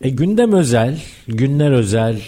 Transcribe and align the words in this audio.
E, 0.00 0.08
gündem 0.08 0.52
özel, 0.52 1.00
günler 1.28 1.70
özel. 1.70 2.20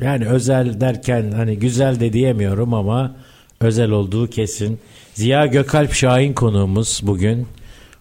Yani 0.00 0.26
özel 0.26 0.80
derken 0.80 1.32
hani 1.32 1.58
güzel 1.58 2.00
de 2.00 2.12
diyemiyorum 2.12 2.74
ama 2.74 3.16
özel 3.60 3.90
olduğu 3.90 4.26
kesin. 4.30 4.78
Ziya 5.14 5.46
Gökalp 5.46 5.92
Şahin 5.92 6.32
konuğumuz 6.32 7.00
bugün. 7.02 7.46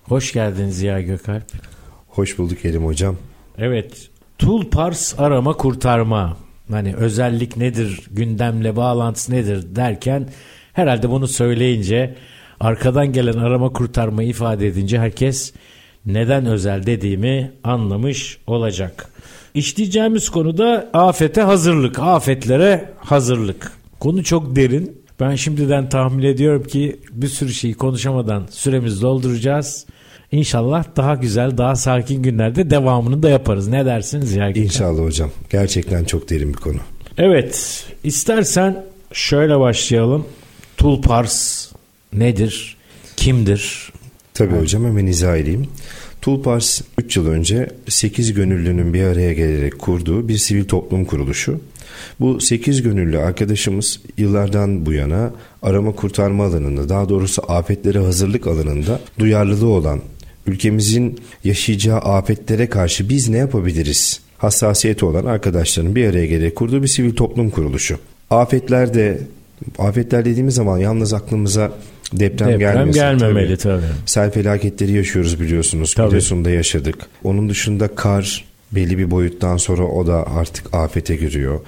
Hoş 0.04 0.34
geldin 0.34 0.70
Ziya 0.70 1.02
Gökalp. 1.02 1.44
Hoş 2.08 2.38
bulduk 2.38 2.66
Elim 2.66 2.86
Hocam. 2.86 3.18
Evet. 3.58 4.10
Tulpars 4.38 5.20
arama 5.20 5.54
kurtarma. 5.54 6.38
Hani 6.72 6.96
özellik 6.96 7.58
nedir, 7.58 8.02
gündemle 8.12 8.76
bağlantısı 8.76 9.32
nedir 9.32 9.76
derken 9.76 10.30
herhalde 10.74 11.10
bunu 11.10 11.28
söyleyince 11.28 12.16
arkadan 12.60 13.14
gelen 13.14 13.38
arama 13.38 13.74
kurtarma 13.74 14.24
ifade 14.24 14.68
edince 14.68 15.00
herkes 15.00 15.54
neden 16.08 16.46
özel 16.46 16.86
dediğimi 16.86 17.52
anlamış 17.64 18.38
olacak. 18.48 19.10
İşleyeceğimiz 19.54 20.30
konuda 20.30 20.90
afete 20.94 21.42
hazırlık, 21.42 22.00
afetlere 22.00 22.90
hazırlık. 23.00 23.72
Konu 24.00 24.24
çok 24.24 24.56
derin. 24.56 25.02
Ben 25.20 25.36
şimdiden 25.36 25.90
tahmin 25.90 26.24
ediyorum 26.24 26.64
ki 26.64 27.00
bir 27.12 27.28
sürü 27.28 27.54
şeyi 27.54 27.74
konuşamadan 27.74 28.48
süremizi 28.52 29.02
dolduracağız. 29.02 29.86
İnşallah 30.32 30.84
daha 30.96 31.16
güzel, 31.16 31.58
daha 31.58 31.76
sakin 31.76 32.24
günlerde 32.24 32.70
devamını 32.70 33.24
da 33.24 33.30
yaparız. 33.30 33.68
Ne 33.68 33.86
dersiniz 33.86 34.34
ya? 34.36 34.50
İnşallah 34.50 35.04
hocam. 35.04 35.32
Gerçekten 35.50 36.04
çok 36.04 36.30
derin 36.30 36.54
bir 36.54 36.58
konu. 36.58 36.78
Evet, 37.18 37.86
istersen 38.04 38.86
şöyle 39.14 39.60
başlayalım. 39.60 40.26
Tulpars 40.78 41.68
nedir? 42.14 42.78
Kimdir? 43.18 43.92
Tabii 44.34 44.56
hocam 44.56 44.86
hemen 44.86 45.06
izah 45.06 45.38
edeyim. 45.38 45.68
Tulpars 46.28 46.82
3 46.98 47.18
yıl 47.18 47.28
önce 47.28 47.70
8 47.88 48.34
gönüllünün 48.34 48.94
bir 48.94 49.04
araya 49.04 49.34
gelerek 49.34 49.80
kurduğu 49.80 50.28
bir 50.28 50.38
sivil 50.38 50.66
toplum 50.66 51.06
kuruluşu. 51.06 51.60
Bu 52.20 52.42
8 52.42 52.82
gönüllü 52.82 53.20
arkadaşımız 53.20 54.02
yıllardan 54.18 54.86
bu 54.86 54.94
yana 54.94 55.32
arama 55.62 55.92
kurtarma 55.92 56.46
alanında 56.46 56.90
daha 56.90 57.10
doğrusu 57.10 57.52
afetlere 57.52 58.00
hazırlık 58.00 58.48
alanında 58.48 59.00
duyarlılığı 59.20 59.68
olan 59.68 60.02
ülkemizin 60.48 61.20
yaşayacağı 61.44 62.00
afetlere 62.00 62.70
karşı 62.70 63.10
biz 63.10 63.30
ne 63.30 63.38
yapabiliriz? 63.38 64.20
Hassasiyeti 64.38 65.06
olan 65.06 65.26
arkadaşların 65.26 65.96
bir 65.96 66.10
araya 66.10 66.26
gelerek 66.26 66.56
kurduğu 66.56 66.84
bir 66.84 66.88
sivil 66.88 67.16
toplum 67.16 67.50
kuruluşu. 67.50 67.98
Afetlerde 68.30 69.20
afetler 69.80 70.26
dediğimiz 70.26 70.56
zaman 70.56 70.78
yalnız 70.78 71.14
aklımıza 71.14 71.72
deprem, 72.14 72.48
deprem 72.48 72.60
gelmesin. 72.60 73.00
gelmemeli 73.00 73.58
tabii. 73.58 73.82
tabii. 73.82 73.92
Sel 74.06 74.32
felaketleri 74.32 74.92
yaşıyoruz 74.92 75.40
biliyorsunuz. 75.40 75.94
Tabii. 75.94 76.10
Giresun'da 76.10 76.50
yaşadık. 76.50 76.96
Onun 77.24 77.50
dışında 77.50 77.88
kar 77.88 78.46
belli 78.72 78.98
bir 78.98 79.12
boyuttan 79.12 79.58
sonra 79.58 79.84
o 79.84 80.08
da 80.08 80.28
artık 80.28 80.74
afete 80.74 81.16
giriyor. 81.16 81.60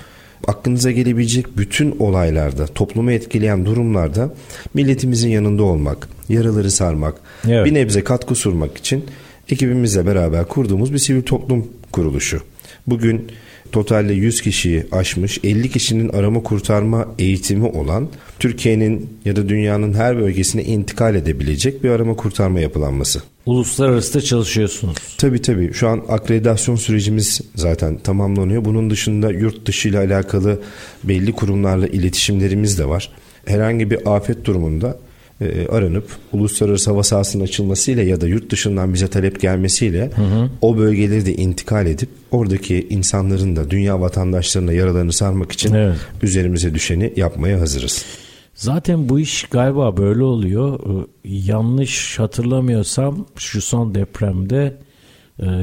Aklınıza 0.48 0.92
gelebilecek 0.92 1.58
bütün 1.58 1.95
olaylarda, 2.00 2.67
toplumu 2.67 3.12
etkileyen 3.12 3.66
durumlarda 3.66 4.34
milletimizin 4.73 5.30
yanında 5.30 5.64
olmak, 5.64 6.10
yaraları 6.30 6.71
sarmak, 6.71 7.16
evet. 7.48 7.66
bir 7.66 7.73
nebze 7.73 8.04
katkı 8.04 8.36
sunmak 8.36 8.77
için 8.77 9.06
ekibimizle 9.50 10.06
beraber 10.06 10.45
kurduğumuz 10.45 10.94
bir 10.94 10.98
sivil 10.98 11.21
toplum 11.21 11.67
kuruluşu. 11.92 12.42
Bugün 12.88 13.32
totalde 13.72 14.14
100 14.14 14.42
kişiyi 14.42 14.86
aşmış 14.92 15.40
50 15.44 15.70
kişinin 15.70 16.10
arama 16.10 16.44
kurtarma 16.44 17.08
eğitimi 17.20 17.66
olan 17.66 18.08
Türkiye'nin 18.40 19.10
ya 19.26 19.36
da 19.36 19.50
dünyanın 19.50 19.94
her 19.94 20.18
bölgesine 20.18 20.64
intikal 20.64 21.16
edebilecek 21.16 21.84
bir 21.84 21.90
arama 21.90 22.16
kurtarma 22.16 22.60
yapılanması. 22.60 23.22
Uluslararası 23.46 24.14
da 24.14 24.22
çalışıyorsunuz. 24.22 24.98
Tabii 25.18 25.42
tabii. 25.42 25.74
Şu 25.74 25.88
an 25.88 26.02
akreditasyon 26.10 26.76
sürecimiz 26.76 27.42
zaten 27.56 27.98
tamamlanıyor. 27.98 28.66
Bunun 28.66 28.90
dışında 28.90 29.32
yurt 29.32 29.66
dışı 29.66 29.90
ile 29.90 29.98
alakalı 29.98 30.62
belli 31.04 31.32
kurumlarla 31.32 31.88
iletişimlerimiz 31.88 32.80
de 32.80 32.90
var. 32.90 33.12
Herhangi 33.46 33.92
bir 33.92 34.16
afet 34.16 34.46
durumunda 34.46 34.98
e, 35.42 35.67
aranıp 35.67 36.10
uluslararası 36.32 36.92
hava 36.92 37.04
sahasının 37.04 37.44
açılmasıyla 37.44 38.04
ya 38.04 38.22
da 38.22 38.27
yurt 38.27 38.52
dışından 38.52 38.94
bize 38.94 39.08
talep 39.08 39.42
gelmesiyle 39.42 40.11
hı 40.16 40.22
hı. 40.22 40.50
o 40.61 40.77
bölgeleri 40.77 41.26
de 41.26 41.33
intikal 41.33 41.86
edip 41.86 42.10
oradaki 42.32 42.88
insanların 42.89 43.55
da 43.55 43.70
dünya 43.70 44.02
vatandaşlarına 44.02 44.73
yaralarını 44.73 45.14
sarmak 45.14 45.52
için 45.52 45.73
evet. 45.73 45.98
üzerimize 46.22 46.73
düşeni 46.73 47.14
yapmaya 47.16 47.60
hazırız. 47.60 48.05
Zaten 48.54 49.10
bu 49.10 49.20
iş 49.20 49.44
galiba 49.44 49.98
böyle 49.98 50.23
oluyor. 50.23 50.80
Ee, 50.80 51.08
yanlış 51.23 52.20
hatırlamıyorsam 52.20 53.26
şu 53.38 53.61
son 53.61 53.95
depremde 53.95 54.77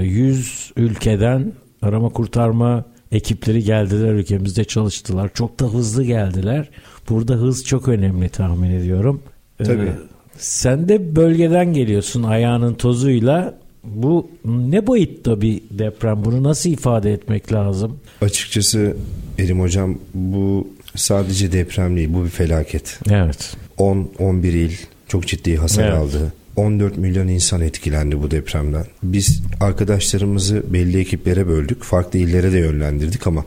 100 0.01 0.73
e, 0.77 0.81
ülkeden 0.81 1.53
arama 1.83 2.09
kurtarma 2.09 2.85
ekipleri 3.13 3.65
geldiler 3.65 4.13
ülkemizde 4.13 4.65
çalıştılar. 4.65 5.31
Çok 5.35 5.61
da 5.61 5.65
hızlı 5.65 6.05
geldiler. 6.05 6.69
Burada 7.09 7.35
hız 7.35 7.65
çok 7.65 7.89
önemli 7.89 8.29
tahmin 8.29 8.71
ediyorum. 8.71 9.23
Tabii. 9.59 9.83
Ee, 9.83 9.95
sen 10.39 10.89
de 10.89 11.17
bölgeden 11.17 11.73
geliyorsun 11.73 12.23
ayağının 12.23 12.75
tozuyla. 12.75 13.59
Bu 13.85 14.31
ne 14.45 14.87
boyutta 14.87 15.41
bir 15.41 15.63
deprem? 15.71 16.25
Bunu 16.25 16.43
nasıl 16.43 16.71
ifade 16.71 17.13
etmek 17.13 17.53
lazım? 17.53 17.99
Açıkçası 18.21 18.97
Erim 19.39 19.61
Hocam 19.61 19.99
bu 20.15 20.69
sadece 20.95 21.53
deprem 21.53 21.97
değil 21.97 22.15
bu 22.15 22.25
bir 22.25 22.31
felaket. 22.31 23.01
Evet. 23.11 23.57
10-11 23.79 24.47
il 24.47 24.73
çok 25.09 25.27
ciddi 25.27 25.57
hasar 25.57 25.85
evet. 25.85 25.95
aldı. 25.95 26.33
14 26.57 26.97
milyon 26.97 27.29
insan 27.29 27.61
etkilendi 27.61 28.23
bu 28.23 28.31
depremden. 28.31 28.85
Biz 29.03 29.43
arkadaşlarımızı 29.61 30.63
belli 30.73 30.99
ekiplere 30.99 31.47
böldük. 31.47 31.83
Farklı 31.83 32.19
illere 32.19 32.53
de 32.53 32.59
yönlendirdik 32.59 33.27
ama 33.27 33.45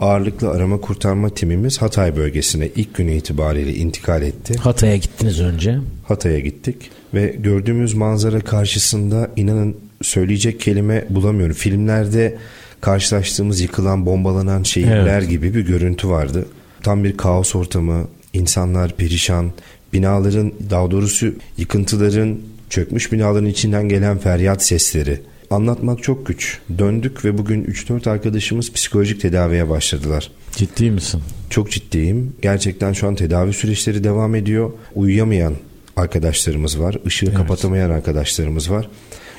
ağırlıklı 0.00 0.50
arama 0.50 0.80
kurtarma 0.80 1.30
timimiz 1.30 1.82
Hatay 1.82 2.16
bölgesine 2.16 2.68
ilk 2.76 2.94
günü 2.94 3.12
itibariyle 3.12 3.74
intikal 3.74 4.22
etti. 4.22 4.58
Hatay'a 4.58 4.96
gittiniz 4.96 5.40
önce. 5.40 5.78
Hatay'a 6.08 6.38
gittik 6.38 6.90
ve 7.14 7.36
gördüğümüz 7.38 7.94
manzara 7.94 8.40
karşısında 8.40 9.30
inanın 9.36 9.76
söyleyecek 10.02 10.60
kelime 10.60 11.04
bulamıyorum. 11.10 11.54
Filmlerde 11.54 12.38
karşılaştığımız 12.80 13.60
yıkılan, 13.60 14.06
bombalanan 14.06 14.62
şehirler 14.62 15.18
evet. 15.18 15.30
gibi 15.30 15.54
bir 15.54 15.66
görüntü 15.66 16.08
vardı. 16.08 16.46
Tam 16.82 17.04
bir 17.04 17.16
kaos 17.16 17.54
ortamı, 17.54 18.08
insanlar 18.32 18.96
perişan, 18.96 19.52
binaların 19.92 20.52
daha 20.70 20.90
doğrusu 20.90 21.34
yıkıntıların 21.56 22.38
çökmüş 22.70 23.12
binaların 23.12 23.46
içinden 23.46 23.88
gelen 23.88 24.18
feryat 24.18 24.62
sesleri. 24.62 25.20
Anlatmak 25.50 26.02
çok 26.02 26.26
güç. 26.26 26.58
Döndük 26.78 27.24
ve 27.24 27.38
bugün 27.38 27.64
3-4 27.64 28.10
arkadaşımız 28.10 28.72
psikolojik 28.72 29.20
tedaviye 29.20 29.68
başladılar. 29.68 30.30
Ciddi 30.56 30.90
misin? 30.90 31.22
Çok 31.50 31.70
ciddiyim. 31.70 32.32
Gerçekten 32.42 32.92
şu 32.92 33.08
an 33.08 33.14
tedavi 33.14 33.52
süreçleri 33.52 34.04
devam 34.04 34.34
ediyor. 34.34 34.72
Uyuyamayan 34.94 35.54
arkadaşlarımız 35.96 36.80
var. 36.80 36.96
Işığı 37.04 37.26
evet. 37.26 37.36
kapatamayan 37.36 37.90
arkadaşlarımız 37.90 38.70
var. 38.70 38.88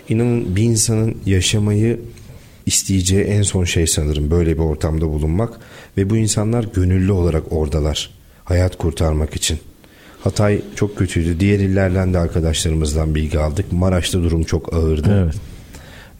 İnanın 0.10 0.56
bir 0.56 0.64
insanın 0.64 1.18
yaşamayı 1.26 2.00
isteyeceği 2.66 3.24
en 3.24 3.42
son 3.42 3.64
şey 3.64 3.88
sanırım 3.88 4.32
böyle 4.32 4.54
bir 4.54 4.64
ortamda 4.64 5.08
bulunmak 5.08 5.54
ve 5.98 6.10
bu 6.10 6.18
insanlar 6.18 6.64
gönüllü 6.74 7.12
olarak 7.12 7.44
oradalar 7.54 8.10
hayat 8.44 8.78
kurtarmak 8.78 9.36
için. 9.36 9.60
Hatay 10.24 10.62
çok 10.76 10.98
kötüydü. 10.98 11.40
Diğer 11.40 11.60
illerden 11.60 12.14
de 12.14 12.18
arkadaşlarımızdan 12.18 13.16
bilgi 13.16 13.40
aldık. 13.40 13.72
Maraş'ta 13.72 14.24
durum 14.24 14.44
çok 14.44 14.74
ağırdı. 14.74 15.24
Evet. 15.24 15.36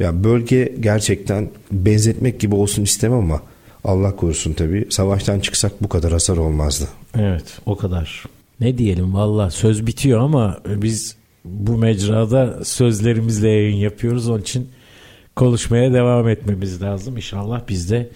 Ya 0.02 0.24
bölge 0.24 0.76
gerçekten 0.80 1.50
benzetmek 1.72 2.40
gibi 2.40 2.56
olsun 2.56 2.84
istemem 2.84 3.18
ama 3.18 3.42
Allah 3.84 4.16
korusun 4.16 4.54
tabii. 4.54 4.88
Savaştan 4.90 5.40
çıksak 5.40 5.84
bu 5.84 5.90
kadar 5.90 6.12
hasar 6.12 6.38
olmazdı. 6.38 6.88
Evet, 7.20 7.44
o 7.66 7.78
kadar. 7.78 8.26
Ne 8.60 8.78
diyelim 8.78 9.14
valla 9.14 9.50
söz 9.52 9.88
bitiyor 9.88 10.20
ama 10.20 10.60
biz 10.66 11.16
bu 11.46 11.78
mecrada 11.78 12.66
sözlerimizle 12.66 13.50
yayın 13.50 13.76
yapıyoruz. 13.76 14.30
Onun 14.30 14.42
için 14.42 14.70
konuşmaya 15.36 15.94
devam 15.94 16.30
etmemiz 16.30 16.82
lazım. 16.82 17.18
İnşallah 17.18 17.62
biz 17.70 17.92
de 17.92 18.10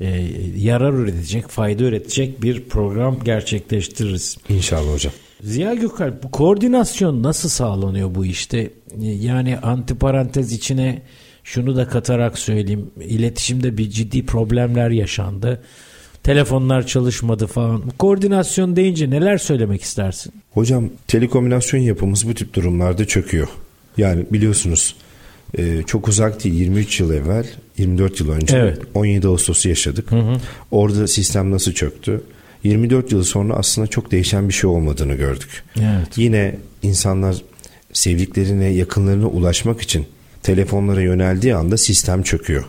e, 0.00 0.06
yarar 0.56 0.92
üretecek, 0.92 1.48
fayda 1.48 1.84
üretecek 1.84 2.42
bir 2.42 2.64
program 2.64 3.18
gerçekleştiririz. 3.24 4.36
İnşallah 4.48 4.92
hocam. 4.92 5.12
Ziya 5.42 5.74
Gökalp 5.74 6.22
bu 6.22 6.30
koordinasyon 6.30 7.22
nasıl 7.22 7.48
sağlanıyor 7.48 8.14
bu 8.14 8.26
işte? 8.26 8.70
Yani 9.00 9.58
antiparantez 9.58 10.52
içine 10.52 11.02
şunu 11.44 11.76
da 11.76 11.88
katarak 11.88 12.38
söyleyeyim. 12.38 12.90
İletişimde 13.00 13.78
bir 13.78 13.90
ciddi 13.90 14.26
problemler 14.26 14.90
yaşandı. 14.90 15.62
Telefonlar 16.22 16.86
çalışmadı 16.86 17.46
falan. 17.46 17.82
Koordinasyon 17.98 18.76
deyince 18.76 19.10
neler 19.10 19.38
söylemek 19.38 19.82
istersin? 19.82 20.32
Hocam 20.50 20.90
telekomünasyon 21.06 21.80
yapımız 21.80 22.28
bu 22.28 22.34
tip 22.34 22.54
durumlarda 22.54 23.04
çöküyor. 23.04 23.48
Yani 23.96 24.24
biliyorsunuz 24.30 24.96
e, 25.58 25.82
çok 25.86 26.08
uzak 26.08 26.44
değil 26.44 26.54
23 26.54 27.00
yıl 27.00 27.12
evvel 27.12 27.46
24 27.78 28.20
yıl 28.20 28.30
önce 28.30 28.56
Evet. 28.56 28.78
17 28.94 29.28
Ağustos'u 29.28 29.68
yaşadık. 29.68 30.08
Orada 30.70 31.06
sistem 31.06 31.50
nasıl 31.50 31.72
çöktü? 31.72 32.22
24 32.64 33.12
yıl 33.12 33.22
sonra 33.22 33.54
aslında 33.54 33.86
çok 33.86 34.10
değişen 34.10 34.48
bir 34.48 34.54
şey 34.54 34.70
olmadığını 34.70 35.14
gördük. 35.14 35.64
Evet. 35.76 36.08
Yine 36.18 36.56
insanlar 36.82 37.36
sevdiklerine, 37.92 38.66
yakınlarına 38.68 39.26
ulaşmak 39.26 39.80
için 39.80 40.06
telefonlara 40.44 41.00
yöneldiği 41.00 41.54
anda 41.54 41.76
sistem 41.76 42.22
çöküyor. 42.22 42.64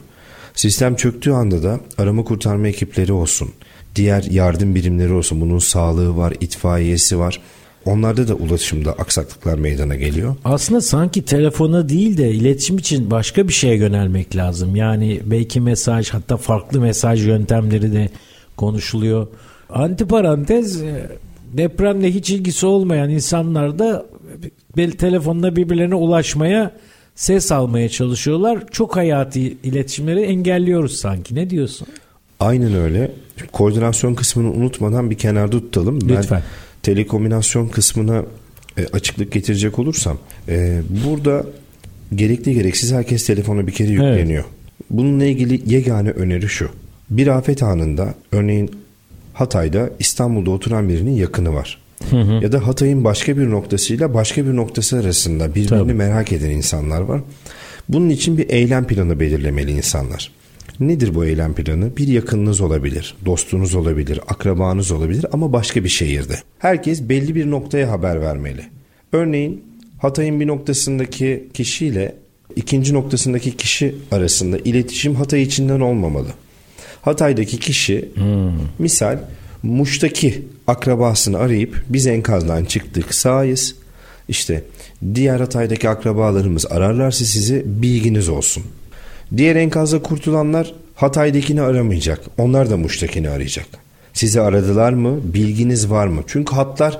Sistem 0.53 0.95
çöktüğü 0.95 1.31
anda 1.31 1.63
da 1.63 1.79
arama 1.97 2.23
kurtarma 2.23 2.67
ekipleri 2.67 3.13
olsun, 3.13 3.49
diğer 3.95 4.23
yardım 4.23 4.75
birimleri 4.75 5.13
olsun. 5.13 5.41
Bunun 5.41 5.59
sağlığı 5.59 6.17
var, 6.17 6.33
itfaiyesi 6.41 7.19
var. 7.19 7.41
Onlarda 7.85 8.27
da 8.27 8.33
ulaşımda 8.33 8.91
aksaklıklar 8.91 9.57
meydana 9.57 9.95
geliyor. 9.95 10.35
Aslında 10.45 10.81
sanki 10.81 11.25
telefona 11.25 11.89
değil 11.89 12.17
de 12.17 12.31
iletişim 12.31 12.77
için 12.77 13.11
başka 13.11 13.47
bir 13.47 13.53
şeye 13.53 13.75
yönelmek 13.75 14.35
lazım. 14.35 14.75
Yani 14.75 15.21
belki 15.25 15.61
mesaj 15.61 16.09
hatta 16.09 16.37
farklı 16.37 16.81
mesaj 16.81 17.27
yöntemleri 17.27 17.93
de 17.93 18.09
konuşuluyor. 18.57 19.27
Antiparantez 19.69 20.81
e, 20.81 21.09
depremle 21.53 22.13
hiç 22.13 22.29
ilgisi 22.29 22.65
olmayan 22.65 23.09
insanlar 23.09 23.79
da 23.79 24.05
telefonla 24.97 25.55
birbirlerine 25.55 25.95
ulaşmaya 25.95 26.71
ses 27.15 27.51
almaya 27.51 27.89
çalışıyorlar. 27.89 28.63
Çok 28.71 28.95
hayati 28.95 29.57
iletişimleri 29.63 30.21
engelliyoruz 30.21 30.97
sanki. 30.97 31.35
Ne 31.35 31.49
diyorsun? 31.49 31.87
Aynen 32.39 32.73
öyle. 32.73 33.11
Koordinasyon 33.51 34.13
kısmını 34.13 34.51
unutmadan 34.51 35.09
bir 35.09 35.17
kenarda 35.17 35.59
tutalım. 35.59 36.01
Ben 36.01 36.17
Lütfen. 36.17 36.43
telekomünasyon 36.83 37.67
kısmına 37.67 38.23
e, 38.77 38.85
açıklık 38.85 39.31
getirecek 39.31 39.79
olursam 39.79 40.17
e, 40.49 40.81
burada 41.05 41.45
gerekli 42.15 42.53
gereksiz 42.53 42.91
herkes 42.93 43.25
telefona 43.25 43.67
bir 43.67 43.71
kere 43.71 43.91
yükleniyor. 43.91 44.43
Bununla 44.89 45.25
ilgili 45.25 45.73
yegane 45.73 46.09
öneri 46.09 46.49
şu. 46.49 46.69
Bir 47.09 47.27
afet 47.27 47.63
anında 47.63 48.13
örneğin 48.31 48.71
Hatay'da 49.33 49.89
İstanbul'da 49.99 50.51
oturan 50.51 50.89
birinin 50.89 51.11
yakını 51.11 51.53
var. 51.53 51.81
Ya 52.41 52.51
da 52.51 52.67
Hatay'ın 52.67 53.03
başka 53.03 53.37
bir 53.37 53.49
noktasıyla 53.49 54.13
başka 54.13 54.45
bir 54.45 54.55
noktası 54.55 54.97
arasında 54.97 55.49
birbirini 55.49 55.69
Tabii. 55.69 55.93
merak 55.93 56.31
eden 56.31 56.49
insanlar 56.49 57.01
var. 57.01 57.21
Bunun 57.89 58.09
için 58.09 58.37
bir 58.37 58.49
eylem 58.49 58.87
planı 58.87 59.19
belirlemeli 59.19 59.71
insanlar. 59.71 60.31
Nedir 60.79 61.15
bu 61.15 61.25
eylem 61.25 61.53
planı? 61.53 61.97
Bir 61.97 62.07
yakınınız 62.07 62.61
olabilir, 62.61 63.15
dostunuz 63.25 63.75
olabilir, 63.75 64.19
akrabanız 64.27 64.91
olabilir 64.91 65.25
ama 65.31 65.53
başka 65.53 65.83
bir 65.83 65.89
şehirde. 65.89 66.35
Herkes 66.59 67.01
belli 67.09 67.35
bir 67.35 67.51
noktaya 67.51 67.91
haber 67.91 68.21
vermeli. 68.21 68.61
Örneğin 69.13 69.63
Hatay'ın 69.97 70.39
bir 70.39 70.47
noktasındaki 70.47 71.47
kişiyle 71.53 72.15
ikinci 72.55 72.93
noktasındaki 72.93 73.57
kişi 73.57 73.95
arasında 74.11 74.57
iletişim 74.57 75.15
Hatay 75.15 75.41
içinden 75.41 75.79
olmamalı. 75.79 76.27
Hatay'daki 77.01 77.59
kişi 77.59 78.09
misal 78.79 79.17
Muş'taki 79.63 80.43
akrabasını 80.67 81.37
arayıp 81.37 81.83
biz 81.89 82.07
enkazdan 82.07 82.65
çıktık 82.65 83.15
sağız. 83.15 83.75
İşte 84.27 84.63
diğer 85.15 85.39
Hatay'daki 85.39 85.89
akrabalarımız 85.89 86.65
ararlarsa 86.65 87.25
sizi 87.25 87.63
bilginiz 87.65 88.29
olsun. 88.29 88.63
Diğer 89.37 89.55
enkazda 89.55 90.01
kurtulanlar 90.01 90.73
Hatay'dakini 90.95 91.61
aramayacak. 91.61 92.21
Onlar 92.37 92.69
da 92.69 92.77
Muş'takini 92.77 93.29
arayacak. 93.29 93.67
Sizi 94.13 94.41
aradılar 94.41 94.93
mı? 94.93 95.19
Bilginiz 95.23 95.89
var 95.89 96.07
mı? 96.07 96.23
Çünkü 96.27 96.55
hatlar 96.55 96.99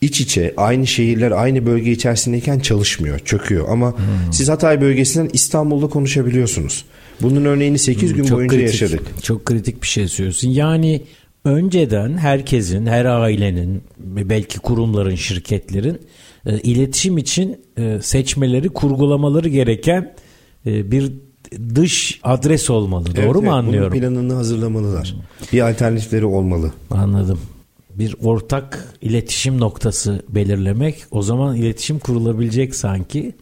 iç 0.00 0.20
içe 0.20 0.54
aynı 0.56 0.86
şehirler 0.86 1.30
aynı 1.30 1.66
bölge 1.66 1.92
içerisindeyken 1.92 2.58
çalışmıyor, 2.58 3.18
çöküyor. 3.18 3.68
Ama 3.68 3.94
siz 4.32 4.48
Hatay 4.48 4.80
bölgesinden 4.80 5.30
İstanbul'da 5.32 5.86
konuşabiliyorsunuz. 5.86 6.84
Bunun 7.22 7.44
örneğini 7.44 7.78
8 7.78 8.14
gün 8.14 8.30
boyunca 8.30 8.56
kritik, 8.56 8.82
yaşadık. 8.82 9.22
Çok 9.22 9.44
kritik 9.44 9.82
bir 9.82 9.86
şey 9.86 10.08
söylüyorsun. 10.08 10.48
Yani 10.48 11.02
önceden 11.44 12.16
herkesin, 12.16 12.86
her 12.86 13.04
ailenin 13.04 13.82
belki 13.98 14.58
kurumların, 14.58 15.14
şirketlerin 15.14 15.98
e, 16.46 16.58
iletişim 16.58 17.18
için 17.18 17.60
e, 17.78 17.98
seçmeleri, 18.02 18.68
kurgulamaları 18.68 19.48
gereken 19.48 20.14
e, 20.66 20.90
bir 20.90 21.12
dış 21.74 22.20
adres 22.22 22.70
olmalı. 22.70 23.08
Evet, 23.14 23.26
Doğru 23.26 23.38
mu 23.38 23.44
evet, 23.44 23.52
anlıyorum? 23.52 23.92
Bunun 23.92 24.00
planını 24.00 24.34
hazırlamalılar. 24.34 25.16
Bir 25.52 25.70
alternatifleri 25.70 26.24
olmalı. 26.24 26.72
Anladım. 26.90 27.40
Bir 27.94 28.16
ortak 28.22 28.94
iletişim 29.02 29.60
noktası 29.60 30.22
belirlemek. 30.28 31.04
O 31.10 31.22
zaman 31.22 31.56
iletişim 31.56 31.98
kurulabilecek 31.98 32.74
sanki. 32.74 33.34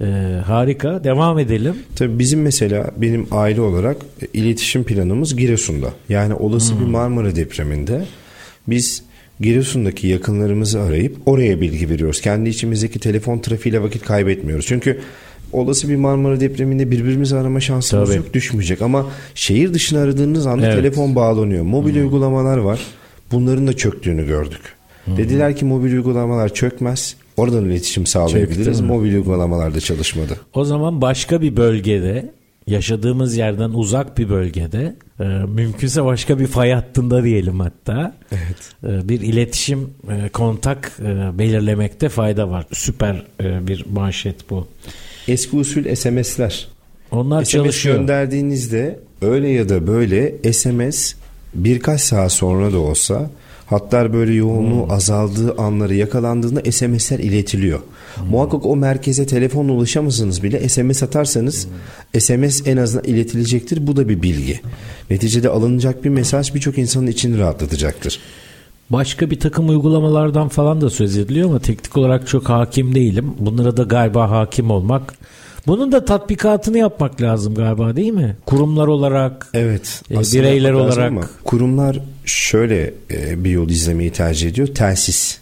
E, 0.00 0.04
harika. 0.46 1.04
Devam 1.04 1.38
edelim. 1.38 1.74
Tabii 1.96 2.18
bizim 2.18 2.42
mesela 2.42 2.90
benim 2.96 3.26
aile 3.30 3.60
olarak 3.60 3.96
e, 4.22 4.26
iletişim 4.38 4.84
planımız 4.84 5.36
Giresun'da. 5.36 5.92
Yani 6.08 6.34
olası 6.34 6.80
bir 6.80 6.84
Marmara 6.84 7.36
depreminde 7.36 8.04
biz 8.68 9.02
Giresun'daki 9.40 10.06
yakınlarımızı 10.08 10.80
arayıp 10.80 11.16
oraya 11.26 11.60
bilgi 11.60 11.90
veriyoruz. 11.90 12.20
Kendi 12.20 12.48
içimizdeki 12.48 12.98
telefon 12.98 13.38
trafiğiyle 13.38 13.82
vakit 13.82 14.04
kaybetmiyoruz. 14.04 14.66
Çünkü 14.66 15.00
olası 15.52 15.88
bir 15.88 15.96
Marmara 15.96 16.40
depreminde 16.40 16.90
birbirimizi 16.90 17.36
arama 17.36 17.60
şansımız 17.60 18.08
Tabii. 18.08 18.18
yok 18.18 18.34
düşmeyecek. 18.34 18.82
Ama 18.82 19.06
şehir 19.34 19.74
dışına 19.74 20.00
aradığınız 20.00 20.46
anda 20.46 20.66
Evet. 20.66 20.76
telefon 20.76 21.14
bağlanıyor. 21.14 21.62
Mobil 21.64 21.96
uygulamalar 21.96 22.58
var. 22.58 22.80
Bunların 23.32 23.66
da 23.66 23.72
çöktüğünü 23.72 24.26
gördük. 24.26 24.60
Dediler 25.06 25.56
ki 25.56 25.64
mobil 25.64 25.92
uygulamalar 25.92 26.54
çökmez. 26.54 27.16
Oradan 27.38 27.64
iletişim 27.64 28.06
sağlayabiliriz. 28.06 28.80
Mobil 28.80 29.14
uygulamalar 29.14 29.74
da 29.74 29.80
çalışmadı. 29.80 30.36
O 30.54 30.64
zaman 30.64 31.00
başka 31.00 31.40
bir 31.42 31.56
bölgede 31.56 32.30
yaşadığımız 32.66 33.36
yerden 33.36 33.70
uzak 33.70 34.18
bir 34.18 34.28
bölgede 34.28 34.96
e, 35.20 35.24
mümkünse 35.24 36.04
başka 36.04 36.38
bir 36.38 36.46
fay 36.46 36.72
hattında 36.72 37.24
diyelim 37.24 37.60
hatta 37.60 38.14
e, 38.84 39.08
bir 39.08 39.20
iletişim 39.20 39.90
e, 40.10 40.28
kontak 40.28 40.92
e, 41.00 41.38
belirlemekte 41.38 42.08
fayda 42.08 42.50
var. 42.50 42.66
Süper 42.72 43.22
e, 43.40 43.66
bir 43.66 43.84
manşet 43.92 44.50
bu. 44.50 44.66
Eski 45.28 45.56
usul 45.56 45.94
SMS'ler. 45.94 46.68
Onlar 47.10 47.44
SMS 47.44 47.50
çalışıyor. 47.52 47.96
gönderdiğinizde 47.96 48.98
öyle 49.22 49.48
ya 49.48 49.68
da 49.68 49.86
böyle 49.86 50.52
SMS 50.52 51.14
birkaç 51.54 52.00
saat 52.00 52.32
sonra 52.32 52.72
da 52.72 52.78
olsa 52.78 53.30
hatlar 53.68 54.12
böyle 54.12 54.34
yoğunluğu 54.34 54.84
Hmm. 54.84 54.90
azaldığı 54.90 55.54
anları 55.58 55.94
yakalandığında 55.94 56.72
SMS'ler 56.72 57.18
iletiliyor. 57.18 57.80
Hmm. 58.14 58.26
Muhakkak 58.26 58.66
o 58.66 58.76
merkeze 58.76 59.26
telefonla 59.26 59.72
ulaşamazsınız 59.72 60.42
bile 60.42 60.68
SMS 60.68 61.02
atarsanız 61.02 61.66
Hmm. 61.66 62.20
SMS 62.20 62.62
en 62.66 62.76
azından 62.76 63.04
iletilecektir. 63.04 63.86
Bu 63.86 63.96
da 63.96 64.08
bir 64.08 64.22
bilgi. 64.22 64.60
Neticede 65.10 65.48
alınacak 65.48 66.04
bir 66.04 66.10
mesaj 66.10 66.54
birçok 66.54 66.78
insanın 66.78 67.06
içini 67.06 67.38
rahatlatacaktır. 67.38 68.20
Başka 68.90 69.30
bir 69.30 69.40
takım 69.40 69.68
uygulamalardan 69.68 70.48
falan 70.48 70.80
da 70.80 70.90
söz 70.90 71.16
ediliyor 71.16 71.48
ama 71.50 71.58
teknik 71.58 71.96
olarak 71.96 72.28
çok 72.28 72.48
hakim 72.48 72.94
değilim. 72.94 73.34
Bunlara 73.38 73.76
da 73.76 73.82
galiba 73.82 74.30
hakim 74.30 74.70
olmak. 74.70 75.14
Bunun 75.68 75.92
da 75.92 76.04
tatbikatını 76.04 76.78
yapmak 76.78 77.22
lazım 77.22 77.54
galiba 77.54 77.96
değil 77.96 78.12
mi? 78.12 78.36
Kurumlar 78.46 78.86
olarak, 78.86 79.46
Evet. 79.54 80.02
E, 80.10 80.14
bireyler 80.14 80.72
olarak- 80.72 81.08
ama 81.08 81.20
kurumlar 81.44 82.00
şöyle 82.24 82.94
e, 83.10 83.44
bir 83.44 83.50
yol 83.50 83.68
izlemeyi 83.68 84.10
tercih 84.12 84.48
ediyor. 84.48 84.66
Telsiz. 84.68 85.38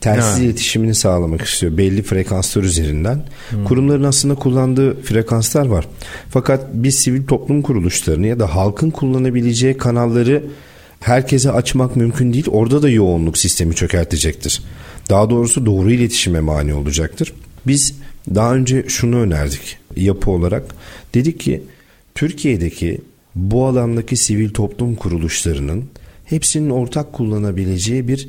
Telsiz 0.00 0.38
Ha. 0.38 0.42
iletişimini 0.42 0.94
sağlamak 0.94 1.40
istiyor 1.42 1.76
belli 1.76 2.02
frekanslar 2.02 2.62
üzerinden. 2.62 3.22
Kurumların 3.64 4.04
aslında 4.04 4.34
kullandığı 4.34 5.02
frekanslar 5.02 5.66
var. 5.66 5.88
Fakat 6.30 6.60
biz 6.72 6.94
sivil 6.94 7.26
toplum 7.26 7.62
kuruluşlarını 7.62 8.26
ya 8.26 8.38
da 8.38 8.54
halkın 8.54 8.90
kullanabileceği 8.90 9.76
kanalları 9.76 10.42
herkese 11.00 11.50
açmak 11.52 11.96
mümkün 11.96 12.32
değil. 12.32 12.46
Orada 12.50 12.82
da 12.82 12.88
yoğunluk 12.90 13.38
sistemi 13.38 13.74
çökertecektir. 13.74 14.62
Daha 15.10 15.30
doğrusu 15.30 15.66
doğru 15.66 15.90
iletişime 15.90 16.40
mani 16.40 16.74
olacaktır. 16.74 17.32
Biz 17.66 17.94
daha 18.34 18.54
önce 18.54 18.84
şunu 18.88 19.16
önerdik 19.16 19.78
yapı 19.96 20.30
olarak. 20.30 20.74
Dedik 21.14 21.40
ki 21.40 21.62
Türkiye'deki 22.14 23.00
bu 23.34 23.66
alandaki 23.66 24.16
sivil 24.16 24.50
toplum 24.50 24.94
kuruluşlarının 24.94 25.84
hepsinin 26.24 26.70
ortak 26.70 27.12
kullanabileceği 27.12 28.08
bir 28.08 28.28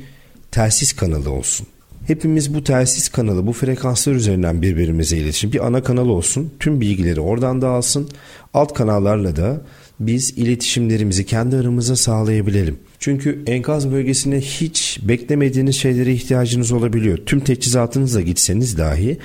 telsiz 0.51 0.93
kanalı 0.93 1.31
olsun. 1.31 1.67
Hepimiz 2.07 2.53
bu 2.53 2.63
telsiz 2.63 3.09
kanalı, 3.09 3.47
bu 3.47 3.53
frekanslar 3.53 4.13
üzerinden 4.13 4.61
birbirimize 4.61 5.17
iletişim. 5.17 5.53
Bir 5.53 5.65
ana 5.67 5.83
kanal 5.83 6.07
olsun, 6.07 6.53
tüm 6.59 6.81
bilgileri 6.81 7.19
oradan 7.19 7.61
da 7.61 7.69
alsın. 7.69 8.09
Alt 8.53 8.73
kanallarla 8.73 9.35
da 9.35 9.61
biz 9.99 10.29
iletişimlerimizi 10.37 11.25
kendi 11.25 11.55
aramıza 11.55 11.95
sağlayabilelim. 11.95 12.77
Çünkü 12.99 13.43
enkaz 13.47 13.91
bölgesine 13.91 14.41
hiç 14.41 14.99
beklemediğiniz 15.03 15.75
şeylere 15.75 16.13
ihtiyacınız 16.13 16.71
olabiliyor. 16.71 17.17
Tüm 17.25 17.39
teçhizatınızla 17.39 18.21
gitseniz 18.21 18.77
dahi 18.77 19.17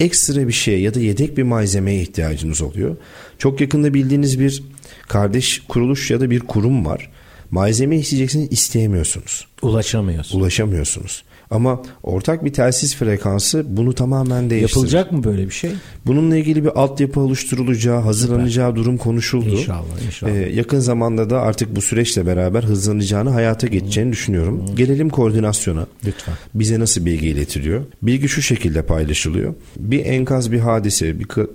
ekstra 0.00 0.48
bir 0.48 0.52
şeye 0.52 0.80
ya 0.80 0.94
da 0.94 1.00
yedek 1.00 1.36
bir 1.36 1.42
malzemeye 1.42 2.02
ihtiyacınız 2.02 2.62
oluyor. 2.62 2.96
Çok 3.38 3.60
yakında 3.60 3.94
bildiğiniz 3.94 4.40
bir 4.40 4.62
kardeş 5.08 5.62
kuruluş 5.68 6.10
ya 6.10 6.20
da 6.20 6.30
bir 6.30 6.40
kurum 6.40 6.86
var. 6.86 7.10
Malzeme 7.50 7.96
isteyeceksiniz 7.96 8.52
isteyemiyorsunuz. 8.52 9.46
Ulaşamıyorsun. 9.62 10.40
Ulaşamıyorsunuz. 10.40 11.24
Ama 11.52 11.82
ortak 12.02 12.44
bir 12.44 12.52
telsiz 12.52 12.96
frekansı 12.96 13.64
bunu 13.68 13.92
tamamen 13.92 14.50
değiştirir. 14.50 14.76
Yapılacak 14.76 15.12
mı 15.12 15.24
böyle 15.24 15.46
bir 15.46 15.50
şey? 15.50 15.70
Bununla 16.06 16.36
ilgili 16.36 16.64
bir 16.64 16.80
altyapı 16.80 17.20
oluşturulacağı, 17.20 18.00
hazırlanacağı 18.00 18.76
durum 18.76 18.96
konuşuldu. 18.96 19.48
İnşallah, 19.50 20.06
inşallah. 20.06 20.32
Ee, 20.32 20.50
yakın 20.54 20.78
zamanda 20.80 21.30
da 21.30 21.40
artık 21.40 21.76
bu 21.76 21.80
süreçle 21.80 22.26
beraber 22.26 22.62
hızlanacağını, 22.62 23.30
hayata 23.30 23.66
geçeceğini 23.66 24.12
düşünüyorum. 24.12 24.64
Gelelim 24.76 25.10
koordinasyona. 25.10 25.86
Lütfen. 26.06 26.34
Bize 26.54 26.80
nasıl 26.80 27.06
bilgi 27.06 27.28
iletiliyor? 27.28 27.82
Bilgi 28.02 28.28
şu 28.28 28.42
şekilde 28.42 28.82
paylaşılıyor. 28.82 29.54
Bir 29.76 30.04
enkaz, 30.06 30.52
bir 30.52 30.58
hadise, 30.60 31.20
bir 31.20 31.24
k- 31.24 31.40
e, 31.42 31.46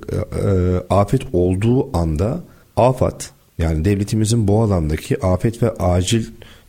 afet 0.90 1.22
olduğu 1.34 1.98
anda 1.98 2.44
AFAD 2.76 3.22
yani 3.58 3.86
devletimizin 3.86 4.48
bu 4.48 4.62
alandaki 4.62 5.26
afet 5.26 5.64
ve 5.64 5.72
acil 5.72 6.26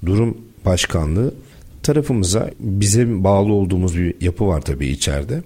durum 0.07 0.37
başkanlığı 0.67 1.35
tarafımıza 1.89 2.51
bize 2.61 3.25
bağlı 3.25 3.53
olduğumuz 3.53 3.99
bir 3.99 4.15
yapı 4.21 4.47
var 4.47 4.61
tabii 4.61 4.87
içeride. 4.87 5.43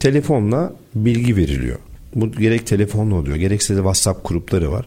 Telefonla 0.00 0.72
bilgi 0.94 1.36
veriliyor. 1.36 1.78
Bu 2.14 2.32
gerek 2.32 2.66
telefonla 2.66 3.14
oluyor 3.14 3.36
gerekse 3.36 3.74
de 3.74 3.78
WhatsApp 3.78 4.28
grupları 4.28 4.72
var. 4.72 4.86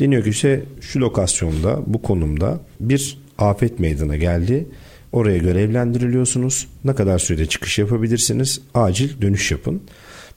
Deniyor 0.00 0.24
ki 0.24 0.30
işte 0.30 0.62
şu 0.80 1.00
lokasyonda 1.00 1.78
bu 1.86 2.02
konumda 2.02 2.60
bir 2.80 3.18
afet 3.38 3.78
meydana 3.78 4.16
geldi. 4.16 4.66
Oraya 5.12 5.38
görevlendiriliyorsunuz. 5.38 6.68
Ne 6.84 6.94
kadar 6.94 7.18
sürede 7.18 7.46
çıkış 7.46 7.78
yapabilirsiniz? 7.78 8.60
Acil 8.74 9.22
dönüş 9.22 9.50
yapın. 9.50 9.82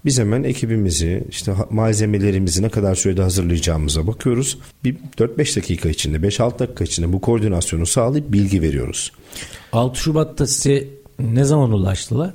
Biz 0.05 0.19
hemen 0.19 0.43
ekibimizi, 0.43 1.24
işte 1.29 1.53
malzemelerimizi 1.69 2.63
ne 2.63 2.69
kadar 2.69 2.95
sürede 2.95 3.22
hazırlayacağımıza 3.22 4.07
bakıyoruz. 4.07 4.57
Bir 4.83 4.95
4-5 5.17 5.55
dakika 5.55 5.89
içinde, 5.89 6.17
5-6 6.17 6.60
dakika 6.60 6.83
içinde 6.83 7.13
bu 7.13 7.22
koordinasyonu 7.22 7.86
sağlayıp 7.86 8.31
bilgi 8.31 8.62
veriyoruz. 8.62 9.12
6 9.72 10.00
Şubat'ta 10.00 10.48
size 10.48 10.88
ne 11.19 11.43
zaman 11.43 11.72
ulaştılar? 11.72 12.33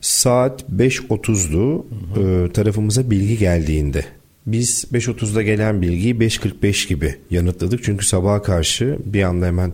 Saat 0.00 0.64
5.30'du 0.76 1.86
e, 2.20 2.52
tarafımıza 2.52 3.10
bilgi 3.10 3.38
geldiğinde. 3.38 4.04
Biz 4.46 4.84
5.30'da 4.92 5.42
gelen 5.42 5.82
bilgiyi 5.82 6.14
5.45 6.14 6.88
gibi 6.88 7.16
yanıtladık. 7.30 7.84
Çünkü 7.84 8.06
sabaha 8.06 8.42
karşı 8.42 8.98
bir 9.04 9.22
anda 9.22 9.46
hemen 9.46 9.72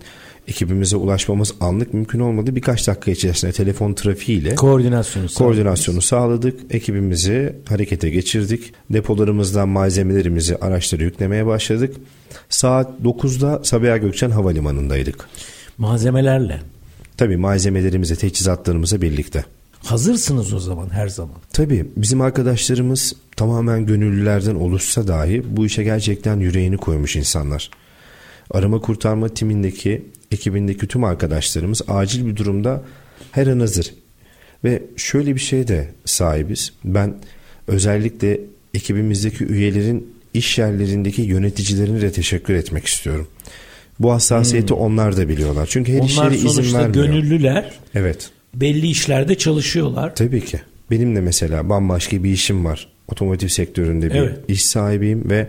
ekibimize 0.51 0.97
ulaşmamız 0.97 1.55
anlık 1.61 1.95
mümkün 1.95 2.21
olmadı. 2.21 2.57
Birkaç 2.57 2.89
dakika 2.89 3.11
içerisinde 3.11 3.53
telefon 3.53 3.95
trafiğiyle 3.95 4.55
Koordinasyonu 4.55 5.27
koordinasyonu 5.35 6.03
sağladık. 6.03 6.61
Ekibimizi 6.71 7.57
harekete 7.69 8.11
geçirdik. 8.11 8.73
Depolarımızdan 8.91 9.69
malzemelerimizi 9.69 10.57
araçlara 10.57 11.03
yüklemeye 11.03 11.47
başladık. 11.47 11.97
Saat 12.49 12.91
9'da 13.05 13.65
Sabiha 13.65 13.97
Gökçen 13.97 14.31
Havalimanı'ndaydık. 14.31 15.29
Malzemelerle. 15.79 16.61
Tabii 17.17 17.37
malzemelerimize, 17.37 18.17
teçhizatlarımıza 18.17 19.01
birlikte. 19.01 19.45
Hazırsınız 19.85 20.53
o 20.53 20.59
zaman 20.59 20.91
her 20.91 21.09
zaman. 21.09 21.35
Tabii 21.53 21.87
bizim 21.97 22.21
arkadaşlarımız 22.21 23.13
tamamen 23.37 23.87
gönüllülerden 23.87 24.55
oluşsa 24.55 25.09
dahi 25.09 25.43
bu 25.57 25.67
işe 25.67 25.83
gerçekten 25.83 26.41
yüreğini 26.41 26.77
koymuş 26.77 27.17
insanlar. 27.17 27.71
Arama 28.51 28.81
kurtarma 28.81 29.29
timindeki, 29.29 30.03
ekibindeki 30.33 30.87
tüm 30.87 31.05
arkadaşlarımız 31.05 31.83
acil 31.89 32.27
bir 32.27 32.37
durumda 32.37 32.83
her 33.33 33.47
an 33.47 33.61
hazır. 33.61 33.95
Ve 34.65 34.83
şöyle 34.97 35.35
bir 35.35 35.41
şey 35.41 35.69
de 35.69 35.89
sahibiz. 36.05 36.73
Ben 36.85 37.15
özellikle 37.69 38.41
ekibimizdeki 38.75 39.45
üyelerin 39.45 40.15
iş 40.35 40.59
yerlerindeki 40.59 41.23
yöneticilerine 41.23 42.01
de 42.01 42.13
teşekkür 42.13 42.55
etmek 42.55 42.87
istiyorum. 42.87 43.27
Bu 44.01 44.13
hassasiyeti 44.13 44.75
onlar 44.75 45.17
da 45.17 45.29
biliyorlar. 45.29 45.67
Çünkü 45.71 45.93
her 45.93 45.99
Onlar 45.99 46.09
işleri 46.09 46.35
izin 46.37 46.49
sonuçta 46.49 46.79
vermiyor. 46.79 47.05
gönüllüler. 47.07 47.73
Evet. 47.95 48.31
Belli 48.55 48.87
işlerde 48.87 49.35
çalışıyorlar. 49.39 50.15
Tabii 50.15 50.45
ki. 50.45 50.61
Benim 50.91 51.17
de 51.17 51.21
mesela 51.21 51.69
bambaşka 51.69 52.25
bir 52.25 52.31
işim 52.31 52.65
var. 52.65 52.89
Otomotiv 53.13 53.49
sektöründe 53.49 54.11
bir 54.11 54.15
Evet. 54.15 54.39
iş 54.49 54.67
sahibiyim 54.67 55.31
ve 55.31 55.47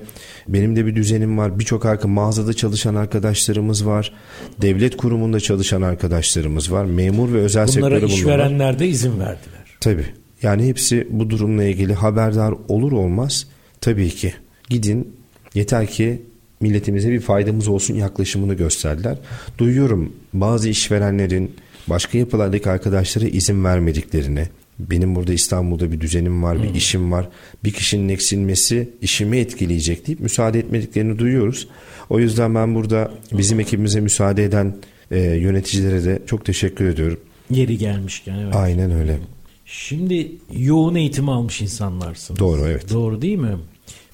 benim 0.47 0.75
de 0.75 0.85
bir 0.85 0.95
düzenim 0.95 1.37
var. 1.37 1.59
Birçok 1.59 1.85
arka 1.85 2.07
mağazada 2.07 2.53
çalışan 2.53 2.95
arkadaşlarımız 2.95 3.85
var. 3.85 4.13
Devlet 4.61 4.97
kurumunda 4.97 5.39
çalışan 5.39 5.81
arkadaşlarımız 5.81 6.71
var. 6.71 6.85
Memur 6.85 7.33
ve 7.33 7.37
özel 7.37 7.61
Bunlara 7.67 7.71
sektörde 7.73 8.01
bunlar. 8.05 8.17
işverenler 8.17 8.79
de 8.79 8.87
izin 8.87 9.11
verdiler. 9.19 9.77
Tabii. 9.81 10.05
Yani 10.41 10.67
hepsi 10.67 11.07
bu 11.09 11.29
durumla 11.29 11.63
ilgili 11.63 11.93
haberdar 11.93 12.53
olur 12.67 12.91
olmaz 12.91 13.47
tabii 13.81 14.09
ki 14.09 14.33
gidin 14.69 15.15
yeter 15.53 15.87
ki 15.87 16.21
milletimize 16.61 17.09
bir 17.11 17.19
faydamız 17.19 17.67
olsun 17.67 17.93
yaklaşımını 17.95 18.53
gösterdiler. 18.53 19.17
Duyuyorum 19.57 20.13
bazı 20.33 20.69
işverenlerin 20.69 21.51
başka 21.87 22.17
yapılardaki 22.17 22.69
arkadaşlara 22.69 23.25
izin 23.25 23.63
vermediklerini. 23.63 24.47
Benim 24.89 25.15
burada 25.15 25.33
İstanbul'da 25.33 25.91
bir 25.91 26.01
düzenim 26.01 26.43
var, 26.43 26.63
bir 26.63 26.75
işim 26.75 27.11
var. 27.11 27.29
Bir 27.63 27.71
kişinin 27.71 28.09
eksilmesi 28.09 28.89
işimi 29.01 29.37
etkileyecek 29.37 30.07
deyip 30.07 30.19
müsaade 30.19 30.59
etmediklerini 30.59 31.19
duyuyoruz. 31.19 31.67
O 32.09 32.19
yüzden 32.19 32.55
ben 32.55 32.75
burada 32.75 33.11
bizim 33.31 33.59
ekibimize 33.59 33.99
müsaade 33.99 34.43
eden 34.43 34.75
e, 35.11 35.19
yöneticilere 35.19 36.03
de 36.05 36.21
çok 36.25 36.45
teşekkür 36.45 36.85
ediyorum. 36.85 37.19
Yeri 37.49 37.77
gelmişken 37.77 38.37
evet. 38.37 38.55
Aynen 38.55 38.91
öyle. 38.91 39.19
Şimdi 39.65 40.31
yoğun 40.53 40.95
eğitim 40.95 41.29
almış 41.29 41.61
insanlarsınız. 41.61 42.39
Doğru, 42.39 42.67
evet. 42.67 42.93
Doğru 42.93 43.21
değil 43.21 43.37
mi? 43.37 43.57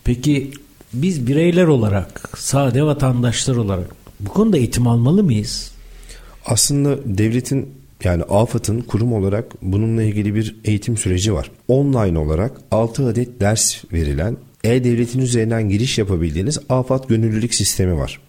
Peki 0.03 0.51
biz 0.93 1.27
bireyler 1.27 1.67
olarak, 1.67 2.29
sade 2.37 2.83
vatandaşlar 2.83 3.55
olarak 3.55 3.95
bu 4.19 4.29
konuda 4.29 4.57
eğitim 4.57 4.87
almalı 4.87 5.23
mıyız? 5.23 5.71
Aslında 6.45 6.97
devletin 7.05 7.69
yani 8.03 8.23
AFAD'ın 8.23 8.81
kurum 8.81 9.13
olarak 9.13 9.61
bununla 9.61 10.03
ilgili 10.03 10.35
bir 10.35 10.55
eğitim 10.65 10.97
süreci 10.97 11.33
var. 11.33 11.51
Online 11.67 12.19
olarak 12.19 12.51
6 12.71 13.07
adet 13.07 13.41
ders 13.41 13.83
verilen 13.93 14.37
e-devletin 14.63 15.19
üzerinden 15.19 15.69
giriş 15.69 15.97
yapabildiğiniz 15.97 16.59
AFAD 16.69 17.07
gönüllülük 17.07 17.53
sistemi 17.53 17.97
var. 17.97 18.21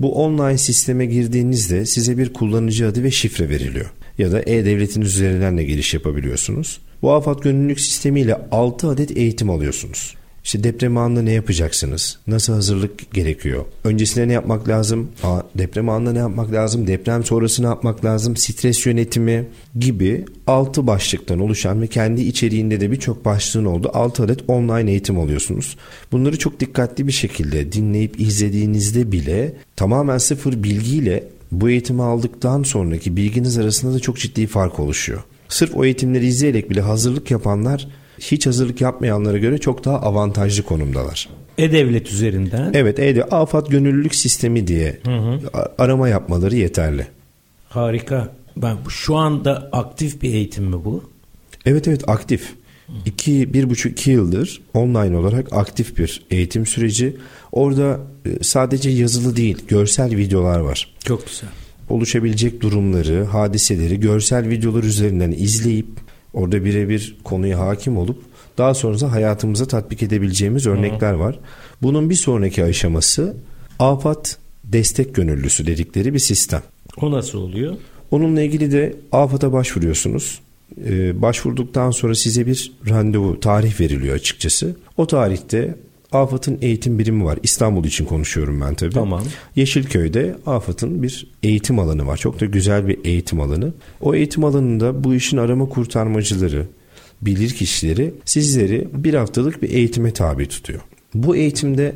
Bu 0.00 0.24
online 0.24 0.58
sisteme 0.58 1.06
girdiğinizde 1.06 1.86
size 1.86 2.18
bir 2.18 2.32
kullanıcı 2.32 2.88
adı 2.88 3.02
ve 3.02 3.10
şifre 3.10 3.48
veriliyor. 3.48 3.90
Ya 4.18 4.32
da 4.32 4.40
e-devletin 4.40 5.00
üzerinden 5.00 5.58
de 5.58 5.64
giriş 5.64 5.94
yapabiliyorsunuz. 5.94 6.80
Bu 7.02 7.12
AFAD 7.12 7.42
gönüllülük 7.42 7.80
sistemiyle 7.80 8.36
6 8.50 8.88
adet 8.88 9.16
eğitim 9.16 9.50
alıyorsunuz. 9.50 10.14
İşte 10.44 10.64
deprem 10.64 10.96
anında 10.96 11.22
ne 11.22 11.32
yapacaksınız? 11.32 12.18
Nasıl 12.26 12.52
hazırlık 12.52 13.12
gerekiyor? 13.12 13.64
Öncesinde 13.84 14.28
ne 14.28 14.32
yapmak 14.32 14.68
lazım? 14.68 15.08
Aa, 15.22 15.40
deprem 15.54 15.88
anında 15.88 16.12
ne 16.12 16.18
yapmak 16.18 16.52
lazım? 16.52 16.86
Deprem 16.86 17.24
sonrası 17.24 17.62
ne 17.62 17.66
yapmak 17.66 18.04
lazım? 18.04 18.36
Stres 18.36 18.86
yönetimi 18.86 19.48
gibi 19.78 20.24
6 20.46 20.86
başlıktan 20.86 21.40
oluşan 21.40 21.82
ve 21.82 21.86
kendi 21.86 22.22
içeriğinde 22.22 22.80
de 22.80 22.90
birçok 22.90 23.24
başlığın 23.24 23.64
olduğu 23.64 23.90
6 23.96 24.22
adet 24.22 24.48
online 24.48 24.90
eğitim 24.90 25.18
alıyorsunuz. 25.18 25.76
Bunları 26.12 26.38
çok 26.38 26.60
dikkatli 26.60 27.06
bir 27.06 27.12
şekilde 27.12 27.72
dinleyip 27.72 28.20
izlediğinizde 28.20 29.12
bile 29.12 29.52
tamamen 29.76 30.18
sıfır 30.18 30.62
bilgiyle 30.62 31.24
bu 31.52 31.70
eğitimi 31.70 32.02
aldıktan 32.02 32.62
sonraki 32.62 33.16
bilginiz 33.16 33.58
arasında 33.58 33.94
da 33.94 34.00
çok 34.00 34.18
ciddi 34.18 34.46
fark 34.46 34.80
oluşuyor. 34.80 35.22
Sırf 35.48 35.76
o 35.76 35.84
eğitimleri 35.84 36.26
izleyerek 36.26 36.70
bile 36.70 36.80
hazırlık 36.80 37.30
yapanlar 37.30 37.88
hiç 38.20 38.46
hazırlık 38.46 38.80
yapmayanlara 38.80 39.38
göre 39.38 39.58
çok 39.58 39.84
daha 39.84 40.00
avantajlı 40.00 40.62
konumdalar. 40.62 41.28
E-Devlet 41.58 42.08
üzerinden. 42.10 42.70
Evet, 42.74 42.98
EDE 42.98 43.24
AFAD 43.24 43.66
gönüllülük 43.66 44.14
sistemi 44.14 44.66
diye 44.66 45.00
a- 45.54 45.82
arama 45.84 46.08
yapmaları 46.08 46.56
yeterli. 46.56 47.06
Harika. 47.68 48.28
Ben 48.56 48.76
şu 48.88 49.16
anda 49.16 49.68
aktif 49.72 50.22
bir 50.22 50.34
eğitim 50.34 50.64
mi 50.64 50.84
bu? 50.84 51.10
Evet 51.66 51.88
evet 51.88 52.08
aktif. 52.08 52.52
İki, 53.06 53.54
bir 53.54 53.70
buçuk 53.70 53.92
iki 53.92 54.10
yıldır 54.10 54.60
online 54.74 55.16
olarak 55.16 55.52
aktif 55.52 55.98
bir 55.98 56.22
eğitim 56.30 56.66
süreci. 56.66 57.16
Orada 57.52 58.00
e, 58.26 58.44
sadece 58.44 58.90
yazılı 58.90 59.36
değil 59.36 59.58
görsel 59.68 60.16
videolar 60.16 60.60
var. 60.60 60.94
Çok 61.04 61.26
güzel. 61.26 61.48
Oluşabilecek 61.88 62.60
durumları, 62.60 63.24
hadiseleri 63.24 64.00
görsel 64.00 64.48
videolar 64.48 64.82
üzerinden 64.84 65.30
izleyip 65.30 65.86
orada 66.34 66.64
birebir 66.64 67.16
konuya 67.24 67.58
hakim 67.58 67.96
olup 67.96 68.22
daha 68.58 68.74
sonra 68.74 69.12
hayatımıza 69.12 69.66
tatbik 69.66 70.02
edebileceğimiz 70.02 70.66
örnekler 70.66 71.12
var. 71.12 71.38
Bunun 71.82 72.10
bir 72.10 72.14
sonraki 72.14 72.64
aşaması 72.64 73.36
AFAD 73.78 74.26
destek 74.64 75.14
gönüllüsü 75.14 75.66
dedikleri 75.66 76.14
bir 76.14 76.18
sistem. 76.18 76.62
O 77.00 77.10
nasıl 77.10 77.38
oluyor? 77.38 77.76
Onunla 78.10 78.42
ilgili 78.42 78.72
de 78.72 78.96
AFAD'a 79.12 79.52
başvuruyorsunuz. 79.52 80.40
Ee, 80.86 81.22
başvurduktan 81.22 81.90
sonra 81.90 82.14
size 82.14 82.46
bir 82.46 82.72
randevu, 82.88 83.40
tarih 83.40 83.80
veriliyor 83.80 84.14
açıkçası. 84.14 84.76
O 84.96 85.06
tarihte 85.06 85.74
AFAD'ın 86.12 86.58
eğitim 86.62 86.98
birimi 86.98 87.24
var. 87.24 87.38
İstanbul 87.42 87.84
için 87.84 88.04
konuşuyorum 88.04 88.60
ben 88.60 88.74
tabii. 88.74 88.94
Tamam. 88.94 89.22
Yeşilköy'de 89.56 90.36
AFAD'ın 90.46 91.02
bir 91.02 91.26
eğitim 91.42 91.78
alanı 91.78 92.06
var. 92.06 92.16
Çok 92.16 92.40
da 92.40 92.46
güzel 92.46 92.88
bir 92.88 92.98
eğitim 93.04 93.40
alanı. 93.40 93.72
O 94.00 94.14
eğitim 94.14 94.44
alanında 94.44 95.04
bu 95.04 95.14
işin 95.14 95.36
arama 95.36 95.68
kurtarmacıları, 95.68 96.66
bilir 97.22 97.50
kişileri 97.50 98.14
sizleri 98.24 98.88
bir 98.92 99.14
haftalık 99.14 99.62
bir 99.62 99.70
eğitime 99.70 100.10
tabi 100.12 100.48
tutuyor. 100.48 100.80
Bu 101.14 101.36
eğitimde 101.36 101.94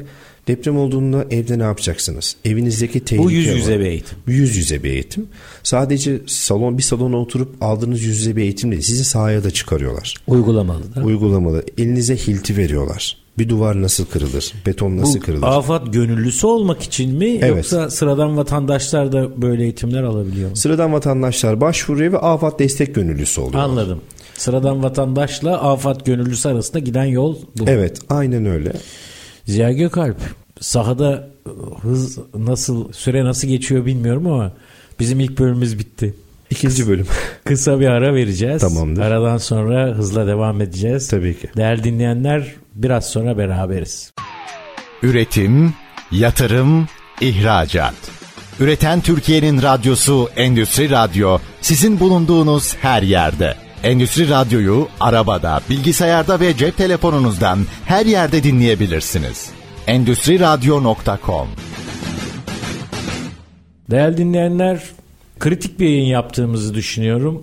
deprem 0.49 0.79
olduğunda 0.79 1.27
evde 1.31 1.59
ne 1.59 1.63
yapacaksınız? 1.63 2.37
Evinizdeki 2.45 3.01
tehlike 3.01 3.25
Bu 3.25 3.31
yüz 3.31 3.47
yüze 3.47 3.81
bir 3.81 3.85
eğitim. 3.85 4.19
Yüz 4.27 4.57
yüze 4.57 4.83
bir 4.83 4.91
eğitim. 4.91 5.27
Sadece 5.63 6.21
salon 6.27 6.79
bir 6.79 6.83
salona 6.83 7.17
oturup 7.17 7.63
aldığınız 7.63 8.03
yüz 8.03 8.19
yüze 8.19 8.37
bir 8.37 8.43
eğitim 8.43 8.71
değil. 8.71 8.83
Sizi 8.83 9.05
sahaya 9.05 9.45
da 9.45 9.51
çıkarıyorlar. 9.51 10.15
Uygulamalı 10.27 10.95
da. 10.95 11.03
Uygulamalı. 11.03 11.65
Elinize 11.79 12.17
hilti 12.17 12.57
veriyorlar. 12.57 13.24
Bir 13.39 13.49
duvar 13.49 13.83
nasıl 13.83 14.07
kırılır? 14.07 14.53
Beton 14.67 14.97
nasıl 14.97 15.21
Bu 15.21 15.25
kırılır? 15.25 15.43
afat 15.47 15.93
gönüllüsü 15.93 16.47
olmak 16.47 16.83
için 16.83 17.15
mi 17.19 17.39
Evet. 17.43 17.57
yoksa 17.57 17.91
sıradan 17.91 18.37
vatandaşlar 18.37 19.13
da 19.13 19.43
böyle 19.43 19.63
eğitimler 19.63 20.03
alabiliyor 20.03 20.51
mu? 20.51 20.57
Sıradan 20.57 20.93
vatandaşlar 20.93 21.61
başvuruyor 21.61 22.13
ve 22.13 22.19
afat 22.19 22.59
destek 22.59 22.95
gönüllüsü 22.95 23.41
oluyor. 23.41 23.63
Anladım. 23.63 24.01
Sıradan 24.35 24.83
vatandaşla 24.83 25.63
afat 25.73 26.07
gönüllüsü 26.07 26.49
arasında 26.49 26.79
giden 26.79 27.05
yol 27.05 27.37
bu. 27.59 27.65
Evet 27.67 27.99
aynen 28.09 28.47
öyle. 28.47 28.73
Ziya 29.45 29.73
Gökalp 29.73 30.17
sahada 30.61 31.29
e, 31.47 31.51
hız 31.87 32.19
nasıl 32.39 32.93
süre 32.93 33.25
nasıl 33.25 33.49
geçiyor 33.49 33.87
bilmiyorum 33.87 34.27
ama 34.27 34.53
bizim 35.01 35.21
ilk 35.21 35.39
bölümümüz 35.39 35.79
bitti. 35.79 36.15
İkinci 36.51 36.89
bölüm. 36.89 37.07
Kısa 37.45 37.81
bir 37.81 37.87
ara 37.87 38.15
vereceğiz. 38.15 38.61
Tamamdır. 38.63 39.03
Aradan 39.03 39.37
sonra 39.39 39.95
hızla 39.95 40.27
devam 40.27 40.61
edeceğiz. 40.61 41.09
Tabii 41.09 41.39
ki. 41.41 41.49
Değerli 41.57 41.85
dinleyenler 41.85 42.55
biraz 42.75 43.11
sonra 43.11 43.39
beraberiz. 43.39 44.13
Üretim, 45.03 45.75
yatırım, 46.11 46.89
ihracat. 47.21 47.95
Üreten 48.61 49.01
Türkiye'nin 49.01 49.63
radyosu 49.63 50.29
Endüstri 50.37 50.91
Radyo 50.91 51.39
sizin 51.61 52.01
bulunduğunuz 52.01 52.77
her 52.77 53.03
yerde. 53.03 53.55
Endüstri 53.83 54.31
Radyo'yu 54.31 54.89
arabada, 55.01 55.61
bilgisayarda 55.71 56.41
ve 56.41 56.57
cep 56.57 56.77
telefonunuzdan 56.77 57.59
her 57.85 58.07
yerde 58.07 58.43
dinleyebilirsiniz. 58.43 59.51
Endüstri 59.87 60.41
Radyo.com 60.41 61.49
Değerli 63.91 64.17
dinleyenler 64.17 64.83
kritik 65.39 65.81
bir 65.81 65.89
yayın 65.89 66.07
yaptığımızı 66.07 66.75
düşünüyorum. 66.75 67.43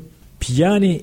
Yani 0.50 1.02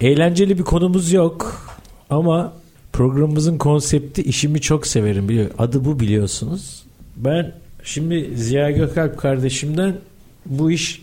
eğlenceli 0.00 0.58
bir 0.58 0.64
konumuz 0.64 1.12
yok 1.12 1.66
ama 2.10 2.52
programımızın 3.00 3.58
konsepti 3.58 4.22
işimi 4.22 4.60
çok 4.60 4.86
severim 4.86 5.28
biliyor. 5.28 5.50
Adı 5.58 5.84
bu 5.84 6.00
biliyorsunuz. 6.00 6.82
Ben 7.16 7.52
şimdi 7.84 8.30
Ziya 8.36 8.70
Gökalp 8.70 9.18
kardeşimden 9.18 9.94
bu 10.46 10.70
iş 10.70 11.02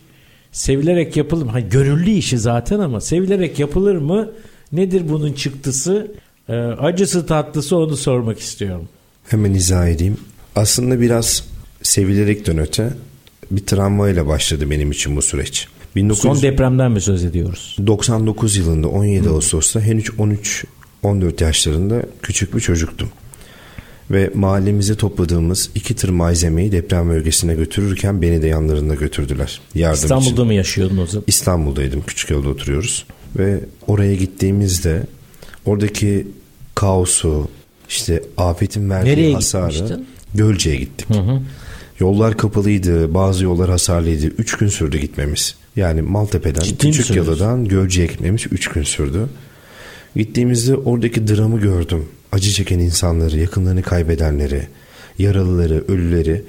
sevilerek 0.52 1.18
yapılır 1.18 1.46
mı? 1.46 1.52
Ha, 1.52 1.60
gönüllü 1.60 2.10
işi 2.10 2.38
zaten 2.38 2.80
ama 2.80 3.02
sevilerek 3.02 3.60
yapılır 3.60 3.96
mı? 3.96 4.30
Nedir 4.72 5.10
bunun 5.10 5.34
çıktısı? 5.34 6.12
Ee, 6.50 6.54
acısı 6.54 7.26
tatlısı 7.26 7.78
onu 7.78 7.98
sormak 7.98 8.40
istiyorum. 8.40 8.90
Hemen 9.28 9.54
izah 9.54 9.88
edeyim. 9.88 10.18
Aslında 10.56 11.02
biraz 11.02 11.44
sevilerekten 11.84 12.58
öte 12.58 12.94
bir 13.52 13.66
travmayla 13.66 14.28
başladı 14.28 14.70
benim 14.70 14.92
için 14.92 15.16
bu 15.16 15.22
süreç. 15.22 15.68
Son 16.14 16.42
depremden 16.42 16.92
mi 16.92 17.02
söz 17.02 17.26
ediyoruz? 17.26 17.76
1999 17.80 18.56
yılında 18.56 18.88
17 18.88 19.30
Ağustos'ta 19.30 19.82
henüz 19.82 20.20
13-14 21.04 21.44
yaşlarında 21.44 22.02
küçük 22.22 22.56
bir 22.56 22.60
çocuktum. 22.60 23.10
Ve 24.12 24.32
mahallemize 24.34 24.96
topladığımız 24.96 25.70
iki 25.76 25.96
tır 25.96 26.10
malzemeyi 26.10 26.72
deprem 26.72 27.10
bölgesine 27.10 27.56
götürürken 27.56 28.22
beni 28.22 28.42
de 28.42 28.48
yanlarında 28.48 28.96
götürdüler. 28.96 29.62
Yardım 29.76 30.04
İstanbul'da 30.04 30.32
için. 30.32 30.46
mı 30.46 30.54
yaşıyordun 30.54 30.98
o 30.98 31.06
zaman? 31.06 31.24
İstanbul'daydım. 31.28 32.04
Küçük 32.08 32.30
yolda 32.30 32.50
oturuyoruz. 32.50 33.06
Ve 33.38 33.60
oraya 33.88 34.16
gittiğimizde 34.16 35.04
oradaki 35.66 36.28
kaosu, 36.76 37.48
işte 37.90 38.24
afetin 38.38 38.90
verdiği 38.90 39.12
Nereye 39.12 39.34
hasarı 39.34 39.72
gitmiştin? 39.72 40.08
Gölce'ye 40.36 40.76
gittik. 40.76 41.08
Yollar 42.00 42.38
kapalıydı, 42.38 43.14
bazı 43.14 43.44
yollar 43.44 43.70
hasarlıydı. 43.70 44.26
Üç 44.26 44.58
gün 44.58 44.68
sürdü 44.68 44.98
gitmemiz. 44.98 45.56
Yani 45.76 46.02
Maltepe'den, 46.02 46.62
Ciddi 46.62 46.92
Küçük? 46.92 47.16
Yalı'dan 47.16 47.66
Gölce'ye 47.66 48.08
gitmemiz 48.08 48.42
üç 48.52 48.68
gün 48.68 48.84
sürdü. 48.84 49.30
Gittiğimizde 50.18 50.76
oradaki 50.76 51.28
dramı 51.28 51.60
gördüm. 51.60 52.06
Acı 52.32 52.52
çeken 52.52 52.80
insanları, 52.80 53.38
yakınlarını 53.40 53.82
kaybedenleri, 53.82 54.62
yaralıları, 55.20 55.84
ölüleri. 55.88 56.44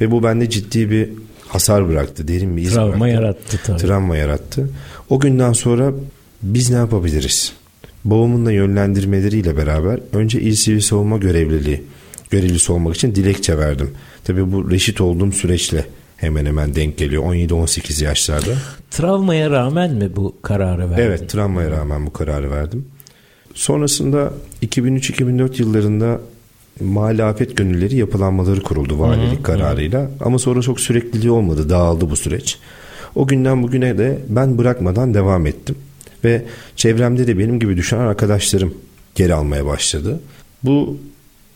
Ve 0.00 0.10
bu 0.10 0.22
bende 0.22 0.50
ciddi 0.50 0.90
bir 0.90 1.08
hasar 1.48 1.88
bıraktı. 1.88 2.28
Derin 2.28 2.56
bir 2.56 2.62
iz 2.62 2.74
Travma 2.74 2.90
bıraktı. 2.92 3.08
yarattı 3.08 3.60
tabii. 3.64 3.78
Travma 3.78 4.16
yarattı. 4.16 4.70
O 5.10 5.20
günden 5.20 5.52
sonra 5.52 5.92
biz 6.42 6.70
ne 6.70 6.76
yapabiliriz? 6.76 7.52
Babamın 8.04 8.46
da 8.46 8.52
yönlendirmeleriyle 8.52 9.56
beraber 9.56 10.00
önce 10.12 10.40
İl 10.40 10.54
Sivil 10.54 10.80
Savunma 10.80 11.16
görevliliği, 11.18 11.82
görevlisi 12.30 12.72
olmak 12.72 12.94
için 12.94 13.14
dilekçe 13.14 13.58
verdim. 13.58 13.90
Tabii 14.24 14.52
bu 14.52 14.70
reşit 14.70 15.00
olduğum 15.00 15.32
süreçle 15.32 15.84
hemen 16.16 16.46
hemen 16.46 16.74
denk 16.74 16.98
geliyor. 16.98 17.22
17-18 17.22 18.04
yaşlarda. 18.04 18.50
Travmaya 18.90 19.50
rağmen 19.50 19.94
mi 19.94 20.16
bu 20.16 20.36
kararı 20.42 20.90
verdin? 20.90 21.02
Evet 21.02 21.30
travmaya 21.30 21.70
rağmen 21.70 22.06
bu 22.06 22.12
kararı 22.12 22.50
verdim. 22.50 22.84
Sonrasında 23.56 24.32
2003-2004 24.62 25.60
yıllarında 25.62 26.20
mahalle 26.80 27.24
afet 27.24 27.56
gönülleri 27.56 27.96
yapılanmaları 27.96 28.62
kuruldu 28.62 28.98
valilik 28.98 29.44
kararıyla. 29.44 30.10
Ama 30.20 30.38
sonra 30.38 30.62
çok 30.62 30.80
sürekliliği 30.80 31.30
olmadı 31.30 31.70
dağıldı 31.70 32.10
bu 32.10 32.16
süreç. 32.16 32.58
O 33.14 33.26
günden 33.26 33.62
bugüne 33.62 33.98
de 33.98 34.18
ben 34.28 34.58
bırakmadan 34.58 35.14
devam 35.14 35.46
ettim. 35.46 35.76
Ve 36.24 36.42
çevremde 36.76 37.26
de 37.26 37.38
benim 37.38 37.60
gibi 37.60 37.76
düşünen 37.76 38.00
arkadaşlarım 38.00 38.74
geri 39.14 39.34
almaya 39.34 39.66
başladı. 39.66 40.20
Bu 40.64 40.98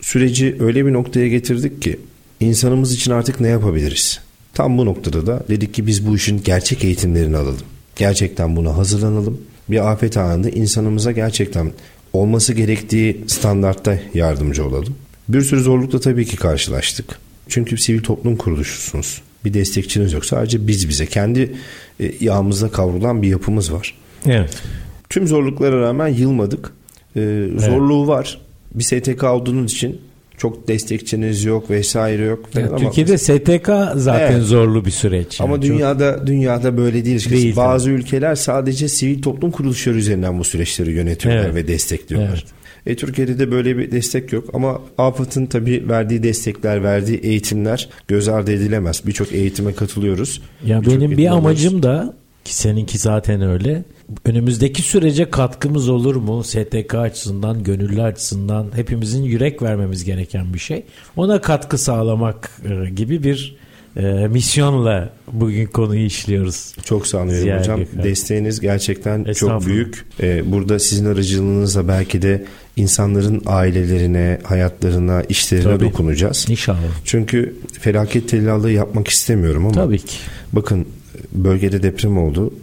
süreci 0.01 0.55
öyle 0.59 0.85
bir 0.85 0.93
noktaya 0.93 1.27
getirdik 1.27 1.81
ki 1.81 1.99
insanımız 2.39 2.93
için 2.93 3.11
artık 3.11 3.39
ne 3.39 3.47
yapabiliriz? 3.47 4.19
Tam 4.53 4.77
bu 4.77 4.85
noktada 4.85 5.27
da 5.27 5.43
dedik 5.49 5.73
ki 5.73 5.87
biz 5.87 6.07
bu 6.07 6.15
işin 6.15 6.43
gerçek 6.43 6.83
eğitimlerini 6.83 7.37
alalım. 7.37 7.65
Gerçekten 7.95 8.55
buna 8.55 8.77
hazırlanalım. 8.77 9.41
Bir 9.69 9.91
afet 9.91 10.17
anında 10.17 10.49
insanımıza 10.49 11.11
gerçekten 11.11 11.71
olması 12.13 12.53
gerektiği 12.53 13.23
standartta 13.27 13.99
yardımcı 14.13 14.65
olalım. 14.65 14.95
Bir 15.29 15.41
sürü 15.41 15.61
zorlukla 15.61 15.99
tabii 15.99 16.25
ki 16.25 16.37
karşılaştık. 16.37 17.19
Çünkü 17.47 17.77
sivil 17.77 18.03
toplum 18.03 18.35
kuruluşusunuz. 18.35 19.21
Bir 19.45 19.53
destekçiniz 19.53 20.13
yok. 20.13 20.25
Sadece 20.25 20.67
biz 20.67 20.89
bize. 20.89 21.05
Kendi 21.05 21.55
e, 21.99 22.11
yağımızda 22.19 22.69
kavrulan 22.71 23.21
bir 23.21 23.27
yapımız 23.27 23.73
var. 23.73 23.97
Evet. 24.25 24.63
Tüm 25.09 25.27
zorluklara 25.27 25.81
rağmen 25.81 26.07
yılmadık. 26.07 26.73
Ee, 27.15 27.47
zorluğu 27.57 28.07
var. 28.07 28.41
Bir 28.75 28.83
STK 28.83 29.23
olduğunuz 29.23 29.73
için 29.73 30.01
çok 30.41 30.67
destekçiniz 30.67 31.43
yok 31.43 31.69
vesaire 31.69 32.25
yok. 32.25 32.51
falan 32.53 32.67
ama- 32.67 32.77
Türkiye'de 32.77 33.17
STK 33.17 33.69
zaten 33.95 34.31
Evet. 34.31 34.43
zorlu 34.43 34.85
bir 34.85 34.91
süreç. 34.91 35.41
ama 35.41 35.53
yani. 35.53 35.65
Çok- 35.67 35.75
dünyada 35.75 36.27
dünyada 36.27 36.77
böyle 36.77 37.05
değil. 37.05 37.29
Değil, 37.29 37.55
Bazı 37.55 37.89
ülkeler 37.89 38.35
sadece 38.35 38.87
sivil 38.87 39.21
toplum 39.21 39.51
kuruluşları 39.51 39.97
üzerinden 39.97 40.39
bu 40.39 40.43
süreçleri 40.43 40.91
yönetiyorlar 40.91 41.43
Evet. 41.45 41.55
ve 41.55 41.67
destekliyorlar. 41.67 42.45
Evet. 42.85 42.93
E, 42.93 42.95
Türkiye'de 42.95 43.39
de 43.39 43.51
böyle 43.51 43.77
bir 43.77 43.91
destek 43.91 44.33
yok 44.33 44.49
ama 44.53 44.81
AFAD'ın 44.97 45.45
tabii 45.45 45.89
verdiği 45.89 46.23
destekler, 46.23 46.83
verdiği 46.83 47.17
eğitimler 47.17 47.89
göz 48.07 48.27
ardı 48.27 48.51
edilemez. 48.51 49.01
Birçok 49.05 49.33
eğitime 49.33 49.73
katılıyoruz. 49.73 50.41
Ya 50.65 50.81
benim 50.85 51.17
bir 51.17 51.27
amacım 51.27 51.83
da 51.83 52.13
ki 52.45 52.55
seninki 52.55 52.97
zaten 52.97 53.41
öyle. 53.41 53.83
Önümüzdeki 54.25 54.81
sürece 54.81 55.29
katkımız 55.29 55.89
olur 55.89 56.15
mu? 56.15 56.43
STK 56.43 56.95
açısından, 56.95 57.63
gönüllü 57.63 58.01
açısından 58.01 58.67
hepimizin 58.75 59.23
yürek 59.23 59.61
vermemiz 59.61 60.03
gereken 60.03 60.53
bir 60.53 60.59
şey. 60.59 60.83
Ona 61.15 61.41
katkı 61.41 61.77
sağlamak 61.77 62.51
e, 62.69 62.89
gibi 62.89 63.23
bir 63.23 63.55
e, 63.97 64.27
misyonla 64.27 65.09
bugün 65.31 65.65
konuyu 65.65 66.05
işliyoruz. 66.05 66.75
Çok 66.85 67.07
sağ 67.07 67.17
olun 67.17 67.27
hocam. 67.27 67.79
Gökalp. 67.79 68.03
Desteğiniz 68.03 68.59
gerçekten 68.59 69.33
çok 69.33 69.65
büyük. 69.65 70.05
Ee, 70.21 70.51
burada 70.51 70.79
sizin 70.79 71.05
aracılığınızla 71.05 71.87
belki 71.87 72.21
de 72.21 72.45
insanların 72.75 73.41
ailelerine, 73.45 74.39
hayatlarına, 74.43 75.21
işlerine 75.21 75.63
Tabii. 75.63 75.83
dokunacağız. 75.85 76.45
İnşallah. 76.49 76.79
Çünkü 77.05 77.55
felaket 77.79 78.29
tellallığı 78.29 78.71
yapmak 78.71 79.07
istemiyorum 79.07 79.65
ama 79.65 79.75
Tabii 79.75 79.99
ki. 79.99 80.17
bakın 80.53 80.85
bölgede 81.31 81.83
deprem 81.83 82.17
oldu. 82.17 82.53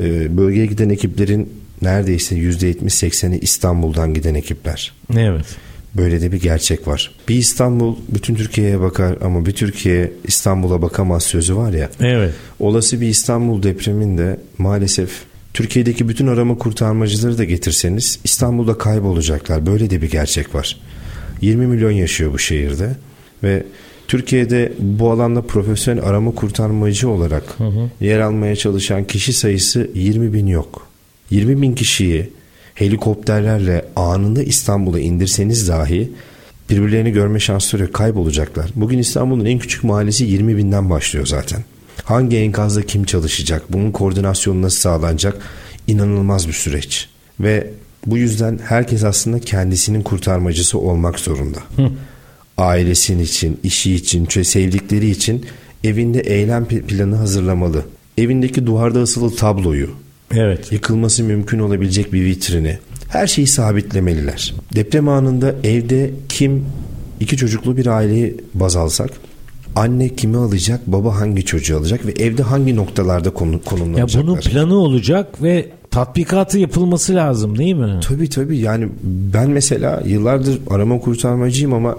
Ee, 0.00 0.36
bölgeye 0.36 0.66
giden 0.66 0.88
ekiplerin 0.88 1.52
neredeyse 1.82 2.36
%70-80'i 2.36 3.38
İstanbul'dan 3.38 4.14
giden 4.14 4.34
ekipler. 4.34 4.92
Evet. 5.16 5.46
Böyle 5.94 6.20
de 6.20 6.32
bir 6.32 6.40
gerçek 6.40 6.88
var. 6.88 7.14
Bir 7.28 7.34
İstanbul 7.34 7.96
bütün 8.08 8.34
Türkiye'ye 8.34 8.80
bakar 8.80 9.16
ama 9.22 9.46
bir 9.46 9.52
Türkiye 9.52 10.12
İstanbul'a 10.24 10.82
bakamaz 10.82 11.22
sözü 11.22 11.56
var 11.56 11.72
ya. 11.72 11.90
Evet. 12.00 12.34
Olası 12.60 13.00
bir 13.00 13.06
İstanbul 13.06 13.62
depreminde 13.62 14.40
maalesef 14.58 15.10
Türkiye'deki 15.54 16.08
bütün 16.08 16.26
arama 16.26 16.58
kurtarmacıları 16.58 17.38
da 17.38 17.44
getirseniz 17.44 18.18
İstanbul'da 18.24 18.78
kaybolacaklar. 18.78 19.66
Böyle 19.66 19.90
de 19.90 20.02
bir 20.02 20.10
gerçek 20.10 20.54
var. 20.54 20.80
20 21.40 21.66
milyon 21.66 21.90
yaşıyor 21.90 22.32
bu 22.32 22.38
şehirde 22.38 22.90
ve 23.42 23.62
Türkiye'de 24.08 24.72
bu 24.78 25.10
alanda 25.10 25.42
profesyonel 25.42 26.04
arama 26.04 26.30
kurtarmacı 26.30 27.08
olarak 27.08 27.56
yer 28.00 28.20
almaya 28.20 28.56
çalışan 28.56 29.04
kişi 29.04 29.32
sayısı 29.32 29.90
20 29.94 30.32
bin 30.32 30.46
yok. 30.46 30.86
20 31.30 31.62
bin 31.62 31.74
kişiyi 31.74 32.30
helikopterlerle 32.74 33.84
anında 33.96 34.42
İstanbul'a 34.42 35.00
indirseniz 35.00 35.68
dahi 35.68 36.10
birbirlerini 36.70 37.12
görme 37.12 37.40
şansları. 37.40 37.92
Kaybolacaklar. 37.92 38.70
Bugün 38.74 38.98
İstanbul'un 38.98 39.44
en 39.44 39.58
küçük 39.58 39.84
mahallesi 39.84 40.24
20 40.24 40.56
binden 40.56 40.90
başlıyor 40.90 41.26
zaten. 41.26 41.64
Hangi 42.04 42.36
enkazda 42.36 42.82
kim 42.82 43.04
çalışacak? 43.04 43.62
Bunun 43.70 43.92
koordinasyonu 43.92 44.62
nasıl 44.62 44.78
sağlanacak? 44.78 45.36
İnanılmaz 45.86 46.48
bir 46.48 46.52
süreç. 46.52 47.08
Ve 47.40 47.70
bu 48.06 48.18
yüzden 48.18 48.58
herkes 48.64 49.04
aslında 49.04 49.40
kendisinin 49.40 50.02
kurtarmacısı 50.02 50.78
olmak 50.78 51.18
zorunda. 51.20 51.58
Ailesinin 52.58 53.22
için, 53.22 53.60
işi 53.62 53.94
için, 53.94 54.24
sevdikleri 54.44 55.10
için 55.10 55.46
evinde 55.84 56.20
eylem 56.20 56.64
planı 56.64 57.16
hazırlamalı. 57.16 57.82
Evindeki 58.18 58.66
duvarda 58.66 59.00
asılı 59.00 59.36
tabloyu, 59.36 59.90
Evet. 60.34 60.72
yıkılması 60.72 61.22
mümkün 61.24 61.58
olabilecek 61.58 62.12
bir 62.12 62.24
vitrini, 62.24 62.78
her 63.08 63.26
şeyi 63.26 63.46
sabitlemeliler. 63.46 64.54
Deprem 64.74 65.08
anında 65.08 65.54
evde 65.64 66.10
kim 66.28 66.64
iki 67.20 67.36
çocuklu 67.36 67.76
bir 67.76 67.86
aileyi 67.86 68.36
baz 68.54 68.76
alsak 68.76 69.10
anne 69.76 70.08
kimi 70.08 70.36
alacak, 70.36 70.86
baba 70.86 71.16
hangi 71.20 71.44
çocuğu 71.44 71.76
alacak 71.78 72.06
ve 72.06 72.12
evde 72.12 72.42
hangi 72.42 72.76
noktalarda 72.76 73.30
konu, 73.30 73.52
Ya 73.52 73.60
konumlanacaklar. 73.64 74.26
bunun 74.26 74.40
planı 74.40 74.74
olacak 74.74 75.42
ve 75.42 75.68
tatbikatı 75.90 76.58
yapılması 76.58 77.14
lazım 77.14 77.58
değil 77.58 77.74
mi? 77.74 78.00
Tabii 78.08 78.28
tabii 78.28 78.58
yani 78.58 78.88
ben 79.02 79.50
mesela 79.50 80.02
yıllardır 80.06 80.58
arama 80.70 81.00
kurtarmacıyım 81.00 81.72
ama 81.72 81.96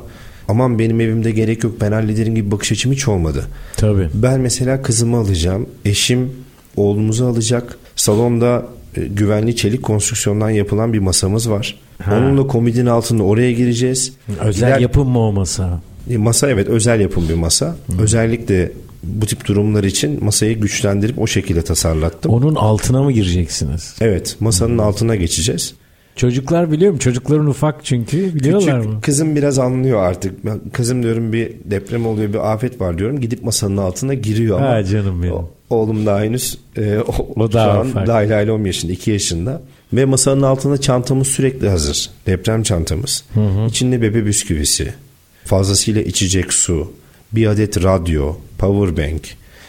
aman 0.47 0.79
benim 0.79 1.01
evimde 1.01 1.31
gerek 1.31 1.63
yok 1.63 1.73
ben 1.81 1.91
hallederim 1.91 2.36
gibi 2.36 2.51
bakış 2.51 2.71
açım 2.71 2.91
hiç 2.91 3.08
olmadı. 3.08 3.45
Tabii. 3.77 4.10
Ben 4.13 4.39
mesela 4.41 4.81
kızımı 4.81 5.17
alacağım, 5.17 5.65
eşim 5.86 6.31
oğlumuzu 6.75 7.25
alacak. 7.25 7.77
Salonda 7.95 8.65
e, 8.97 9.01
güvenli 9.05 9.55
çelik 9.55 9.84
konstrüksiyondan 9.84 10.49
yapılan 10.49 10.93
bir 10.93 10.99
masamız 10.99 11.49
var. 11.49 11.75
Ha. 12.03 12.15
Onunla 12.17 12.47
komodin 12.47 12.86
altında 12.86 13.23
oraya 13.23 13.51
gireceğiz. 13.51 14.13
Özel 14.41 14.69
Gider- 14.69 14.79
yapım 14.81 15.10
mı 15.10 15.19
o 15.19 15.31
masa? 15.31 15.81
E, 16.10 16.17
Masa 16.17 16.49
evet 16.49 16.67
özel 16.67 16.99
yapım 16.99 17.29
bir 17.29 17.34
masa. 17.34 17.75
Özellikle 17.99 18.71
bu 19.03 19.25
tip 19.25 19.45
durumlar 19.47 19.84
için 19.84 20.23
masayı 20.23 20.60
güçlendirip 20.60 21.19
o 21.21 21.27
şekilde 21.27 21.62
tasarlattım. 21.62 22.31
Onun 22.31 22.55
altına 22.55 23.03
mı 23.03 23.12
gireceksiniz? 23.12 23.95
Evet 24.01 24.36
masanın 24.39 24.77
altına 24.77 25.15
geçeceğiz. 25.15 25.73
Çocuklar 26.15 26.71
biliyor 26.71 26.91
mu? 26.93 26.99
Çocukların 26.99 27.47
ufak 27.47 27.86
çünkü. 27.86 28.36
Biliyorlar 28.36 28.78
Küçük 28.82 28.93
mı? 28.93 29.01
kızım 29.01 29.36
biraz 29.36 29.60
anlıyor 29.60 30.04
artık. 30.04 30.45
Ben, 30.45 30.60
kızım 30.73 31.04
diyorum 31.04 31.34
bir 31.34 31.51
deprem 31.65 32.06
oluyor 32.06 32.34
bir 32.34 32.54
afet 32.54 32.82
var 32.82 32.97
diyorum. 32.97 33.19
Gidip 33.21 33.43
masanın 33.43 33.78
altına 33.78 34.13
giriyor 34.13 34.58
ama. 34.60 34.69
Ha 34.69 34.84
canım 34.84 35.23
benim. 35.23 35.34
O- 35.34 35.49
Oğlum 35.69 36.06
daha 36.06 36.21
henüz 36.21 36.58
e, 36.78 36.97
o, 37.08 37.41
O 37.43 37.51
daha 37.51 37.73
şu 37.73 37.80
an 37.80 37.88
ufak. 37.88 38.08
dahil 38.08 38.38
aile 38.38 38.51
10 38.51 38.63
yaşında 38.65 38.91
2 38.91 39.12
yaşında. 39.12 39.62
Ve 39.93 40.06
masanın 40.06 40.41
altında 40.41 40.78
çantamız 40.82 41.28
sürekli 41.28 41.69
hazır. 41.69 42.10
Deprem 42.28 42.63
çantamız. 42.63 43.25
İçinde 43.69 44.01
bebe 44.01 44.25
bisküvisi. 44.25 44.93
Fazlasıyla 45.45 46.01
içecek 46.01 46.54
su. 46.54 46.91
Bir 47.32 47.47
adet 47.47 47.84
radyo. 47.84 48.36
Power 48.58 48.97
bank. 49.12 49.21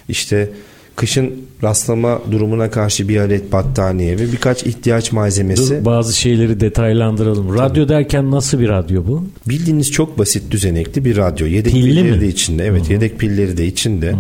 İşte 0.09 0.51
kışın 0.97 1.33
rastlama 1.63 2.21
durumuna 2.31 2.71
karşı 2.71 3.09
bir 3.09 3.17
adet 3.21 3.53
battaniye 3.53 4.19
ve 4.19 4.33
birkaç 4.33 4.63
ihtiyaç 4.67 5.13
malzemesi. 5.13 5.79
Dur, 5.81 5.85
bazı 5.85 6.17
şeyleri 6.17 6.61
detaylandıralım. 6.61 7.55
Radyo 7.59 7.89
derken 7.89 8.31
nasıl 8.31 8.61
bir 8.61 8.69
radyo 8.69 9.07
bu? 9.07 9.25
Bildiğiniz 9.49 9.91
çok 9.93 10.19
basit 10.19 10.51
düzenekli 10.51 11.05
bir 11.05 11.17
radyo. 11.17 11.47
Yedek 11.47 11.73
Pilli 11.73 11.85
pilleri 11.85 12.13
mi? 12.13 12.21
de 12.21 12.29
içinde. 12.29 12.65
Evet 12.65 12.91
yedek 12.91 13.19
pilleri 13.19 13.57
de 13.57 13.67
içinde. 13.67 14.15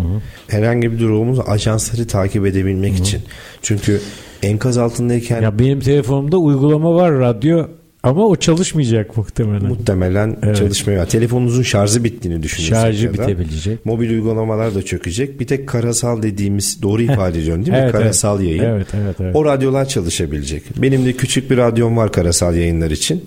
Herhangi 0.48 0.92
bir 0.92 0.98
durumumuz 0.98 1.38
ajansları 1.46 2.06
takip 2.06 2.46
edebilmek 2.46 2.98
için. 2.98 3.20
Çünkü 3.62 4.00
enkaz 4.42 4.78
altındayken 4.78 5.42
Ya 5.42 5.58
benim 5.58 5.80
telefonumda 5.80 6.36
uygulama 6.36 6.94
var 6.94 7.12
radyo 7.12 7.66
ama 8.06 8.26
o 8.26 8.36
çalışmayacak 8.36 9.16
muhtemelen. 9.16 9.64
muhtemelen 9.68 10.36
Evet. 10.42 10.56
çalışmıyor. 10.56 11.06
Telefonunuzun 11.06 11.62
şarjı 11.62 12.04
bittiğini 12.04 12.42
düşünürsek 12.42 12.76
Şarjı 12.76 13.12
bitebilecek. 13.12 13.86
Mobil 13.86 14.10
uygulamalar 14.10 14.74
da 14.74 14.82
çökecek. 14.82 15.40
Bir 15.40 15.46
tek 15.46 15.68
karasal 15.68 16.22
dediğimiz 16.22 16.82
doğru 16.82 17.02
ifade 17.02 17.38
ediyorum 17.40 17.66
değil 17.66 17.76
mi? 17.76 17.82
Evet, 17.82 17.92
karasal 17.92 18.40
evet. 18.40 18.48
yayın. 18.48 18.64
Evet, 18.64 18.86
evet, 18.94 19.16
evet. 19.20 19.36
O 19.36 19.44
radyolar 19.44 19.88
çalışabilecek. 19.88 20.62
Benim 20.82 21.06
de 21.06 21.12
küçük 21.12 21.50
bir 21.50 21.56
radyom 21.56 21.96
var 21.96 22.12
karasal 22.12 22.56
yayınlar 22.56 22.90
için. 22.90 23.24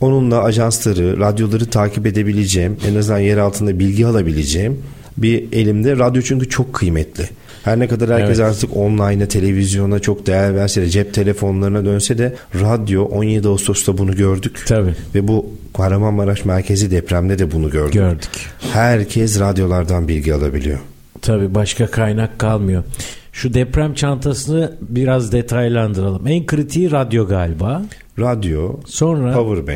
Onunla 0.00 0.42
ajansları, 0.42 1.20
radyoları 1.20 1.66
takip 1.66 2.06
edebileceğim, 2.06 2.76
en 2.90 2.94
azından 2.94 3.18
yer 3.18 3.38
altında 3.38 3.78
bilgi 3.78 4.06
alabileceğim 4.06 4.82
bir 5.16 5.52
elimde. 5.52 5.98
Radyo 5.98 6.22
çünkü 6.22 6.48
çok 6.48 6.72
kıymetli. 6.72 7.24
Her 7.66 7.78
ne 7.78 7.88
kadar 7.88 8.10
herkes 8.20 8.38
Evet. 8.38 8.50
artık 8.50 8.76
online'a, 8.76 9.28
televizyona 9.28 9.98
çok 9.98 10.26
değer 10.26 10.54
verse 10.54 10.82
de 10.82 10.88
cep 10.88 11.14
telefonlarına 11.14 11.84
dönse 11.84 12.18
de 12.18 12.34
radyo 12.60 13.04
17 13.04 13.48
Ağustos'ta 13.48 13.98
bunu 13.98 14.16
gördük. 14.16 14.64
Tabii. 14.68 14.94
Ve 15.14 15.28
bu 15.28 15.46
Kahramanmaraş 15.76 16.44
merkezi 16.44 16.90
depremde 16.90 17.38
de 17.38 17.52
bunu 17.52 17.70
gördük. 17.70 17.92
Gördük. 17.92 18.30
Herkes 18.72 19.40
radyolardan 19.40 20.08
bilgi 20.08 20.34
alabiliyor. 20.34 20.78
Tabii 21.22 21.54
başka 21.54 21.86
kaynak 21.86 22.38
kalmıyor. 22.38 22.84
Şu 23.32 23.54
deprem 23.54 23.94
çantasını 23.94 24.76
biraz 24.80 25.32
detaylandıralım. 25.32 26.26
En 26.26 26.46
kritiği 26.46 26.90
radyo 26.90 27.26
galiba. 27.28 27.82
Radyo, 28.18 28.76
Sonra 28.86 29.32
power 29.32 29.66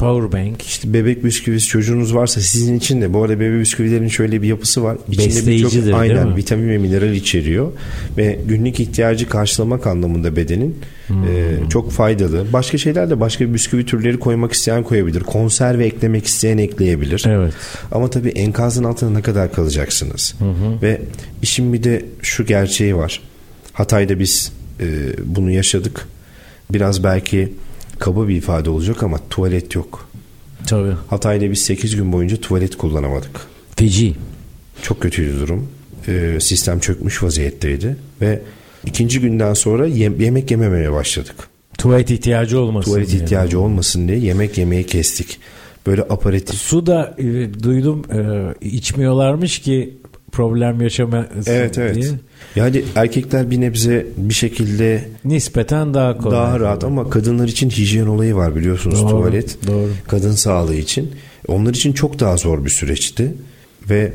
bank, 0.00 0.20
power 0.22 0.40
bank. 0.46 0.62
İşte 0.62 0.92
bebek 0.92 1.24
bisküvisi 1.24 1.66
çocuğunuz 1.66 2.14
varsa 2.14 2.40
sizin 2.40 2.78
için 2.78 3.02
de 3.02 3.12
bu 3.12 3.22
arada 3.22 3.40
bebek 3.40 3.60
bisküvilerin 3.60 4.08
şöyle 4.08 4.42
bir 4.42 4.48
yapısı 4.48 4.82
var. 4.82 4.96
Besleyicidir, 5.08 5.86
birçok- 5.86 6.00
aynen 6.00 6.28
mi? 6.28 6.36
vitamin 6.36 6.68
ve 6.68 6.78
mineral 6.78 7.12
içeriyor 7.14 7.72
ve 8.16 8.38
günlük 8.48 8.80
ihtiyacı 8.80 9.28
karşılamak 9.28 9.86
anlamında 9.86 10.36
bedenin 10.36 10.76
Hmm. 11.06 11.24
e, 11.24 11.28
çok 11.70 11.90
faydalı. 11.92 12.46
Başka 12.52 12.78
şeyler 12.78 13.10
de 13.10 13.20
başka 13.20 13.54
bisküvi 13.54 13.86
türleri 13.86 14.18
koymak 14.18 14.52
isteyen 14.52 14.82
koyabilir. 14.82 15.20
Konserve 15.20 15.86
eklemek 15.86 16.26
isteyen 16.26 16.58
ekleyebilir. 16.58 17.24
Evet. 17.28 17.52
Ama 17.92 18.10
tabii 18.10 18.28
enkazın 18.28 18.84
altında 18.84 19.10
ne 19.10 19.22
kadar 19.22 19.52
kalacaksınız? 19.52 20.34
Ve 20.82 21.00
işin 21.42 21.72
bir 21.72 21.82
de 21.82 22.04
şu 22.22 22.46
gerçeği 22.46 22.96
var. 22.96 23.20
Hatay'da 23.72 24.18
biz 24.18 24.52
e, 24.80 24.86
bunu 25.24 25.50
yaşadık. 25.50 26.06
Biraz 26.72 27.04
belki 27.04 27.52
kaba 28.00 28.28
bir 28.28 28.36
ifade 28.36 28.70
olacak 28.70 29.02
ama 29.02 29.18
tuvalet 29.30 29.74
yok. 29.74 30.08
Tabii. 30.66 30.92
Hatay'da 31.10 31.50
biz 31.50 31.58
8 31.58 31.96
gün 31.96 32.12
boyunca 32.12 32.36
tuvalet 32.36 32.76
kullanamadık. 32.76 33.40
Feci. 33.76 34.14
Çok 34.82 35.00
kötüydü 35.00 35.40
durum. 35.40 35.68
Ee, 36.08 36.38
sistem 36.40 36.80
çökmüş 36.80 37.22
vaziyetteydi 37.22 37.96
ve 38.20 38.42
ikinci 38.86 39.20
günden 39.20 39.54
sonra 39.54 39.86
yem- 39.88 40.22
yemek 40.22 40.50
yememeye 40.50 40.92
başladık. 40.92 41.34
Tuvalet 41.78 42.10
ihtiyacı 42.10 42.60
olmasın. 42.60 42.90
Tuvalet 42.90 43.10
diye. 43.10 43.22
ihtiyacı 43.22 43.60
olmasın 43.60 44.08
diye 44.08 44.18
yemek 44.18 44.58
yemeyi 44.58 44.86
kestik. 44.86 45.38
Böyle 45.86 46.02
aparatif. 46.02 46.60
Su 46.60 46.86
da 46.86 47.14
e, 47.18 47.24
duydum 47.62 48.02
e, 48.12 48.18
içmiyorlarmış 48.68 49.58
ki 49.58 49.94
problem 50.32 50.80
yaşamasın 50.80 51.30
Evet 51.46 51.78
evet. 51.78 51.94
diye. 51.94 52.10
Yani 52.56 52.82
erkekler 52.94 53.50
bir 53.50 53.60
nebze 53.60 54.06
bir 54.16 54.34
şekilde 54.34 55.04
Nispeten 55.24 55.94
daha 55.94 56.18
kolay. 56.18 56.38
daha 56.38 56.60
rahat 56.60 56.84
ama 56.84 57.10
kadınlar 57.10 57.48
için 57.48 57.70
hijyen 57.70 58.06
olayı 58.06 58.34
var 58.34 58.56
biliyorsunuz 58.56 59.00
Doğru, 59.02 59.08
tuvalet. 59.10 59.66
doğru. 59.66 59.90
Kadın 60.08 60.32
sağlığı 60.32 60.74
için. 60.74 61.10
Onlar 61.48 61.74
için 61.74 61.92
çok 61.92 62.18
daha 62.20 62.36
zor 62.36 62.64
bir 62.64 62.70
süreçti. 62.70 63.34
Ve 63.90 64.12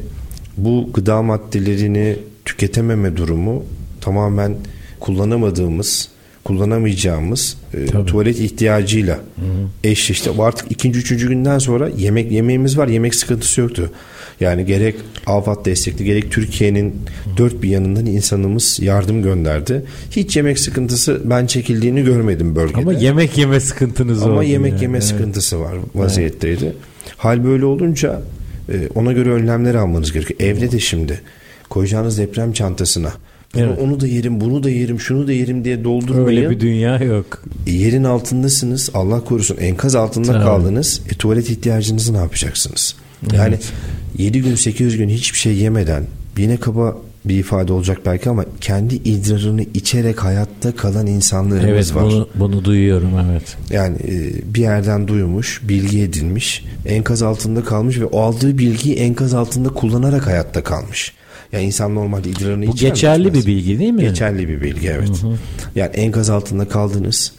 bu 0.57 0.89
gıda 0.93 1.21
maddelerini 1.21 2.15
tüketememe 2.45 3.17
durumu 3.17 3.63
tamamen 4.01 4.55
kullanamadığımız, 4.99 6.09
kullanamayacağımız 6.45 7.57
e, 7.73 8.05
tuvalet 8.05 8.39
ihtiyacıyla 8.39 9.19
eş 9.83 10.09
işte. 10.09 10.37
Bu 10.37 10.43
artık 10.43 10.71
ikinci, 10.71 10.99
üçüncü 10.99 11.29
günden 11.29 11.59
sonra 11.59 11.89
yemek 11.97 12.31
yemeğimiz 12.31 12.77
var. 12.77 12.87
Yemek 12.87 13.15
sıkıntısı 13.15 13.61
yoktu. 13.61 13.91
Yani 14.39 14.65
gerek 14.65 14.95
AFAD 15.25 15.65
destekli 15.65 16.05
gerek 16.05 16.31
Türkiye'nin 16.31 16.95
dört 17.37 17.63
bir 17.63 17.69
yanından 17.69 18.05
insanımız 18.05 18.79
yardım 18.81 19.23
gönderdi. 19.23 19.85
Hiç 20.11 20.37
yemek 20.37 20.59
sıkıntısı 20.59 21.21
ben 21.25 21.45
çekildiğini 21.45 22.03
görmedim 22.03 22.55
bölgede. 22.55 22.77
Ama 22.81 22.93
yemek 22.93 23.37
yeme 23.37 23.59
sıkıntınız 23.59 24.23
oldu. 24.23 24.31
Ama 24.31 24.43
yemek 24.43 24.71
yani. 24.71 24.81
yeme 24.81 24.97
Evet. 24.97 25.07
sıkıntısı 25.07 25.59
var 25.59 25.73
vaziyetteydi. 25.95 26.73
Hal 27.17 27.43
böyle 27.45 27.65
olunca 27.65 28.21
e, 28.69 28.89
ona 28.95 29.11
göre 29.11 29.29
önlemler 29.29 29.75
almanız 29.75 30.11
gerekiyor. 30.11 30.39
Evde 30.39 30.71
de 30.71 30.79
şimdi 30.79 31.21
koyacağınız 31.69 32.17
deprem 32.17 32.53
çantasına 32.53 33.11
bunu- 33.55 33.63
Evet. 33.65 33.79
onu 33.81 33.99
da 33.99 34.07
yerim, 34.07 34.41
bunu 34.41 34.63
da 34.63 34.69
yerim, 34.69 34.99
şunu 34.99 35.27
da 35.27 35.31
yerim 35.33 35.65
diye 35.65 35.83
doldurmayın. 35.83 36.27
Öyle 36.27 36.49
bir 36.49 36.59
dünya 36.59 36.97
yok. 36.97 37.43
E, 37.67 37.71
Yerin 37.71 38.03
altındasınız. 38.03 38.89
Allah 38.93 39.23
korusun 39.23 39.57
enkaz 39.57 39.95
altında 39.95 40.31
Tabii. 40.31 40.43
kaldınız. 40.43 41.01
E, 41.11 41.15
tuvalet 41.15 41.49
ihtiyacınızı 41.49 42.13
ne 42.13 42.17
yapacaksınız? 42.17 42.95
Yani 43.33 43.47
Evet. 43.49 43.71
7 44.17 44.41
gün 44.41 44.55
8 44.55 44.97
gün 44.97 45.09
hiçbir 45.09 45.37
şey 45.37 45.53
yemeden 45.55 46.03
yine 46.37 46.57
kaba 46.57 46.97
bir 47.25 47.35
ifade 47.39 47.73
olacak 47.73 47.99
belki 48.05 48.29
ama 48.29 48.45
kendi 48.61 48.95
idrarını 48.95 49.65
içerek 49.73 50.23
hayatta 50.23 50.75
kalan 50.75 51.07
insanlarımız 51.07 51.69
Evet 51.69 51.95
var. 51.95 52.03
bunu 52.03 52.27
bunu 52.35 52.65
duyuyorum 52.65 53.09
evet. 53.31 53.55
Yani 53.69 53.97
e, 53.97 54.31
bir 54.55 54.61
yerden 54.61 55.07
duymuş, 55.07 55.61
bilgi 55.63 56.01
edinmiş, 56.01 56.65
enkaz 56.85 57.21
altında 57.21 57.63
kalmış 57.63 57.99
ve 57.99 58.05
o 58.05 58.19
aldığı 58.19 58.57
bilgiyi 58.57 58.95
enkaz 58.95 59.33
altında 59.33 59.69
kullanarak 59.69 60.27
hayatta 60.27 60.63
kalmış. 60.63 61.13
Yani 61.51 61.63
insan 61.63 61.95
normalde 61.95 62.29
idrarını 62.29 62.67
Bu 62.67 62.71
içer 62.73 62.89
geçerli 62.89 63.27
içmez? 63.27 63.45
bir 63.47 63.51
bilgi 63.51 63.79
değil 63.79 63.91
mi? 63.91 64.01
Geçerli 64.01 64.49
bir 64.49 64.61
bilgi 64.61 64.87
evet. 64.89 65.09
Yani 65.75 65.95
enkaz 65.95 66.29
altında 66.29 66.67
kaldınız. 66.67 67.31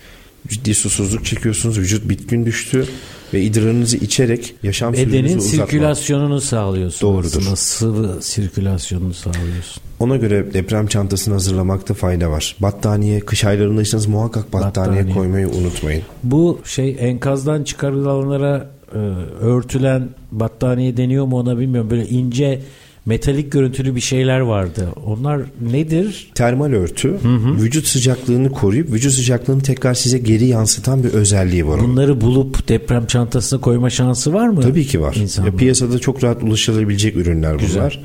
ciddi 0.49 0.75
susuzluk 0.75 1.25
çekiyorsunuz. 1.25 1.79
Vücut 1.79 2.09
bitkin 2.09 2.47
düştü 2.47 2.87
ve 3.35 3.43
idrarınızı 3.43 3.97
içerek 3.97 4.55
yaşam 4.63 4.93
Bedenin 4.93 5.39
sirkülasyonunu 5.39 6.41
sağlıyorsun. 6.41 7.09
Doğrudur. 7.09 7.39
Aslında 7.39 7.57
sıvı 7.57 8.23
sirkülasyonunu 8.23 9.15
sağlıyorsun. 9.15 9.83
Ona 10.01 10.17
göre 10.17 10.55
deprem 10.55 10.87
çantasını 10.87 11.35
hazırlamakta 11.35 11.95
fayda 11.95 12.31
var. 12.31 12.57
Battaniye, 12.61 13.21
kış 13.21 13.45
aylarındaysanız 13.45 14.07
muhakkak 14.07 14.53
battaniye, 14.53 14.93
Battaniye. 14.97 15.15
koymayı 15.15 15.49
unutmayın. 15.49 16.03
Bu 16.23 16.61
şey 16.65 16.97
enkazdan 17.01 17.65
çıkarılanlara 17.65 18.71
e, 18.95 18.99
örtülen 19.45 20.09
battaniye 20.33 20.97
deniyor 20.97 21.25
mu 21.27 21.37
ona 21.39 21.59
bilmiyorum. 21.59 21.91
Böyle 21.91 22.07
ince 22.09 22.61
metalik 23.07 23.53
görüntülü 23.53 23.95
bir 23.97 24.01
şeyler 24.01 24.41
vardı. 24.41 24.89
Onlar 25.07 25.41
nedir? 25.73 26.31
Termal 26.35 26.73
örtü 26.73 27.15
vücut 27.61 27.87
sıcaklığını 27.87 28.51
koruyup 28.53 28.93
vücut 28.93 29.13
sıcaklığını 29.13 29.63
tekrar 29.63 29.95
size 29.95 30.19
geri 30.19 30.45
yansıtan 30.47 31.05
bir 31.05 31.09
özelliği 31.09 31.67
var. 31.67 31.79
onun. 31.79 31.89
Bunları 31.91 32.21
bulup 32.21 32.69
deprem 32.69 33.07
çantasına 33.07 33.61
koyma 33.61 33.91
şansı 33.91 34.33
var 34.33 34.49
mı? 34.49 34.61
Tabii 34.61 34.87
ki 34.87 35.01
var. 35.01 35.15
İnsanlar. 35.21 35.51
Ya 35.51 35.57
piyasada 35.57 35.99
çok 35.99 36.25
rahat 36.25 36.43
ulaşılabilecek 36.43 37.17
ürünler 37.17 37.55
Güzel. 37.55 37.81
bunlar. 37.81 38.03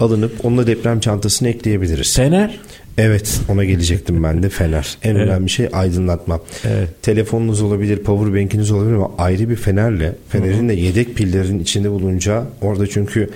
Alınıp 0.00 0.32
onunla 0.44 0.66
deprem 0.66 1.00
çantasını 1.00 1.48
ekleyebiliriz. 1.48 2.16
Fener? 2.16 2.60
Evet 2.98 3.40
ona 3.48 3.64
gelecektim 3.64 4.22
ben 4.22 4.42
de 4.42 4.48
fener. 4.48 4.98
En 5.02 5.14
Evet. 5.14 5.28
önemli 5.28 5.48
şey 5.50 5.68
aydınlatma. 5.72 6.40
Evet. 6.64 6.88
Telefonunuz 7.02 7.62
olabilir, 7.62 7.96
powerbank'iniz 7.98 8.70
olabilir 8.70 8.94
ama 8.94 9.10
ayrı 9.18 9.48
bir 9.50 9.56
fenerle, 9.56 10.16
fenerin 10.28 10.68
de 10.68 10.72
yedek 10.72 11.14
pillerin 11.14 11.58
içinde 11.58 11.90
bulunacağı 11.90 12.44
orada 12.60 12.86
çünkü 12.86 13.30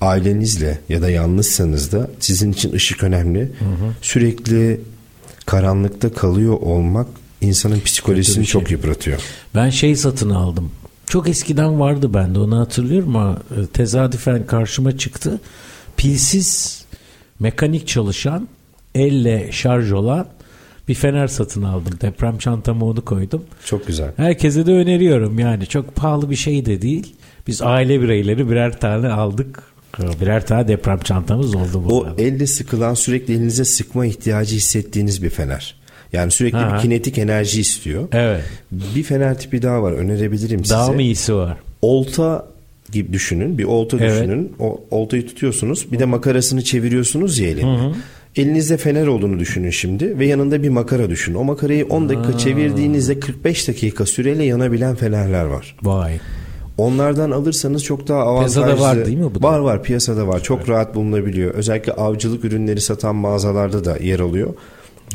ailenizle 0.00 0.78
ya 0.88 1.02
da 1.02 1.10
yalnızsanız 1.10 1.92
da 1.92 2.10
sizin 2.20 2.52
için 2.52 2.72
ışık 2.72 3.02
önemli. 3.04 3.52
Sürekli 4.02 4.80
karanlıkta 5.46 6.12
kalıyor 6.12 6.52
olmak 6.60 7.06
insanın 7.40 7.80
psikolojisini 7.80 8.34
Kötü 8.34 8.46
şey. 8.46 8.60
çok 8.60 8.70
yıpratıyor. 8.70 9.20
Ben 9.54 9.70
şey 9.70 9.96
satın 9.96 10.30
aldım. 10.30 10.70
Çok 11.06 11.28
eskiden 11.28 11.80
vardı 11.80 12.14
bende 12.14 12.38
onu 12.38 12.58
hatırlıyorum 12.58 13.16
ama 13.16 13.38
e, 13.62 13.66
tesadüfen 13.66 14.46
karşıma 14.46 14.98
çıktı. 14.98 15.40
Pilsiz 15.96 16.84
mekanik 17.40 17.88
çalışan 17.88 18.48
elle 18.94 19.48
şarj 19.52 19.92
olan 19.92 20.26
bir 20.88 20.94
fener 20.94 21.26
satın 21.28 21.62
aldım. 21.62 21.92
Deprem 22.00 22.38
çantama 22.38 22.86
onu 22.86 23.04
koydum. 23.04 23.44
Çok 23.64 23.86
güzel. 23.86 24.12
Herkese 24.16 24.66
de 24.66 24.72
öneriyorum 24.72 25.38
yani 25.38 25.66
çok 25.66 25.96
pahalı 25.96 26.30
bir 26.30 26.36
şey 26.36 26.66
de 26.66 26.82
değil. 26.82 27.14
Biz 27.46 27.62
aile 27.62 28.02
bireyleri 28.02 28.50
birer 28.50 28.80
tane 28.80 29.08
aldık. 29.08 29.62
Birer 30.20 30.46
tane 30.46 30.68
deprem 30.68 30.98
çantamız 30.98 31.54
oldu 31.54 31.82
bu. 31.88 31.98
O 32.00 32.04
arada. 32.04 32.22
elde 32.22 32.46
sıkılan 32.46 32.94
sürekli 32.94 33.34
elinize 33.34 33.64
sıkma 33.64 34.06
ihtiyacı 34.06 34.56
hissettiğiniz 34.56 35.22
bir 35.22 35.30
fener. 35.30 35.74
Yani 36.12 36.30
sürekli 36.30 36.58
Ha. 36.58 36.74
bir 36.76 36.82
kinetik 36.82 37.18
enerji 37.18 37.60
istiyor. 37.60 38.08
Evet. 38.12 38.44
Bir 38.72 39.02
fener 39.02 39.38
tipi 39.38 39.62
daha 39.62 39.82
var 39.82 39.92
önerebilirim 39.92 40.64
size. 40.64 40.74
Daha 40.74 40.92
mı 40.92 41.02
iyisi 41.02 41.34
var? 41.34 41.56
Olta 41.82 42.46
gibi 42.92 43.12
düşünün. 43.12 43.58
Bir 43.58 43.64
olta 43.64 43.96
Evet. 44.00 44.10
düşünün. 44.12 44.52
O 44.58 44.80
oltayı 44.90 45.26
tutuyorsunuz. 45.26 45.92
Bir 45.92 45.98
de 45.98 46.04
makarasını 46.04 46.64
çeviriyorsunuz 46.64 47.38
ya 47.38 47.48
elin. 47.48 47.94
Elinizde 48.36 48.76
fener 48.76 49.06
olduğunu 49.06 49.38
düşünün 49.38 49.70
şimdi 49.70 50.18
ve 50.18 50.26
yanında 50.26 50.62
bir 50.62 50.68
makara 50.68 51.10
düşünün. 51.10 51.36
O 51.36 51.44
makarayı 51.44 51.86
10 51.86 52.08
dakika 52.08 52.38
çevirdiğinizde 52.38 53.20
45 53.20 53.68
dakika 53.68 54.06
süreyle 54.06 54.44
yanabilen 54.44 54.94
fenerler 54.94 55.44
var. 55.44 55.76
Vay. 55.82 56.18
Onlardan 56.78 57.30
alırsanız 57.30 57.84
çok 57.84 58.08
daha 58.08 58.20
avantajlı. 58.20 58.62
Piyasada 58.64 58.80
var 58.88 59.06
değil 59.06 59.18
mi 59.18 59.34
bu 59.34 59.42
da? 59.42 59.48
Var 59.48 59.58
var 59.58 59.82
piyasada 59.82 60.28
var. 60.28 60.42
Çok 60.42 60.68
rahat 60.68 60.94
bulunabiliyor. 60.94 61.54
Özellikle 61.54 61.92
avcılık 61.92 62.44
ürünleri 62.44 62.80
satan 62.80 63.16
mağazalarda 63.16 63.84
da 63.84 63.96
yer 63.96 64.20
alıyor. 64.20 64.54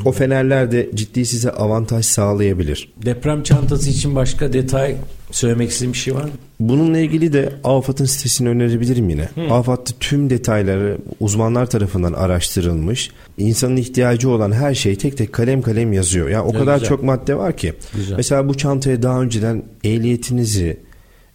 O 0.04 0.12
fenerler 0.12 0.72
de 0.72 0.90
ciddi 0.94 1.26
size 1.26 1.50
avantaj 1.50 2.04
sağlayabilir. 2.06 2.92
Deprem 3.04 3.42
çantası 3.42 3.90
için 3.90 4.14
başka 4.14 4.52
detay 4.52 4.96
söylemek 5.30 5.70
istediğin 5.70 5.92
bir 5.92 5.98
şey 5.98 6.14
var 6.14 6.22
mı? 6.24 6.30
Bununla 6.60 6.98
ilgili 6.98 7.32
de 7.32 7.52
AFAD'ın 7.64 8.04
sitesini 8.04 8.48
önerebilirim 8.48 9.08
yine. 9.08 9.28
AFAD'da 9.50 9.90
tüm 10.00 10.30
detayları 10.30 10.98
uzmanlar 11.20 11.66
tarafından 11.70 12.12
araştırılmış. 12.12 13.10
İnsanın 13.38 13.76
ihtiyacı 13.76 14.30
olan 14.30 14.52
her 14.52 14.74
şey 14.74 14.96
tek 14.96 15.16
tek 15.18 15.32
kalem 15.32 15.62
kalem 15.62 15.92
yazıyor. 15.92 16.28
Yani 16.28 16.42
o 16.44 16.52
Ne 16.54 16.58
kadar 16.58 16.74
güzel. 16.74 16.88
çok 16.88 17.02
madde 17.02 17.34
var 17.36 17.56
ki. 17.56 17.72
Güzel. 17.96 18.16
Mesela 18.16 18.48
bu 18.48 18.54
çantaya 18.54 19.02
daha 19.02 19.20
önceden 19.22 19.62
ehliyetinizi 19.84 20.76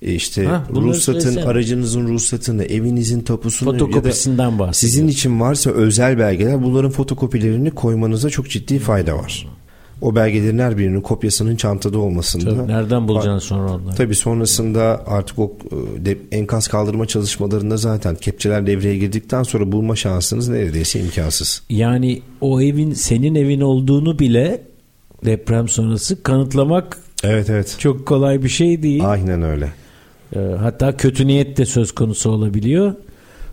işte 0.01 0.45
Hah, 0.45 0.61
bunları 0.69 0.85
ruhsatın, 0.85 1.19
söylesene. 1.19 1.45
aracınızın 1.45 2.07
ruhsatını, 2.07 2.63
evinizin 2.63 3.21
tapusunu 3.21 3.69
ya 3.69 3.75
da 3.79 3.85
Fotokopisinden 3.85 4.71
sizin 4.71 5.07
için 5.07 5.39
varsa 5.39 5.71
özel 5.71 6.19
belgeler 6.19 6.63
bunların 6.63 6.91
fotokopilerini 6.91 7.71
koymanıza 7.71 8.29
çok 8.29 8.49
ciddi 8.49 8.79
fayda 8.79 9.17
var. 9.17 9.47
O 10.01 10.15
belgelerin 10.15 10.59
her 10.59 10.77
birinin 10.77 11.01
kopyasının 11.01 11.55
çantada 11.55 11.99
olmasında. 11.99 12.55
Tabii, 12.55 12.67
nereden 12.67 13.07
bulacaksın 13.07 13.47
sonra 13.47 13.71
onları? 13.71 13.95
Tabii 13.95 14.15
sonrasında 14.15 15.03
artık 15.07 15.39
o 15.39 15.51
e, 16.01 16.05
de, 16.05 16.17
enkaz 16.31 16.67
kaldırma 16.67 17.05
çalışmalarında 17.05 17.77
zaten 17.77 18.15
kepçeler 18.15 18.67
devreye 18.67 18.97
girdikten 18.97 19.43
sonra 19.43 19.71
bulma 19.71 19.95
şansınız 19.95 20.47
neredeyse 20.47 20.99
imkansız. 20.99 21.63
Yani 21.69 22.21
o 22.41 22.61
evin 22.61 22.93
senin 22.93 23.35
evin 23.35 23.61
olduğunu 23.61 24.19
bile 24.19 24.61
deprem 25.25 25.67
sonrası 25.67 26.23
kanıtlamak 26.23 26.97
Evet 27.23 27.49
evet. 27.49 27.75
çok 27.79 28.05
kolay 28.05 28.43
bir 28.43 28.49
şey 28.49 28.83
değil. 28.83 29.09
Aynen 29.09 29.41
öyle. 29.41 29.69
Ee, 30.35 30.39
hatta 30.59 30.97
kötü 30.97 31.27
niyet 31.27 31.57
de 31.57 31.65
söz 31.65 31.91
konusu 31.95 32.29
olabiliyor. 32.29 32.93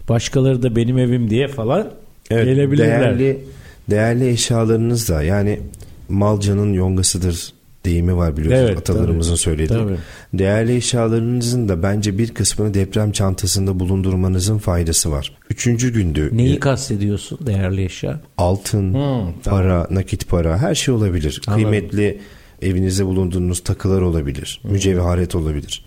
Başkaları 0.09 0.63
da 0.63 0.77
benim 0.77 0.99
evim 0.99 1.31
diye 1.31 1.49
falan 1.49 1.91
Evet, 2.31 2.45
gelebilirler. 2.45 3.01
değerli 3.01 3.45
değerli 3.91 4.29
eşyalarınız 4.29 5.09
da 5.09 5.23
yani 5.23 5.61
malcanın 6.09 6.73
yongasıdır 6.73 7.53
deyimi 7.85 8.17
var 8.17 8.37
biliyorsunuz 8.37 8.71
Evet, 8.71 8.79
atalarımızın 8.79 9.31
tabii. 9.33 9.41
söylediği. 9.41 9.79
Tabii. 9.79 9.97
Değerli 10.35 10.77
eşyalarınızın 10.77 11.69
da 11.69 11.83
bence 11.83 12.19
bir 12.19 12.35
kısmını 12.35 12.75
deprem 12.75 13.13
çantasında 13.13 13.81
bulundurmanızın 13.81 14.59
faydası 14.59 15.11
var. 15.11 15.33
Üçüncü 15.51 15.93
gündü. 15.93 16.29
Neyi 16.33 16.57
E, 16.57 16.61
kastediyorsun 16.61 17.39
değerli 17.47 17.85
eşya? 17.85 18.21
altın, 18.39 18.95
Hmm, 18.95 19.33
para, 19.45 19.87
nakit 19.91 20.29
para 20.29 20.59
her 20.59 20.75
şey 20.75 20.95
olabilir. 20.95 21.41
Anladım. 21.47 21.63
Kıymetli 21.71 22.21
evinizde 22.63 23.07
bulunduğunuz 23.07 23.61
takılar 23.65 24.01
olabilir. 24.01 24.61
Mücevherat 24.65 25.35
olabilir. 25.35 25.85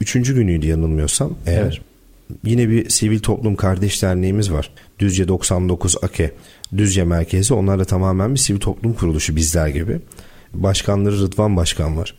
Üçüncü 0.00 0.34
günüydü 0.34 0.66
yanılmıyorsam 0.66 1.32
eğer. 1.46 1.62
Evet. 1.62 1.80
Yine 2.44 2.68
bir 2.68 2.90
sivil 2.90 3.20
toplum 3.20 3.56
kardeş 3.56 4.02
derneğimiz 4.02 4.52
var. 4.52 4.70
Düzce 4.98 5.28
99 5.28 5.96
AKE. 6.02 6.32
Düzce 6.76 7.04
merkezi. 7.04 7.54
Onlar 7.54 7.78
da 7.78 7.84
tamamen 7.84 8.34
bir 8.34 8.38
sivil 8.38 8.60
toplum 8.60 8.92
kuruluşu 8.92 9.36
bizler 9.36 9.68
gibi. 9.68 9.98
Başkanları 10.54 11.20
Rıdvan 11.20 11.56
Başkan 11.56 11.96
var. 11.96 12.18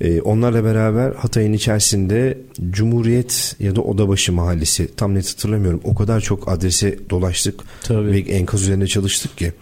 Ee, 0.00 0.20
onlarla 0.20 0.64
beraber 0.64 1.12
Hatay'ın 1.12 1.52
içerisinde 1.52 2.38
Cumhuriyet 2.70 3.56
ya 3.60 3.76
da 3.76 3.80
Odabaşı 3.80 4.32
Mahallesi 4.32 4.96
tam 4.96 5.14
net 5.14 5.32
hatırlamıyorum. 5.32 5.80
O 5.84 5.94
kadar 5.94 6.20
çok 6.20 6.48
adrese 6.48 6.98
dolaştık 7.10 7.60
Tabii. 7.82 8.12
ve 8.12 8.18
enkaz 8.18 8.62
üzerine 8.62 8.86
çalıştık 8.86 9.38
ki. 9.38 9.52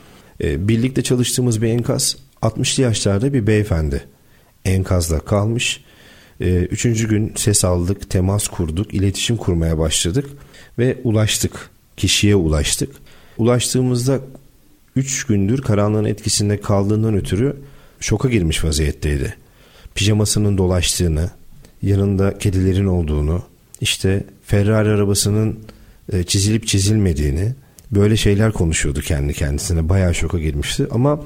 Ee, 0.42 0.68
birlikte 0.68 1.02
çalıştığımız 1.02 1.62
bir 1.62 1.68
enkaz 1.68 2.16
60'lı 2.42 2.82
yaşlarda 2.82 3.32
bir 3.32 3.46
beyefendi 3.46 4.04
enkazda 4.64 5.18
kalmış. 5.18 5.84
Ee, 6.40 6.54
üçüncü 6.54 7.08
gün 7.08 7.32
ses 7.36 7.64
aldık, 7.64 8.10
temas 8.10 8.48
kurduk, 8.48 8.94
iletişim 8.94 9.36
kurmaya 9.36 9.78
başladık 9.78 10.30
ve 10.78 10.98
ulaştık. 11.04 11.70
Kişiye 11.96 12.34
ulaştık. 12.34 12.90
Ulaştığımızda 13.38 14.20
3 14.96 15.24
gündür 15.24 15.62
karanlığın 15.62 16.04
etkisinde 16.04 16.60
kaldığından 16.60 17.14
ötürü 17.14 17.56
şoka 18.00 18.28
girmiş 18.28 18.64
vaziyetteydi. 18.64 19.34
Pijamasının 19.94 20.58
dolaştığını, 20.58 21.30
yanında 21.82 22.38
kedilerin 22.38 22.86
olduğunu, 22.86 23.42
işte 23.80 24.24
Ferrari 24.46 24.88
arabasının 24.88 25.58
e, 26.12 26.22
çizilip 26.22 26.66
çizilmediğini, 26.66 27.52
böyle 27.90 28.16
şeyler 28.16 28.52
konuşuyordu 28.52 29.00
kendi 29.00 29.32
kendisine. 29.32 29.88
Bayağı 29.88 30.14
şoka 30.14 30.38
girmişti 30.38 30.86
ama 30.90 31.20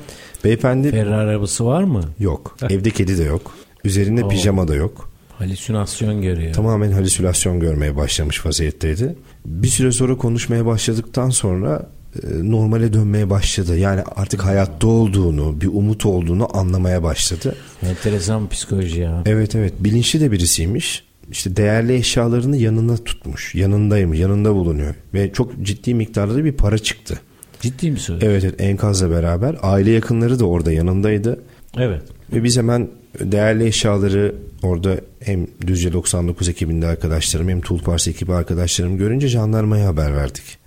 beyefendi 0.45 0.91
Ferrari 0.91 1.15
arabası 1.15 1.67
var 1.67 1.83
mı? 1.83 2.03
yok. 2.21 2.57
Evde 2.71 2.91
kedi 2.91 3.19
de 3.19 3.23
yok. 3.23 3.55
Üzerinde 3.85 4.25
Oo. 4.25 4.29
pijama 4.29 4.69
da 4.69 4.75
yok. 4.75 5.11
Halüsinasyon 5.39 6.23
görüyor. 6.23 6.53
Tamamen 6.53 6.93
halüsinasyon 6.93 7.61
görmeye 7.61 7.97
başlamış 7.97 8.47
vaziyetteydi. 8.47 9.17
Bir 9.47 9.69
süre 9.69 9.93
sonra 9.93 10.17
konuşmaya 10.17 10.67
başladıktan 10.67 11.31
sonra 11.31 11.91
e, 12.23 12.51
normale 12.51 12.93
dönmeye 12.93 13.31
başladı. 13.31 13.79
Yani 13.79 14.03
artık 14.17 14.45
hayatta 14.45 14.87
olduğunu, 14.87 15.61
bir 15.61 15.67
umut 15.67 16.07
olduğunu 16.07 16.57
anlamaya 16.57 17.03
başladı. 17.03 17.57
Enteresan 17.83 18.49
psikoloji 18.49 19.01
ya. 19.01 19.23
Evet 19.27 19.55
evet 19.55 19.73
bilinçli 19.81 20.21
de 20.21 20.33
birisiymiş. 20.33 21.05
İşte 21.31 21.57
değerli 21.57 21.95
eşyalarını 21.95 22.57
yanında 22.57 22.97
tutmuş. 22.97 23.55
Yanındayım, 23.55 24.15
yanında 24.15 24.55
bulunuyor. 24.55 24.95
Ve 25.15 25.33
çok 25.33 25.63
ciddi 25.63 25.95
miktarda 25.95 26.35
da 26.35 26.45
bir 26.45 26.53
para 26.53 26.79
çıktı. 26.79 27.21
Ciddi 27.61 27.91
mi 27.91 27.99
söylüyorsun? 27.99 28.31
Evet 28.31 28.45
evet 28.45 28.61
enkazla 28.61 29.11
beraber. 29.11 29.57
Aile 29.63 29.91
yakınları 29.91 30.39
da 30.39 30.45
orada 30.45 30.73
yanındaydı. 30.73 31.41
Evet. 31.79 32.03
Ve 32.33 32.45
biz 32.45 32.57
hemen 32.57 32.89
değerli 33.21 33.67
eşyaları 33.67 34.35
orada 34.63 34.97
hem 35.21 35.47
Düzce 35.67 35.93
99 35.93 36.49
ekibinde 36.49 36.87
arkadaşlarım 36.87 37.49
hem 37.49 37.61
Tulpars 37.61 38.09
ekibi 38.09 38.33
arkadaşlarım 38.33 38.99
görünce 38.99 39.29
jandarmaya 39.29 39.87
haber 39.87 40.17
verdik. 40.17 40.59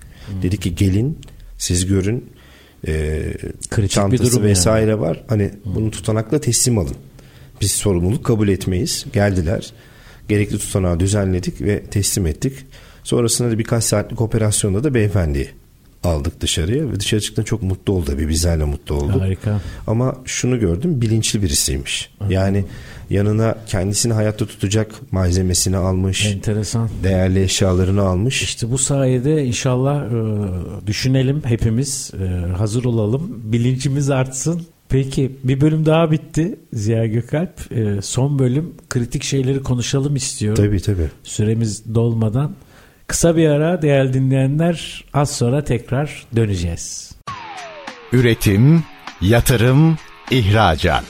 Dedik 0.44 0.62
ki 0.62 0.76
gelin 0.76 1.20
siz 1.58 1.86
görün 1.86 2.30
e, 2.88 3.24
Kritik 3.70 3.78
bir 3.78 3.88
çantası 3.88 4.32
durum 4.32 4.44
vesaire 4.44 5.00
var. 5.00 5.24
Hani 5.28 5.52
bunu 5.66 5.92
tutanakla 5.92 6.40
teslim 6.40 6.78
alın. 6.78 6.96
Biz 7.62 7.72
sorumluluk 7.72 8.24
kabul 8.24 8.48
etmeyiz. 8.48 9.06
Geldiler. 9.14 9.74
Gerekli 10.30 10.58
tutanağı 10.58 11.00
düzenledik 11.00 11.62
ve 11.62 11.84
teslim 11.84 12.28
ettik. 12.28 12.54
Sonrasında 13.04 13.52
da 13.52 13.60
birkaç 13.60 13.84
saatlik 13.84 14.22
operasyonda 14.22 14.84
da 14.84 14.94
beyefendiyi 14.94 15.50
aldık 16.04 16.42
dışarıya 16.42 16.92
ve 16.92 17.00
dışarı 17.00 17.22
çıktığında 17.22 17.46
çok 17.46 17.64
mutlu 17.64 17.94
oldu 17.94 18.06
tabii 18.06 18.28
bizlerle 18.30 18.64
mutlu 18.64 18.96
oldu. 18.96 19.22
Harika. 19.22 19.62
Ama 19.88 20.16
şunu 20.26 20.60
gördüm 20.60 21.02
bilinçli 21.02 21.42
birisiymiş. 21.42 22.10
Yani 22.30 22.66
yanına 23.10 23.56
kendisini 23.68 24.14
hayatta 24.14 24.46
tutacak 24.46 25.12
malzemesini 25.12 25.78
almış. 25.78 26.26
Enteresan. 26.26 26.90
Değerli 27.04 27.44
eşyalarını 27.44 28.02
almış. 28.02 28.42
İşte 28.42 28.72
bu 28.72 28.78
sayede 28.78 29.46
inşallah 29.46 30.06
e, 30.06 30.88
düşünelim 30.88 31.42
hepimiz 31.46 32.12
e, 32.24 32.48
hazır 32.58 32.84
olalım 32.84 33.42
bilincimiz 33.44 34.10
artsın. 34.10 34.62
Peki 34.90 35.32
bir 35.44 35.62
bölüm 35.62 35.86
daha 35.86 36.12
bitti 36.12 36.60
Ziya 36.74 37.06
Gökalp. 37.06 37.72
E, 37.72 38.02
son 38.02 38.40
bölüm 38.40 38.74
kritik 38.90 39.24
şeyleri 39.24 39.64
konuşalım 39.64 40.16
istiyorum. 40.16 40.64
Tabii 40.66 40.82
tabii. 40.82 41.10
Süremiz 41.24 41.96
dolmadan. 41.96 42.52
Kısa 43.08 43.38
bir 43.38 43.50
ara 43.50 43.82
değerli 43.82 44.14
dinleyenler 44.14 45.06
az 45.14 45.32
sonra 45.32 45.64
tekrar 45.64 46.26
döneceğiz. 46.36 47.12
Üretim, 48.12 48.84
yatırım, 49.22 49.98
ihracat. 50.32 51.04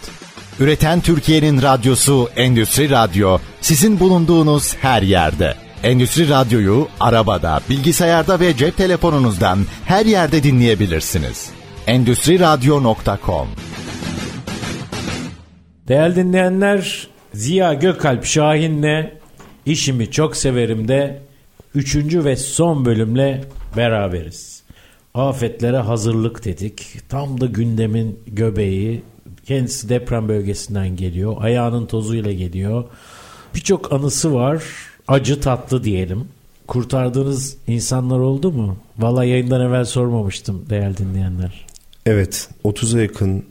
Üreten 0.60 1.02
Türkiye'nin 1.02 1.62
radyosu 1.62 2.30
Endüstri 2.36 2.90
Radyo 2.90 3.38
sizin 3.62 4.00
bulunduğunuz 4.00 4.76
her 4.76 5.02
yerde. 5.02 5.54
Endüstri 5.84 6.30
Radyo'yu 6.30 6.88
arabada, 7.00 7.60
bilgisayarda 7.70 8.40
ve 8.40 8.58
cep 8.58 8.78
telefonunuzdan 8.78 9.60
her 9.86 10.06
yerde 10.06 10.44
dinleyebilirsiniz. 10.44 11.50
Endüstri 11.88 12.40
Radyo.com 12.40 13.48
Değerli 15.88 16.16
dinleyenler 16.16 17.08
Ziya 17.34 17.74
Gökalp 17.74 18.26
Şahin'le 18.26 19.12
işimi 19.66 20.12
çok 20.12 20.38
severim 20.38 20.88
de 20.88 21.27
üçüncü 21.78 22.26
ve 22.26 22.36
son 22.36 22.86
bölümle 22.86 23.44
beraberiz. 23.78 24.63
Afetlere 25.13 25.78
hazırlık 25.78 26.46
dedik. 26.46 27.10
Tam 27.10 27.42
da 27.42 27.46
gündemin 27.46 28.20
göbeği. 28.28 29.02
Kendisi 29.46 29.90
deprem 29.90 30.28
bölgesinden 30.28 30.96
geliyor. 30.96 31.36
Ayağının 31.40 31.86
tozuyla 31.86 32.34
geliyor. 32.34 32.84
Birçok 33.56 33.94
anısı 33.94 34.34
var. 34.34 34.63
Acı 35.08 35.42
tatlı 35.42 35.84
diyelim. 35.84 36.28
Kurtardığınız 36.68 37.58
insanlar 37.68 38.20
oldu 38.20 38.52
mu? 38.52 38.78
Valla 38.98 39.26
yayından 39.26 39.62
evvel 39.62 39.86
sormamıştım 39.86 40.66
değerli 40.70 40.98
dinleyenler. 40.98 41.66
Evet 42.06 42.50
30'a 42.66 43.02
yakın 43.02 43.46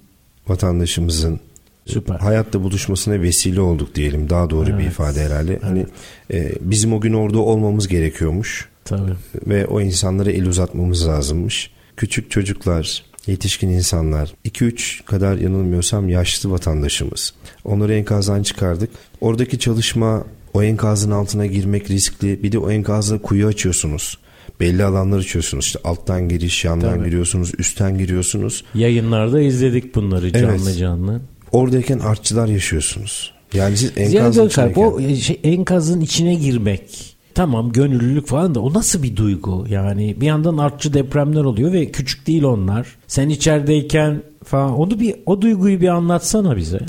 vatandaşımızın 0.49 1.41
Süper. 1.87 2.15
hayatta 2.15 2.63
buluşmasına 2.63 3.23
vesile 3.23 3.61
olduk 3.61 3.95
diyelim. 3.95 4.31
Daha 4.31 4.51
doğru 4.51 4.67
bir 4.67 4.73
Evet. 4.73 4.87
ifade 4.87 5.21
herhalde. 5.25 5.59
Hani 5.63 5.87
e, 6.33 6.53
bizim 6.61 6.93
o 6.93 7.01
gün 7.01 7.13
orada 7.13 7.39
olmamız 7.39 7.89
gerekiyormuş 7.89 8.69
Tabii. 8.85 9.13
ve 9.47 9.67
o 9.67 9.81
insanlara 9.81 10.31
el 10.31 10.47
uzatmamız 10.47 11.07
lazımmış. 11.09 11.71
Küçük 11.97 12.31
çocuklar, 12.31 13.05
yetişkin 13.27 13.69
insanlar, 13.69 14.35
2-3 14.45 15.05
kadar 15.05 15.37
yanılmıyorsam 15.39 16.09
yaşlı 16.09 16.51
vatandaşımız. 16.51 17.35
Onları 17.65 17.95
enkazdan 17.95 18.43
çıkardık. 18.43 18.91
Oradaki 19.21 19.59
çalışma 19.59 20.25
o 20.55 20.63
enkazın 20.63 21.11
altına 21.11 21.47
girmek 21.47 21.91
riskli. 21.91 22.43
Bir 22.43 22.53
de 22.53 22.59
o 22.59 22.71
enkazda 22.71 23.19
kuyu 23.23 23.47
açıyorsunuz. 23.47 24.19
Belli 24.61 24.85
alanlar 24.85 25.19
açıyorsunuz. 25.19 25.65
İşte 25.67 25.79
alttan 25.85 26.29
giriş, 26.29 26.65
yandan 26.65 26.95
Tabii. 26.95 27.05
giriyorsunuz, 27.05 27.53
üstten 27.59 27.99
giriyorsunuz. 27.99 28.65
Yayınlarda 28.75 29.41
izledik 29.41 29.95
bunları 29.95 30.33
canlı 30.33 30.63
Evet. 30.69 30.79
canlı. 30.79 31.21
Oradayken 31.57 31.99
artçılar 31.99 32.49
yaşıyorsunuz. 32.49 33.33
Yani 33.55 33.77
siz 33.77 33.93
enkazın 33.97 34.47
içindeyken... 34.47 34.83
o 34.83 35.01
e, 35.01 35.17
şey, 35.17 35.41
enkazın 35.45 36.01
içine 36.01 36.35
girmek 36.35 37.17
tamam 37.35 37.73
gönüllülük 37.73 38.27
falan 38.27 38.55
da 38.55 38.61
o 38.61 38.75
nasıl 38.75 39.03
bir 39.03 39.17
duygu? 39.17 39.67
Yani 39.69 40.21
bir 40.21 40.27
yandan 40.27 40.59
artçı 40.59 40.95
depremler 40.95 41.45
oluyor 41.45 41.73
ve 41.73 41.91
küçük 41.91 42.27
değil 42.27 42.43
onlar. 42.43 42.87
Sen 43.07 43.29
içerideyken 43.29 44.23
falan 44.45 44.79
onu 44.79 45.01
bir 45.01 45.15
o 45.27 45.43
duyguyu 45.43 45.81
bir 45.81 45.89
anlatsana 45.89 46.57
bize. 46.57 46.81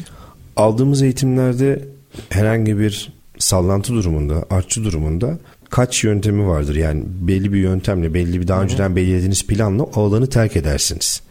Aldığımız 0.56 1.02
eğitimlerde 1.02 1.86
herhangi 2.30 2.80
bir 2.80 3.14
sallantı 3.40 3.94
durumunda, 3.94 4.46
artçı 4.50 4.84
durumunda 4.84 5.38
kaç 5.70 6.04
yöntemi 6.04 6.48
vardır. 6.48 6.76
Yani 6.76 7.04
belli 7.08 7.54
bir 7.54 7.60
yöntemle, 7.60 8.14
belli 8.14 8.42
bir 8.42 8.48
daha 8.48 8.62
önceden 8.62 8.96
belirlediğiniz 8.96 9.48
planla 9.48 9.84
o 9.84 10.02
alanı 10.08 10.28
terk 10.28 10.56
edersiniz. 10.56 11.22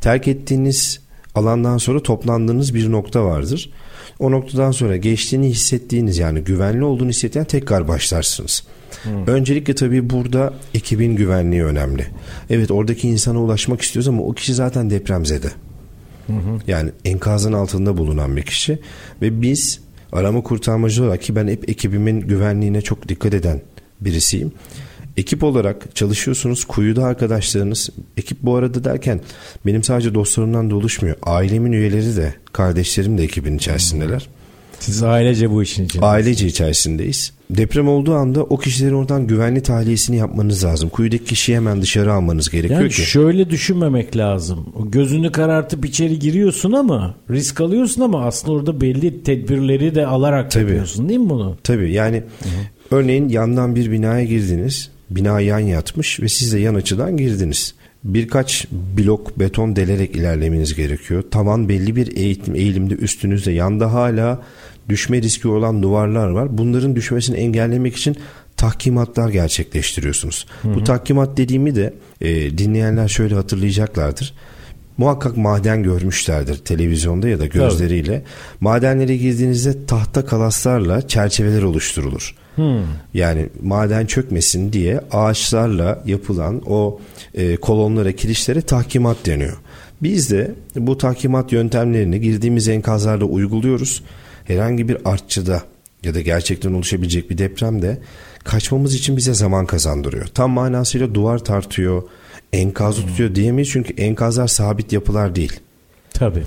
Terk 0.00 0.28
ettiğiniz 0.28 1.00
alandan 1.34 1.78
sonra 1.78 2.02
toplandığınız 2.02 2.74
bir 2.74 2.92
nokta 2.92 3.24
vardır. 3.24 3.70
O 4.18 4.30
noktadan 4.30 4.70
sonra 4.70 4.96
geçtiğini 4.96 5.48
hissettiğiniz 5.48 6.18
yani 6.18 6.40
güvenli 6.40 6.84
olduğunu 6.84 7.10
hissettiğin 7.10 7.44
tekrar 7.44 7.88
başlarsınız. 7.88 8.64
Öncelikle 9.26 9.74
tabii 9.74 10.10
burada 10.10 10.54
ekibin 10.74 11.16
güvenliği 11.16 11.64
önemli. 11.64 12.06
Evet 12.50 12.70
oradaki 12.70 13.08
insana 13.08 13.40
ulaşmak 13.42 13.80
istiyoruz 13.80 14.08
ama 14.08 14.22
o 14.22 14.32
kişi 14.32 14.54
zaten 14.54 14.90
depremzede. 14.90 15.50
Yani 16.66 16.90
enkazın 17.04 17.52
altında 17.52 17.96
bulunan 17.96 18.36
bir 18.36 18.42
kişi 18.42 18.78
ve 19.22 19.42
biz 19.42 19.80
arama 20.12 20.42
kurtarmacı 20.42 21.04
olarak 21.04 21.22
ki 21.22 21.36
ben 21.36 21.48
hep 21.48 21.68
ekibimin 21.68 22.20
güvenliğine 22.20 22.80
çok 22.80 23.08
dikkat 23.08 23.34
eden 23.34 23.60
birisiyim. 24.00 24.52
Ekip 25.16 25.44
olarak 25.44 25.96
çalışıyorsunuz. 25.96 26.64
Kuyuda 26.64 27.04
arkadaşlarınız. 27.04 27.90
Ekip 28.16 28.42
bu 28.42 28.56
arada 28.56 28.84
derken 28.84 29.20
benim 29.66 29.82
sadece 29.82 30.14
dostlarımdan 30.14 30.70
da 30.70 30.76
oluşmuyor. 30.76 31.16
Ailemin 31.22 31.72
üyeleri 31.72 32.16
de, 32.16 32.34
kardeşlerim 32.52 33.18
de 33.18 33.22
ekibin 33.22 33.56
içerisindeler. 33.56 34.28
Siz 34.80 35.02
ailece 35.02 35.50
bu 35.50 35.62
işin 35.62 35.84
için. 35.84 36.00
Ailece 36.02 36.46
içerisindeyiz. 36.46 37.32
Deprem 37.50 37.88
olduğu 37.88 38.14
anda 38.14 38.42
o 38.44 38.56
kişilerin 38.58 38.94
oradan 38.94 39.26
güvenli 39.26 39.62
tahliyesini 39.62 40.16
yapmanız 40.16 40.64
lazım. 40.64 40.88
Kuyudaki 40.88 41.24
kişiyi 41.24 41.56
hemen 41.56 41.82
dışarı 41.82 42.12
almanız 42.12 42.50
gerekiyor 42.50 42.80
Yani 42.80 42.90
ki. 42.90 43.02
şöyle 43.02 43.50
düşünmemek 43.50 44.16
lazım. 44.16 44.66
Gözünü 44.84 45.32
karartıp 45.32 45.84
içeri 45.84 46.18
giriyorsun 46.18 46.72
ama 46.72 47.14
risk 47.30 47.60
alıyorsun 47.60 48.02
ama 48.02 48.24
aslında 48.26 48.52
orada 48.52 48.80
belli 48.80 49.22
tedbirleri 49.22 49.94
de 49.94 50.06
alarak 50.06 50.50
Tabii. 50.50 50.62
yapıyorsun 50.62 51.08
değil 51.08 51.20
mi 51.20 51.30
bunu? 51.30 51.56
Tabii 51.64 51.92
yani 51.92 52.22
örneğin 52.90 53.28
yandan 53.28 53.76
bir 53.76 53.90
binaya 53.90 54.24
girdiniz. 54.24 54.90
Bina 55.16 55.40
yan 55.40 55.58
yatmış 55.58 56.20
ve 56.20 56.28
siz 56.28 56.52
de 56.52 56.58
yan 56.58 56.74
açıdan 56.74 57.16
girdiniz. 57.16 57.74
Birkaç 58.04 58.66
blok 58.72 59.38
beton 59.38 59.76
delerek 59.76 60.16
ilerlemeniz 60.16 60.74
gerekiyor. 60.74 61.24
Tavan 61.30 61.68
belli 61.68 61.96
bir 61.96 62.16
eğitim, 62.16 62.54
eğilimde 62.54 62.94
üstünüzde. 62.94 63.52
Yanda 63.52 63.92
hala 63.92 64.42
düşme 64.88 65.22
riski 65.22 65.48
olan 65.48 65.82
duvarlar 65.82 66.28
var. 66.28 66.58
Bunların 66.58 66.96
düşmesini 66.96 67.36
engellemek 67.36 67.96
için 67.96 68.16
tahkimatlar 68.56 69.28
gerçekleştiriyorsunuz. 69.28 70.46
Bu 70.64 70.84
tahkimat 70.84 71.36
dediğimi 71.36 71.74
de 71.74 71.94
e, 72.20 72.58
dinleyenler 72.58 73.08
şöyle 73.08 73.34
hatırlayacaklardır. 73.34 74.34
Muhakkak 74.98 75.36
maden 75.36 75.82
görmüşlerdir 75.82 76.56
televizyonda 76.56 77.28
ya 77.28 77.40
da 77.40 77.46
gözleriyle. 77.46 78.22
Madenlere 78.60 79.16
girdiğinizde 79.16 79.86
tahta 79.86 80.26
kalaslarla 80.26 81.08
çerçeveler 81.08 81.62
oluşturulur. 81.62 82.34
Yani 83.14 83.48
maden 83.62 84.06
çökmesin 84.06 84.72
diye 84.72 85.00
ağaçlarla 85.10 86.02
yapılan 86.06 86.62
o 86.66 87.00
e, 87.34 87.56
kolonlara, 87.56 88.12
kirişlere 88.12 88.60
tahkimat 88.60 89.26
deniyor. 89.26 89.56
Biz 90.02 90.30
de 90.30 90.54
bu 90.76 90.98
tahkimat 90.98 91.52
yöntemlerini 91.52 92.20
girdiğimiz 92.20 92.68
enkazlarda 92.68 93.24
uyguluyoruz. 93.24 94.02
Herhangi 94.44 94.88
bir 94.88 94.98
artçıda 95.04 95.62
ya 96.04 96.14
da 96.14 96.20
gerçekten 96.20 96.72
oluşabilecek 96.72 97.30
bir 97.30 97.38
depremde 97.38 97.98
kaçmamız 98.44 98.94
için 98.94 99.16
bize 99.16 99.34
zaman 99.34 99.66
kazandırıyor. 99.66 100.26
Tam 100.26 100.50
manasıyla 100.50 101.14
duvar 101.14 101.38
tartıyor, 101.38 102.02
enkazı 102.52 103.06
tutuyor 103.06 103.34
diyemeyiz 103.34 103.68
çünkü 103.70 103.94
enkazlar 104.02 104.48
sabit 104.48 104.92
yapılar 104.92 105.34
değil. 105.34 105.60
Tabii. 106.14 106.44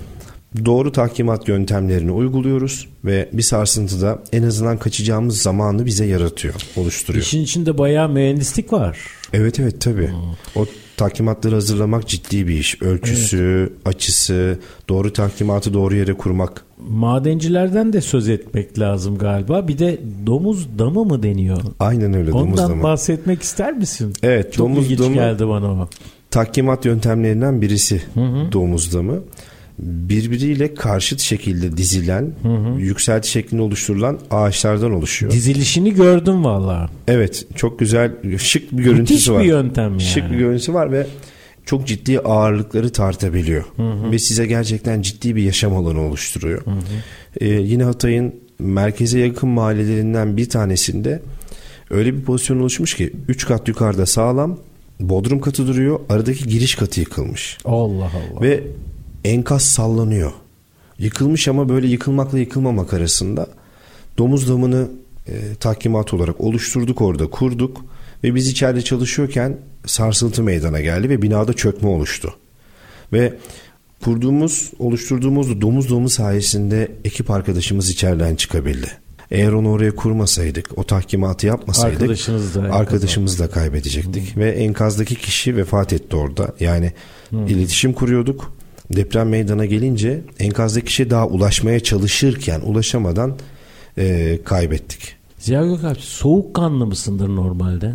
Doğru 0.64 0.92
tahkimat 0.92 1.48
yöntemlerini 1.48 2.10
uyguluyoruz 2.10 2.88
ve 3.04 3.28
bir 3.32 3.42
sarsıntıda 3.42 4.22
en 4.32 4.42
azından 4.42 4.78
kaçacağımız 4.78 5.42
zamanı 5.42 5.86
bize 5.86 6.04
yaratıyor, 6.06 6.54
oluşturuyor. 6.76 7.24
İşin 7.24 7.42
içinde 7.42 7.78
bayağı 7.78 8.08
mühendislik 8.08 8.72
var. 8.72 8.98
Evet 9.32 9.60
evet 9.60 9.80
tabii. 9.80 10.10
O 10.56 10.66
tahkimatları 10.96 11.54
hazırlamak 11.54 12.08
ciddi 12.08 12.48
bir 12.48 12.54
iş. 12.58 12.82
Ölçüsü, 12.82 13.72
açısı, 13.84 14.58
doğru 14.88 15.12
tahkimatı 15.12 15.74
doğru 15.74 15.96
yere 15.96 16.14
kurmak. 16.14 16.64
Madencilerden 16.88 17.92
de 17.92 18.00
söz 18.00 18.28
etmek 18.28 18.78
lazım 18.78 19.18
galiba. 19.18 19.68
Bir 19.68 19.78
de 19.78 19.98
domuz 20.26 20.78
damı 20.78 21.04
mı 21.04 21.22
deniyor? 21.22 21.58
Aynen 21.80 22.14
öyle 22.14 22.30
domuz 22.32 22.42
Ondan 22.58 22.70
damı. 22.70 22.82
bahsetmek 22.82 23.42
ister 23.42 23.72
misin? 23.72 24.12
Evet, 24.22 24.52
Çok 24.52 24.66
domuz 24.66 24.84
ilginç 24.84 24.98
damı- 25.00 25.14
geldi 25.14 25.48
bana 25.48 25.72
o. 25.72 25.88
Tahkimat 26.30 26.84
yöntemlerinden 26.84 27.60
birisi 27.62 28.02
domuz 28.52 28.94
damı. 28.94 29.20
Birbiriyle 29.78 30.74
karşıt 30.74 31.20
şekilde 31.20 31.76
dizilen, 31.76 32.32
yükselti 32.78 33.30
şeklinde 33.30 33.62
oluşturulan 33.62 34.18
ağaçlardan 34.30 34.92
oluşuyor. 34.92 35.32
Dizilişini 35.32 35.94
gördüm 35.94 36.44
valla. 36.44 36.90
Evet, 37.08 37.46
çok 37.56 37.78
güzel, 37.78 38.12
şık 38.38 38.72
bir 38.72 38.82
görüntüsü 38.82 39.14
Müthiş 39.14 39.28
var. 39.28 39.42
bir 39.42 39.48
yöntem 39.48 39.90
yani. 39.90 40.02
Şık 40.02 40.30
bir 40.30 40.38
görüntüsü 40.38 40.74
var 40.74 40.92
ve 40.92 41.06
çok 41.66 41.86
ciddi 41.86 42.20
ağırlıkları 42.20 42.90
tartabiliyor. 42.90 43.64
Ve 44.12 44.18
size 44.18 44.46
gerçekten 44.46 45.02
ciddi 45.02 45.36
bir 45.36 45.42
yaşam 45.42 45.76
alanı 45.76 46.00
oluşturuyor. 46.00 46.62
Ee, 47.40 47.48
yine 47.48 47.84
Hatay'ın 47.84 48.34
merkeze 48.58 49.18
yakın 49.18 49.48
mahallelerinden 49.48 50.36
bir 50.36 50.48
tanesinde 50.48 51.22
öyle 51.90 52.14
bir 52.16 52.22
pozisyon 52.22 52.60
oluşmuş 52.60 52.94
ki 52.94 53.12
3 53.28 53.46
kat 53.46 53.68
yukarıda 53.68 54.06
sağlam 54.06 54.58
bodrum 55.00 55.40
katı 55.40 55.66
duruyor. 55.66 56.00
Aradaki 56.08 56.48
giriş 56.48 56.74
katı 56.74 57.00
yıkılmış. 57.00 57.58
Allah 57.64 58.04
Allah. 58.04 58.40
Ve 58.42 58.62
enkaz 59.24 59.62
sallanıyor. 59.62 60.32
Yıkılmış 60.98 61.48
ama 61.48 61.68
böyle 61.68 61.86
yıkılmakla 61.86 62.38
yıkılmamak 62.38 62.94
arasında 62.94 63.46
domuz 64.18 64.48
damını 64.48 64.88
e, 65.28 65.54
tahkimat 65.60 66.14
olarak 66.14 66.40
oluşturduk 66.40 67.00
orada 67.00 67.30
kurduk 67.30 67.84
ve 68.24 68.34
biz 68.34 68.48
içeride 68.48 68.82
çalışıyorken 68.82 69.56
sarsıntı 69.86 70.42
meydana 70.42 70.80
geldi 70.80 71.08
ve 71.08 71.22
binada 71.22 71.52
çökme 71.52 71.88
oluştu. 71.88 72.34
Ve 73.12 73.34
kurduğumuz, 74.04 74.72
oluşturduğumuz 74.78 75.60
domuz 75.60 75.90
domu 75.90 76.08
sayesinde 76.10 76.92
ekip 77.04 77.30
arkadaşımız 77.30 77.90
içeriden 77.90 78.34
çıkabildi. 78.34 78.88
Eğer 79.30 79.52
onu 79.52 79.70
oraya 79.70 79.94
kurmasaydık, 79.94 80.78
o 80.78 80.84
tahkimatı 80.84 81.46
yapmasaydık 81.46 82.00
Arkadaşınız 82.00 82.54
da 82.54 82.60
arkadaşımızı 82.60 83.38
da 83.38 83.50
kaybedecektik. 83.50 84.36
Ve 84.36 84.50
enkazdaki 84.50 85.14
kişi 85.14 85.56
vefat 85.56 85.92
etti 85.92 86.16
orada. 86.16 86.54
Yani 86.60 86.92
iletişim 87.48 87.92
kuruyorduk. 87.92 88.52
Deprem 88.96 89.28
meydana 89.28 89.64
gelince 89.64 90.20
enkazdaki 90.38 90.86
kişi 90.86 91.10
daha 91.10 91.26
ulaşmaya 91.26 91.80
çalışırken 91.80 92.60
ulaşamadan 92.60 93.36
e, 93.98 94.38
kaybettik. 94.44 95.16
Ziya 95.38 95.66
Gökalp 95.66 96.00
soğukkanlı 96.00 96.86
mısındır 96.86 97.28
normalde? 97.28 97.92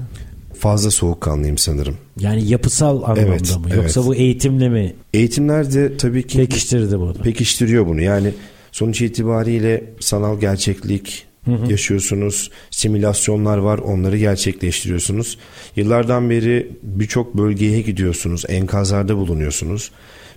Fazla 0.59 0.91
soğukkanlıyım 0.91 1.57
sanırım. 1.57 1.97
Yani 2.19 2.47
yapısal 2.47 3.03
anlamda 3.03 3.21
Evet, 3.21 3.57
mı? 3.57 3.63
evet. 3.67 3.75
Yoksa 3.77 4.05
bu 4.05 4.15
eğitimle 4.15 4.69
mi 4.69 4.93
Eğitimler 5.13 5.73
de 5.73 5.97
tabii 5.97 6.27
ki 6.27 6.37
pekiştirdi 6.37 6.99
bunu? 6.99 7.13
pekiştiriyor 7.13 7.87
bunu. 7.87 8.01
Yani 8.01 8.33
sonuç 8.71 9.01
itibariyle 9.01 9.83
sanal 9.99 10.39
gerçeklik 10.39 11.25
yaşıyorsunuz. 11.69 12.49
Simülasyonlar 12.71 13.57
var. 13.57 13.77
Onları 13.77 14.17
gerçekleştiriyorsunuz. 14.17 15.37
Yıllardan 15.75 16.29
beri 16.29 16.71
birçok 16.83 17.37
bölgeye 17.37 17.81
gidiyorsunuz. 17.81 18.43
Enkazlarda 18.47 19.17
bulunuyorsunuz. 19.17 19.91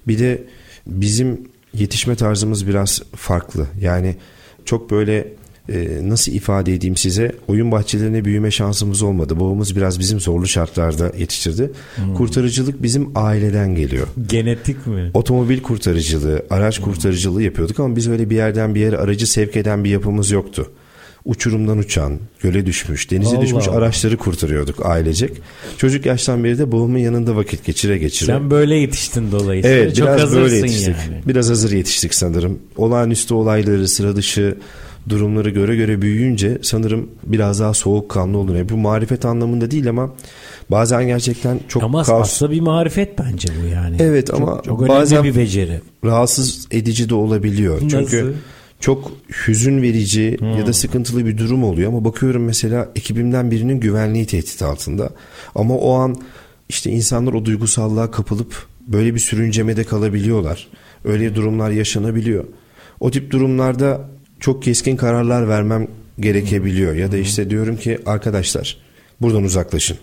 Bir 0.09 0.19
de 0.19 0.45
bizim 0.87 1.41
yetişme 1.75 2.17
tarzımız 2.17 2.67
biraz 2.67 3.03
farklı. 3.17 3.67
Yani 3.81 4.17
çok 4.65 4.91
böyle 4.91 5.29
e, 5.69 6.01
nasıl 6.03 6.33
ifade 6.33 6.75
edeyim 6.75 6.97
size 6.97 7.33
oyun 7.49 7.73
bahçelerine 7.73 8.25
büyüme 8.25 8.51
şansımız 8.51 9.03
olmadı. 9.03 9.41
Babamız 9.41 9.77
biraz 9.77 9.99
bizim 9.99 10.21
zorlu 10.21 10.47
şartlarda 10.47 11.13
yetiştirdi. 11.19 11.71
Kurtarıcılık 12.17 12.83
bizim 12.83 13.11
aileden 13.15 13.75
geliyor. 13.75 14.07
Genetik 14.29 14.87
mi? 14.87 15.11
Otomobil 15.15 15.63
kurtarıcılığı, 15.63 16.47
araç 16.51 16.81
kurtarıcılığı 16.81 17.43
yapıyorduk 17.43 17.81
ama 17.81 17.97
biz 17.97 18.09
öyle 18.09 18.31
bir 18.31 18.37
yerden 18.37 18.75
bir 18.75 18.81
yere 18.81 18.97
aracı 18.97 19.27
sevk 19.27 19.57
eden 19.57 19.85
bir 19.85 19.91
yapımız 19.91 20.31
yoktu. 20.31 20.71
Uçurumdan 21.27 21.79
uçan, 21.79 22.13
göle 22.43 22.67
düşmüş, 22.67 23.11
denize 23.11 23.37
Allah 23.37 23.43
düşmüş 23.43 23.69
Allah. 23.69 23.77
araçları 23.77 24.17
kurtarıyorduk 24.17 24.87
ailecek. 24.87 25.31
Çocuk 25.79 26.07
yaştan 26.07 26.45
beri 26.45 26.59
de 26.59 26.73
babamın 26.73 26.99
yanında 26.99 27.37
vakit 27.37 27.65
geçire 27.65 27.99
geçire. 27.99 28.33
Sen 28.33 28.51
böyle 28.51 28.75
yetiştin 28.75 29.33
dolayısıyla. 29.33 29.77
Evet 29.77 29.97
Çok 29.97 30.09
biraz 30.09 30.33
böyle 30.37 30.57
yetiştik. 30.57 30.89
yani. 30.89 31.23
Biraz 31.27 31.51
hazır 31.51 31.73
yetiştik 31.73 32.15
sanırım. 32.15 32.59
Olağanüstü 32.77 33.35
olayları, 33.35 33.89
sıra 33.89 34.17
dışı 34.17 34.57
durumları 35.09 35.51
göre 35.51 35.77
göre 35.77 36.03
büyüyünce 36.03 36.59
sanırım 36.63 37.09
biraz 37.25 37.61
daha 37.61 37.75
soğukkanlı 37.75 38.39
olun. 38.39 38.57
Yani 38.57 38.69
bu 38.69 38.77
marifet 38.77 39.25
anlamında 39.25 39.71
değil 39.71 39.89
ama 39.89 40.11
bazen 40.71 41.07
gerçekten 41.07 41.61
çok 41.69 41.83
Ama 41.83 42.03
kaos, 42.03 42.23
aslında 42.23 42.53
bir 42.53 42.61
marifet 42.61 43.19
bence 43.19 43.49
bu 43.63 43.67
yani. 43.67 43.97
Evet 44.01 44.27
çok, 44.27 44.37
ama 44.37 44.63
çok 44.67 44.83
önemli 44.83 44.95
bazen- 45.01 45.25
bir 45.25 45.37
beceri. 45.37 45.81
rahatsız 46.05 46.67
edici 46.71 47.09
de 47.09 47.15
olabiliyor. 47.15 47.81
Çünkü 47.81 47.97
Nasıl? 48.03 48.33
Çok 48.81 49.13
hüzün 49.47 49.83
verici 49.83 50.39
ya 50.59 50.67
da 50.67 50.73
sıkıntılı 50.73 51.27
bir 51.27 51.39
durum 51.39 51.65
oluyor 51.65 51.89
ama 51.89 52.05
bakıyorum 52.05 52.45
mesela 52.45 52.89
ekibimden 52.97 53.51
birinin 53.51 53.81
güvenliği 53.81 54.27
tehdit 54.27 54.63
altında. 54.63 55.11
Ama 55.55 55.75
o 55.77 55.95
an 55.95 56.17
işte 56.69 56.91
insanlar 56.91 57.33
o 57.33 57.45
duygusallığa 57.45 58.11
kapılıp 58.11 58.67
böyle 58.87 59.15
bir 59.15 59.21
sürüncemede 59.21 59.85
kalabiliyorlar. 59.85 60.69
Öyle 61.05 61.35
durumlar 61.35 61.71
yaşanabiliyor. 61.71 62.45
O 63.01 63.11
tip 63.11 63.31
durumlarda 63.31 64.09
çok 64.41 64.63
keskin 64.63 64.97
kararlar 64.97 65.49
vermem 65.49 65.89
gerekebiliyor 66.21 66.95
ya 66.95 67.13
da 67.13 67.17
işte 67.17 67.51
diyorum 67.51 67.77
ki 67.77 67.99
arkadaşlar 68.07 68.79
buradan 69.21 69.43
uzaklaşın. 69.45 69.99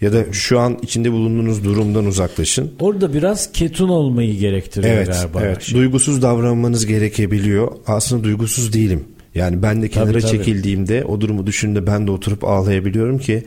Ya 0.00 0.12
da 0.12 0.32
şu 0.32 0.58
an 0.60 0.78
içinde 0.82 1.12
bulunduğunuz 1.12 1.64
durumdan 1.64 2.06
uzaklaşın. 2.06 2.72
Orada 2.80 3.14
biraz 3.14 3.52
ketum 3.52 3.90
olmayı 3.90 4.38
gerektiriyor 4.38 4.94
Evet, 4.94 5.06
galiba. 5.06 5.40
evet. 5.42 5.62
Şey. 5.62 5.78
Duygusuz 5.78 6.22
davranmanız 6.22 6.86
gerekebiliyor. 6.86 7.72
Aslında 7.86 8.24
duygusuz 8.24 8.72
değilim. 8.72 9.04
Yani 9.34 9.62
ben 9.62 9.82
de 9.82 9.88
kenara 9.88 10.10
Tabii, 10.12 10.20
tabii. 10.22 10.30
çekildiğimde 10.32 11.04
o 11.04 11.20
durumu 11.20 11.46
düşündüğümde 11.46 11.86
ben 11.86 12.06
de 12.06 12.10
oturup 12.10 12.44
ağlayabiliyorum 12.44 13.18
ki 13.18 13.44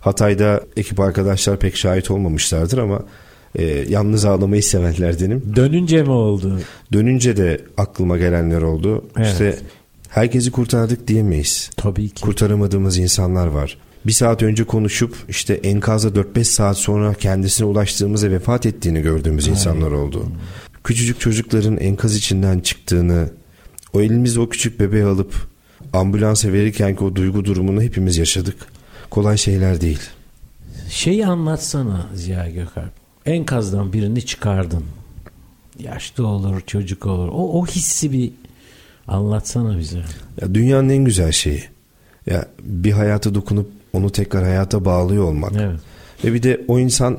Hatay'da 0.00 0.60
ekip 0.76 1.00
arkadaşlar 1.00 1.58
pek 1.58 1.76
şahit 1.76 2.10
olmamışlardır 2.10 2.78
ama 2.78 3.02
e, 3.58 3.64
yalnız 3.88 4.24
ağlamayı 4.24 4.62
sevenlerdenim. 4.62 5.52
Dönünce 5.56 6.02
mi 6.02 6.10
oldu? 6.10 6.58
Dönünce 6.92 7.36
de 7.36 7.60
aklıma 7.76 8.18
gelenler 8.18 8.62
oldu. 8.62 9.04
Evet. 9.18 9.28
İşte 9.32 9.58
herkesi 10.08 10.50
kurtardık 10.50 11.08
diyemeyiz. 11.08 11.70
Tabii 11.76 12.08
ki. 12.08 12.22
Kurtaramadığımız 12.22 12.98
insanlar 12.98 13.46
var. 13.46 13.78
Bir 14.06 14.12
saat 14.12 14.42
önce 14.42 14.64
konuşup 14.64 15.16
işte 15.28 15.54
enkazda 15.54 16.08
4-5 16.08 16.44
saat 16.44 16.78
sonra 16.78 17.14
kendisine 17.14 17.66
ulaştığımızda 17.66 18.30
vefat 18.30 18.66
ettiğini 18.66 19.02
gördüğümüz 19.02 19.46
insanlar 19.46 19.90
oldu. 19.90 20.26
Küçücük 20.84 21.20
çocukların 21.20 21.76
enkaz 21.76 22.16
içinden 22.16 22.58
çıktığını, 22.58 23.28
o 23.92 24.00
elimizde 24.00 24.40
o 24.40 24.48
küçük 24.48 24.80
bebeği 24.80 25.04
alıp 25.04 25.34
ambulansa 25.92 26.52
verirken 26.52 26.96
ki 26.96 27.04
o 27.04 27.16
duygu 27.16 27.44
durumunu 27.44 27.82
hepimiz 27.82 28.16
yaşadık. 28.16 28.56
Kolay 29.10 29.36
şeyler 29.36 29.80
değil. 29.80 30.00
Şeyi 30.90 31.26
anlatsana 31.26 32.06
Ziya 32.14 32.50
Gökalp. 32.50 32.92
Enkazdan 33.26 33.92
birini 33.92 34.26
çıkardın. 34.26 34.84
Yaşlı 35.78 36.26
olur, 36.26 36.60
çocuk 36.66 37.06
olur. 37.06 37.28
O, 37.28 37.60
o 37.60 37.66
hissi 37.66 38.12
bir 38.12 38.30
anlatsana 39.08 39.78
bize. 39.78 40.02
Ya 40.40 40.54
dünyanın 40.54 40.88
en 40.88 41.04
güzel 41.04 41.32
şeyi. 41.32 41.64
Ya 42.26 42.48
bir 42.62 42.92
hayata 42.92 43.34
dokunup 43.34 43.70
onu 43.94 44.10
tekrar 44.10 44.44
hayata 44.44 44.84
bağlıyor 44.84 45.24
olmak. 45.24 45.52
Evet. 45.60 45.80
Ve 46.24 46.34
bir 46.34 46.42
de 46.42 46.64
o 46.68 46.78
insan 46.78 47.18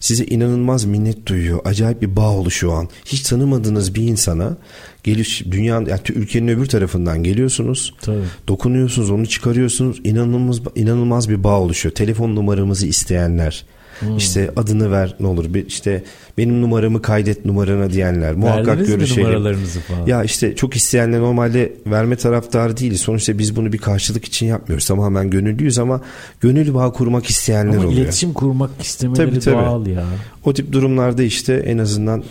size 0.00 0.24
inanılmaz 0.24 0.84
minnet 0.84 1.26
duyuyor. 1.26 1.60
Acayip 1.64 2.02
bir 2.02 2.16
bağ 2.16 2.30
oluşuyor 2.30 2.72
o 2.72 2.76
an. 2.76 2.88
Hiç 3.06 3.22
tanımadığınız 3.22 3.94
bir 3.94 4.02
insana 4.02 4.56
geliş 5.02 5.44
dünyanın 5.50 5.86
yani 5.86 6.00
ülkenin 6.14 6.48
öbür 6.48 6.66
tarafından 6.66 7.22
geliyorsunuz. 7.22 7.94
Tabii. 8.00 8.24
Dokunuyorsunuz, 8.48 9.10
onu 9.10 9.26
çıkarıyorsunuz. 9.26 10.00
İnanılmaz 10.04 10.60
inanılmaz 10.74 11.28
bir 11.28 11.44
bağ 11.44 11.60
oluşuyor. 11.60 11.94
Telefon 11.94 12.36
numaramızı 12.36 12.86
isteyenler. 12.86 13.64
Hmm. 14.00 14.16
işte 14.16 14.50
adını 14.56 14.90
ver 14.90 15.14
ne 15.20 15.26
olur 15.26 15.54
bir 15.54 15.66
işte 15.66 16.02
benim 16.38 16.62
numaramı 16.62 17.02
kaydet 17.02 17.44
numarana 17.44 17.90
diyenler 17.90 18.34
muhakkak 18.34 18.66
Verdiniz 18.66 18.88
mi 18.88 18.96
görüşelim. 18.96 19.22
numaralarınızı 19.22 19.80
falan? 19.80 20.06
Ya 20.06 20.24
işte 20.24 20.56
çok 20.56 20.76
isteyenler 20.76 21.20
normalde 21.20 21.72
verme 21.86 22.16
taraftarı 22.16 22.76
değiliz. 22.76 23.00
Sonuçta 23.00 23.38
biz 23.38 23.56
bunu 23.56 23.72
bir 23.72 23.78
karşılık 23.78 24.24
için 24.24 24.46
yapmıyoruz. 24.46 24.86
Tamamen 24.86 25.30
gönüllüyüz 25.30 25.78
ama 25.78 26.00
gönül 26.40 26.74
bağ 26.74 26.92
kurmak 26.92 27.26
isteyenler 27.26 27.76
Ama 27.76 27.86
oluyor. 27.86 28.00
iletişim 28.02 28.32
kurmak 28.32 28.70
istemeleri 28.82 29.30
Tabii, 29.30 29.40
tabii. 29.40 29.54
doğal 29.54 29.86
ya. 29.86 30.04
O 30.44 30.52
tip 30.54 30.72
durumlarda 30.72 31.22
işte 31.22 31.54
en 31.54 31.78
azından 31.78 32.24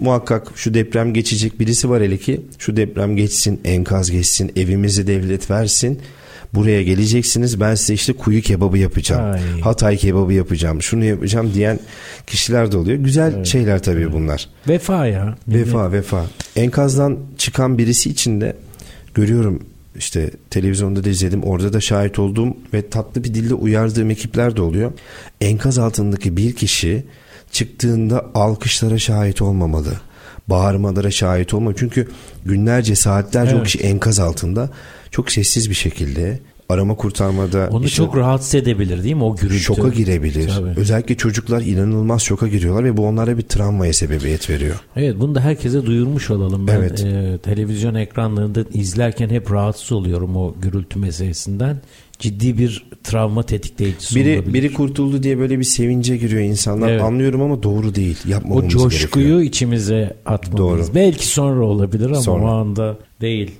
muhakkak 0.00 0.48
şu 0.54 0.74
deprem 0.74 1.14
geçecek 1.14 1.60
birisi 1.60 1.90
var 1.90 2.02
hele 2.02 2.16
ki 2.16 2.40
şu 2.58 2.76
deprem 2.76 3.16
geçsin, 3.16 3.60
enkaz 3.64 4.10
geçsin, 4.10 4.52
evimizi 4.56 5.06
devlet 5.06 5.50
versin. 5.50 5.98
Buraya 6.54 6.82
geleceksiniz 6.82 7.60
ben 7.60 7.74
size 7.74 7.94
işte 7.94 8.12
kuyu 8.12 8.42
kebabı 8.42 8.78
yapacağım. 8.78 9.32
Ay. 9.32 9.60
Hatay 9.60 9.96
kebabı 9.96 10.32
yapacağım. 10.32 10.82
Şunu 10.82 11.04
yapacağım 11.04 11.54
diyen 11.54 11.78
kişiler 12.26 12.72
de 12.72 12.76
oluyor. 12.76 12.98
Güzel 12.98 13.44
şeyler 13.44 13.82
tabii 13.82 14.12
bunlar. 14.12 14.48
Vefa 14.68 15.06
ya. 15.06 15.36
Vefa 15.48 15.92
vefa. 15.92 16.26
Enkazdan 16.56 17.18
çıkan 17.38 17.78
birisi 17.78 18.10
için 18.10 18.40
de 18.40 18.56
görüyorum 19.14 19.62
işte 19.96 20.30
televizyonda 20.50 21.04
da 21.04 21.08
izledim 21.08 21.42
orada 21.42 21.72
da 21.72 21.80
şahit 21.80 22.18
olduğum 22.18 22.56
ve 22.74 22.88
tatlı 22.88 23.24
bir 23.24 23.34
dille 23.34 23.54
uyardığım 23.54 24.10
ekipler 24.10 24.56
de 24.56 24.62
oluyor. 24.62 24.92
Enkaz 25.40 25.78
altındaki 25.78 26.36
bir 26.36 26.52
kişi 26.52 27.04
çıktığında 27.52 28.26
alkışlara 28.34 28.98
şahit 28.98 29.42
olmamalı. 29.42 29.92
Bağırmalara 30.48 31.10
şahit 31.10 31.54
olma. 31.54 31.76
Çünkü 31.76 32.08
günlerce 32.44 32.94
saatlerce 32.96 33.54
o 33.54 33.58
Evet. 33.58 33.66
kişi 33.66 33.78
enkaz 33.78 34.18
altında 34.18 34.70
çok 35.10 35.30
sessiz 35.32 35.70
bir 35.70 35.74
şekilde 35.74 36.38
arama 36.68 36.94
kurtarmada 36.96 37.68
Onu 37.72 37.84
işte 37.84 37.96
çok 37.96 38.16
rahatsız 38.16 38.54
edebilir 38.54 39.04
değil 39.04 39.14
mi 39.14 39.24
o 39.24 39.36
gürültü? 39.36 39.58
şoka 39.60 39.88
girebilir. 39.88 40.48
Tabii. 40.48 40.80
Özellikle 40.80 41.14
çocuklar 41.16 41.60
inanılmaz 41.62 42.22
şoka 42.22 42.48
giriyorlar 42.48 42.84
ve 42.84 42.96
bu 42.96 43.06
onlara 43.06 43.38
bir 43.38 43.42
travmaya 43.42 43.92
sebebiyet 43.92 44.50
veriyor. 44.50 44.80
Evet 44.96 45.16
bunu 45.20 45.34
da 45.34 45.40
herkese 45.40 45.86
duyurmuş 45.86 46.30
olalım. 46.30 46.66
Ben 46.66 46.74
Evet. 46.76 47.00
e, 47.04 47.38
televizyon 47.42 47.94
ekranlarında 47.94 48.64
izlerken 48.74 49.28
hep 49.28 49.52
rahatsız 49.52 49.92
oluyorum 49.92 50.36
o 50.36 50.54
gürültü 50.62 50.98
meselesinden. 50.98 51.80
Ciddi 52.18 52.58
bir 52.58 52.86
travma 53.04 53.42
tetikleyicisi 53.42 54.16
Biri 54.16 54.36
olabilir. 54.38 54.54
biri 54.54 54.72
kurtuldu 54.72 55.22
diye 55.22 55.38
böyle 55.38 55.58
bir 55.58 55.64
sevince 55.64 56.16
giriyor 56.16 56.42
insanlar. 56.42 56.90
Evet. 56.90 57.02
Anlıyorum 57.02 57.42
ama 57.42 57.62
doğru 57.62 57.94
değil. 57.94 58.18
o 58.26 58.30
Yapmamamız 58.30 58.72
coşkuyu 58.72 59.24
gerekiyor. 59.26 59.40
içimize 59.48 60.16
atmalıyız. 60.26 60.86
Doğru. 60.88 60.94
Belki 60.94 61.26
sonra 61.26 61.64
olabilir 61.64 62.06
ama 62.06 62.14
Sonra. 62.20 62.44
o 62.44 62.46
anda 62.48 62.98
değil. 63.20 63.50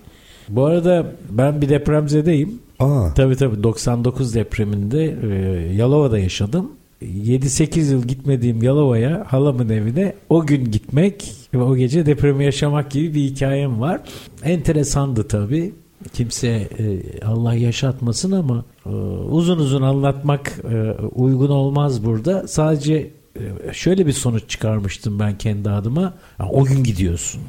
Bu 0.51 0.65
arada 0.65 1.07
ben 1.31 1.61
bir 1.63 1.69
depremzedeyim. 1.69 2.59
Aa, 2.79 3.15
Tabii 3.15 3.37
tabii 3.37 3.63
99 3.63 4.35
depreminde 4.35 5.17
e, 5.23 5.29
Yalova'da 5.75 6.19
yaşadım. 6.19 6.71
7-8 7.03 7.93
yıl 7.93 8.03
gitmediğim 8.03 8.63
Yalova'ya 8.63 9.25
halamın 9.29 9.69
evine 9.69 10.15
o 10.29 10.47
gün 10.47 10.71
gitmek 10.71 11.33
ve 11.55 11.63
o 11.63 11.77
gece 11.77 12.07
depremi 12.07 12.45
yaşamak 12.45 12.91
gibi 12.91 13.15
bir 13.15 13.21
hikayem 13.21 13.81
var. 13.81 14.01
Enteresandı 14.45 15.29
tabii. 15.29 15.73
Kimse 16.13 16.49
e, 16.49 17.01
Allah 17.27 17.55
yaşatmasın 17.55 18.33
ama 18.33 18.65
e, 18.87 18.89
uzun 19.31 19.59
uzun 19.59 19.83
anlatmak 19.83 20.53
e, 20.73 20.93
uygun 21.15 21.51
olmaz 21.51 22.05
burada. 22.05 22.49
Sadece 22.49 23.11
e, 23.37 23.73
şöyle 23.73 24.07
bir 24.07 24.13
sonuç 24.13 24.49
çıkarmıştım 24.49 25.19
ben 25.19 25.39
kendi 25.39 25.71
adıma. 25.71 26.15
Ya, 26.41 26.49
o 26.53 26.65
gün 26.65 26.85
gidiyorsun. 26.85 27.41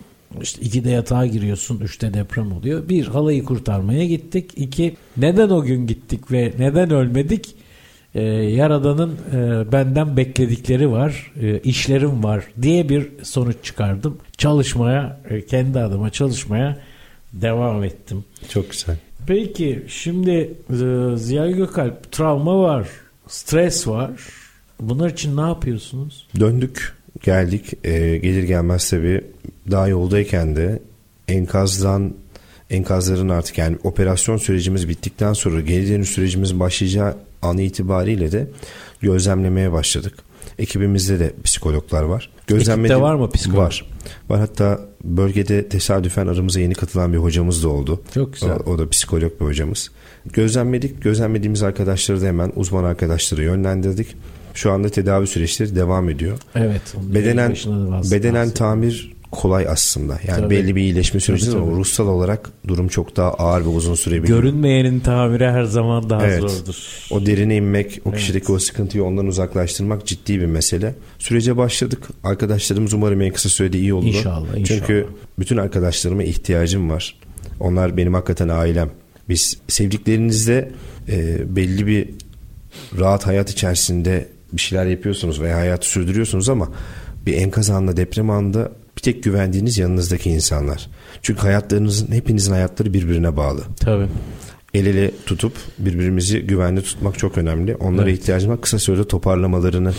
İşte 0.41 0.61
ikide 0.61 0.89
yatağa 0.89 1.25
giriyorsun, 1.25 1.79
üçte 1.79 2.13
deprem 2.13 2.51
oluyor. 2.51 2.89
Bir, 2.89 3.07
halayı 3.07 3.45
kurtarmaya 3.45 4.05
gittik. 4.05 4.51
İki, 4.55 4.95
neden 5.17 5.49
o 5.49 5.63
gün 5.63 5.87
gittik 5.87 6.31
ve 6.31 6.53
neden 6.59 6.91
ölmedik? 6.91 7.55
Ee, 8.15 8.21
Yaradan'ın 8.23 9.17
e, 9.33 9.71
benden 9.71 10.17
bekledikleri 10.17 10.91
var, 10.91 11.31
e, 11.41 11.59
işlerim 11.59 12.23
var 12.23 12.43
diye 12.61 12.89
bir 12.89 13.09
sonuç 13.23 13.55
çıkardım. 13.63 14.17
Çalışmaya, 14.37 15.19
e, 15.29 15.45
kendi 15.45 15.79
adıma 15.79 16.09
çalışmaya 16.09 16.77
devam 17.33 17.83
ettim. 17.83 18.25
çok 18.49 18.71
güzel. 18.71 18.97
Peki 19.27 19.83
şimdi 19.87 20.53
e, 20.69 21.17
Ziya 21.17 21.51
Gökalp 21.51 22.11
travma 22.11 22.59
var, 22.59 22.87
stres 23.27 23.87
var. 23.87 24.11
Bunlar 24.79 25.09
için 25.09 25.37
ne 25.37 25.41
yapıyorsunuz? 25.41 26.27
Döndük, 26.39 26.97
geldik. 27.19 27.73
Ee, 27.83 28.17
gelir 28.17 28.43
gelmez 28.43 28.89
tabii 28.89 29.21
daha 29.71 29.87
yoldayken 29.87 30.55
de 30.55 30.79
enkazdan 31.27 32.13
enkazların 32.69 33.29
artık 33.29 33.57
yani 33.57 33.77
operasyon 33.83 34.37
sürecimiz 34.37 34.89
bittikten 34.89 35.33
sonra 35.33 35.61
geri 35.61 35.89
dönüş 35.89 36.09
sürecimiz 36.09 36.59
başlayacağı 36.59 37.17
an 37.41 37.57
itibariyle 37.57 38.31
de 38.31 38.47
gözlemlemeye 39.01 39.71
başladık. 39.71 40.13
Ekibimizde 40.59 41.19
de 41.19 41.33
psikologlar 41.43 42.03
var. 42.03 42.29
Ekipte 42.49 43.01
var 43.01 43.15
mı 43.15 43.31
psikolog? 43.31 43.59
Var. 43.59 43.85
Var 44.29 44.39
hatta 44.39 44.79
bölgede 45.03 45.69
tesadüfen 45.69 46.27
aramıza 46.27 46.59
yeni 46.59 46.73
katılan 46.73 47.13
bir 47.13 47.17
hocamız 47.17 47.63
da 47.63 47.69
oldu. 47.69 48.01
Çok 48.13 48.33
güzel. 48.33 48.51
O, 48.51 48.71
o 48.71 48.77
da 48.77 48.89
psikolog 48.89 49.31
bir 49.41 49.45
hocamız. 49.45 49.91
Gözlemledik. 50.25 51.01
Gözlemlediğimiz 51.01 51.63
arkadaşları 51.63 52.21
da 52.21 52.25
hemen 52.25 52.51
uzman 52.55 52.83
arkadaşları 52.83 53.43
yönlendirdik. 53.43 54.15
Şu 54.53 54.71
anda 54.71 54.89
tedavi 54.89 55.27
süreçleri 55.27 55.75
devam 55.75 56.09
ediyor. 56.09 56.37
Evet. 56.55 56.81
Bedenen 57.01 57.55
bedenen 58.11 58.49
tamir 58.49 59.11
kolay 59.31 59.65
aslında. 59.69 60.19
Yani 60.27 60.41
Tabii. 60.41 60.49
belli 60.49 60.75
bir 60.75 60.81
iyileşme 60.81 61.19
süreci 61.19 61.51
ama 61.51 61.71
ruhsal 61.71 62.07
olarak 62.07 62.49
durum 62.67 62.87
çok 62.87 63.17
daha 63.17 63.33
ağır 63.33 63.61
ve 63.61 63.67
uzun 63.67 63.95
sürebiliyor. 63.95 64.37
Görünmeyenin 64.39 64.99
tamiri 64.99 65.47
her 65.47 65.63
zaman 65.63 66.09
daha 66.09 66.27
Evet. 66.27 66.41
zordur. 66.41 66.75
O 67.11 67.25
derine 67.25 67.55
inmek, 67.55 68.01
o 68.05 68.11
kişideki 68.11 68.51
o 68.51 68.59
sıkıntıyı 68.59 69.03
ondan 69.03 69.27
uzaklaştırmak 69.27 70.05
ciddi 70.05 70.41
bir 70.41 70.45
mesele. 70.45 70.95
Sürece 71.19 71.57
başladık. 71.57 72.07
Arkadaşlarımız 72.23 72.93
umarım 72.93 73.21
en 73.21 73.33
kısa 73.33 73.49
sürede 73.49 73.77
iyi 73.79 73.93
olur. 73.93 74.07
İnşallah, 74.07 74.57
inşallah. 74.57 74.65
Çünkü 74.65 75.07
bütün 75.39 75.57
arkadaşlarıma 75.57 76.23
ihtiyacım 76.23 76.89
var. 76.89 77.15
Onlar 77.59 77.97
benim 77.97 78.13
hakikaten 78.13 78.49
ailem. 78.49 78.89
Biz 79.29 79.57
sevdiklerinizle 79.67 80.71
e, 81.09 81.41
belli 81.55 81.87
bir 81.87 82.09
rahat 82.99 83.27
hayat 83.27 83.49
içerisinde 83.49 84.27
bir 84.53 84.61
şeyler 84.61 84.85
yapıyorsunuz 84.85 85.41
veya 85.41 85.57
hayatı 85.57 85.87
sürdürüyorsunuz 85.87 86.49
ama 86.49 86.69
bir 87.25 87.33
enkaz 87.37 87.69
anında, 87.69 87.97
deprem 87.97 88.29
anında 88.29 88.71
bir 88.97 89.01
tek 89.01 89.23
güvendiğiniz 89.23 89.77
yanınızdaki 89.77 90.29
insanlar. 90.29 90.89
Çünkü 91.21 91.41
hayatlarınızın, 91.41 92.11
hepinizin 92.11 92.51
hayatları 92.51 92.93
birbirine 92.93 93.37
bağlı 93.37 93.61
Tabii. 93.79 94.07
el 94.73 94.85
ele 94.85 95.11
tutup 95.25 95.53
birbirimizi 95.79 96.39
güvenli 96.41 96.81
tutmak 96.81 97.19
çok 97.19 97.37
önemli. 97.37 97.75
Onlara 97.75 98.09
Evet. 98.09 98.19
ihtiyacım 98.19 98.51
var. 98.51 98.61
Kısa 98.61 98.79
sürede 98.79 99.07
toparlamalarını 99.07 99.93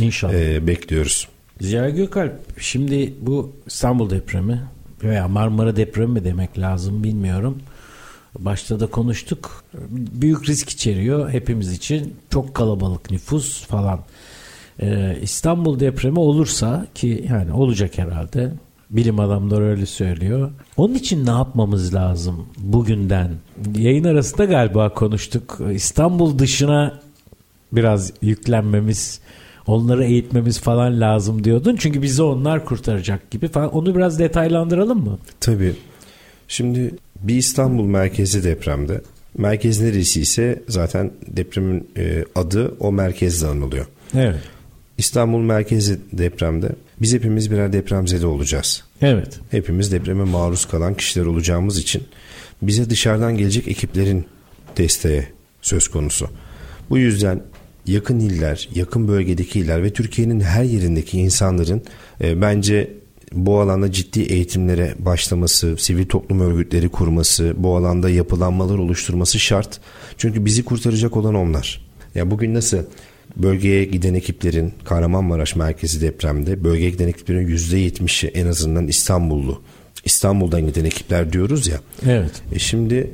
İnşallah. 0.00 0.34
e, 0.34 0.66
bekliyoruz. 0.66 1.28
Ziya 1.60 1.90
Gökalp 1.90 2.32
şimdi 2.58 3.14
bu 3.20 3.52
İstanbul 3.66 4.10
depremi 4.10 4.62
veya 5.04 5.28
Marmara 5.28 5.76
depremi 5.76 6.12
mi 6.12 6.24
demek 6.24 6.58
lazım 6.58 7.04
bilmiyorum. 7.04 7.58
Başta 8.38 8.80
da 8.80 8.86
konuştuk. 8.86 9.64
Büyük 9.90 10.48
risk 10.48 10.70
içeriyor 10.70 11.30
hepimiz 11.30 11.72
için. 11.72 12.14
Çok 12.30 12.54
kalabalık 12.54 13.10
nüfus 13.10 13.66
falan. 13.66 14.00
Ee, 14.82 15.18
İstanbul 15.22 15.80
depremi 15.80 16.18
olursa 16.18 16.86
ki 16.94 17.26
yani 17.30 17.52
olacak 17.52 17.98
herhalde. 17.98 18.52
Bilim 18.90 19.20
adamları 19.20 19.64
öyle 19.64 19.86
söylüyor. 19.86 20.50
Onun 20.76 20.94
için 20.94 21.26
ne 21.26 21.30
yapmamız 21.30 21.94
lazım 21.94 22.46
bugünden? 22.58 23.30
Yayın 23.76 24.04
arasında 24.04 24.44
galiba 24.44 24.88
konuştuk. 24.88 25.60
İstanbul 25.72 26.38
dışına 26.38 27.00
biraz 27.72 28.12
yüklenmemiz, 28.22 29.20
onları 29.66 30.04
eğitmemiz 30.04 30.60
falan 30.60 31.00
lazım 31.00 31.44
diyordun. 31.44 31.76
Çünkü 31.76 32.02
bizi 32.02 32.22
onlar 32.22 32.64
kurtaracak 32.64 33.30
gibi 33.30 33.48
falan. 33.48 33.74
Onu 33.74 33.94
biraz 33.94 34.18
detaylandıralım 34.18 35.04
mı? 35.04 35.18
Tabii. 35.40 35.74
Şimdi 36.48 36.94
bir 37.24 37.36
İstanbul 37.36 37.84
merkezi 37.84 38.44
depremde. 38.44 39.00
Merkez 39.38 39.80
neresi 39.80 40.20
ise 40.20 40.62
zaten 40.68 41.10
depremin 41.26 41.88
e, 41.96 42.24
adı 42.34 42.74
o 42.80 42.92
merkezde 42.92 43.46
anılıyor. 43.46 43.86
Evet. 44.14 44.40
İstanbul 44.98 45.40
merkezi 45.40 45.98
depremde 46.12 46.68
biz 47.00 47.14
hepimiz 47.14 47.50
birer 47.50 47.72
depremzede 47.72 48.26
olacağız. 48.26 48.84
Evet. 49.02 49.40
Hepimiz 49.50 49.92
depreme 49.92 50.24
maruz 50.24 50.64
kalan 50.64 50.94
kişiler 50.94 51.26
olacağımız 51.26 51.78
için 51.78 52.02
bize 52.62 52.90
dışarıdan 52.90 53.36
gelecek 53.36 53.68
ekiplerin 53.68 54.26
desteği 54.76 55.26
söz 55.62 55.88
konusu. 55.88 56.28
Bu 56.90 56.98
yüzden 56.98 57.42
yakın 57.86 58.20
iller, 58.20 58.68
yakın 58.74 59.08
bölgedeki 59.08 59.60
iller 59.60 59.82
ve 59.82 59.92
Türkiye'nin 59.92 60.40
her 60.40 60.64
yerindeki 60.64 61.18
insanların 61.18 61.82
e, 62.20 62.40
bence 62.40 62.90
bu 63.34 63.60
alanda 63.60 63.92
ciddi 63.92 64.20
eğitimlere 64.20 64.94
başlaması, 64.98 65.76
sivil 65.78 66.06
toplum 66.06 66.40
örgütleri 66.40 66.88
kurması, 66.88 67.54
bu 67.56 67.76
alanda 67.76 68.10
yapılanmalar 68.10 68.78
oluşturması 68.78 69.38
şart. 69.38 69.80
Çünkü 70.18 70.44
bizi 70.44 70.64
kurtaracak 70.64 71.16
olan 71.16 71.34
onlar. 71.34 71.86
Ya 72.14 72.30
bugün 72.30 72.54
nasıl 72.54 72.78
bölgeye 73.36 73.84
giden 73.84 74.14
ekiplerin 74.14 74.72
Kahramanmaraş 74.84 75.56
merkezi 75.56 76.00
depremde 76.00 76.64
bölgeye 76.64 76.90
giden 76.90 77.08
ekiplerin 77.08 77.48
%70'i 77.48 78.28
en 78.28 78.46
azından 78.46 78.86
İstanbullu. 78.86 79.62
İstanbul'dan 80.04 80.66
giden 80.66 80.84
ekipler 80.84 81.32
diyoruz 81.32 81.66
ya. 81.66 81.80
Evet. 82.06 82.42
E 82.52 82.58
şimdi 82.58 83.10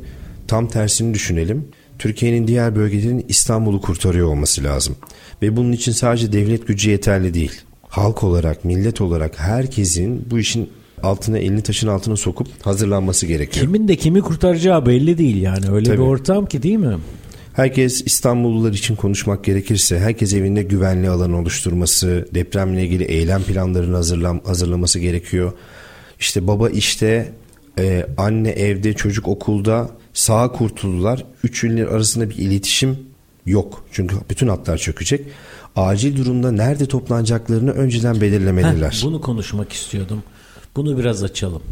tam 0.49 0.69
tersini 0.69 1.15
düşünelim. 1.15 1.69
Türkiye'nin 1.99 2.47
diğer 2.47 2.77
bölgelerinin 2.77 3.25
İstanbul'u 3.29 3.81
kurtarıyor 3.81 4.29
olması 4.29 4.65
lazım. 4.65 4.97
Ve 5.43 5.57
bunun 5.57 5.73
için 5.73 5.93
sadece 5.93 6.33
devlet 6.33 6.67
gücü 6.67 6.91
yeterli 6.91 7.35
değil. 7.35 7.53
Halk 7.91 8.25
olarak, 8.25 8.65
millet 8.65 9.01
olarak 9.01 9.39
herkesin 9.39 10.27
bu 10.31 10.39
işin 10.39 10.71
altına 11.03 11.39
elini 11.39 11.63
taşın 11.63 11.89
altına 11.89 12.17
sokup 12.17 12.67
hazırlanması 12.67 13.27
gerekiyor. 13.27 13.67
Kimin 13.67 13.89
de 13.89 13.97
kimi 13.97 14.21
kurtaracağı 14.21 14.87
belli 14.87 15.19
değil 15.19 15.43
yani. 15.43 15.71
Öyle 15.71 15.87
Tabii. 15.87 15.99
bir 15.99 16.03
ortam 16.03 16.47
ki 16.47 16.63
değil 16.63 16.77
mi? 16.77 16.97
Herkes 17.53 18.03
İstanbullular 18.07 18.73
için 18.73 18.97
konuşmak 18.97 19.45
gerekirse 19.45 19.99
herkes 19.99 20.35
evinde 20.35 20.63
güvenli 20.63 21.09
alan 21.09 21.33
oluşturması, 21.33 22.29
depremle 22.35 22.85
ilgili 22.85 23.05
eylem 23.05 23.43
planlarını 23.43 23.97
hazırlam 23.97 24.41
hazırlaması 24.45 24.99
gerekiyor. 24.99 25.53
İşte 26.21 26.47
baba 26.47 26.71
işte, 26.71 27.33
e, 27.79 28.07
anne 28.17 28.51
evde, 28.51 28.93
çocuk 28.93 29.29
okulda 29.29 29.91
sağ 30.15 30.53
kurtuldular. 30.53 31.25
Üç 31.45 31.65
iller 31.65 31.87
arasında 31.87 32.31
bir 32.31 32.37
iletişim 32.37 32.99
yok. 33.47 33.85
Çünkü 33.93 34.17
bütün 34.31 34.49
hatlar 34.49 34.79
çökecek. 34.79 35.27
Acil 35.77 36.17
durumda 36.17 36.53
nerede 36.53 36.87
toplanacaklarını 36.87 37.71
önceden 37.71 38.21
belirlemeliler. 38.21 38.91
Heh, 38.91 39.05
bunu 39.05 39.21
konuşmak 39.21 39.73
istiyordum. 39.73 40.23
Bunu 40.77 40.99
biraz 40.99 41.23
açalım. 41.23 41.63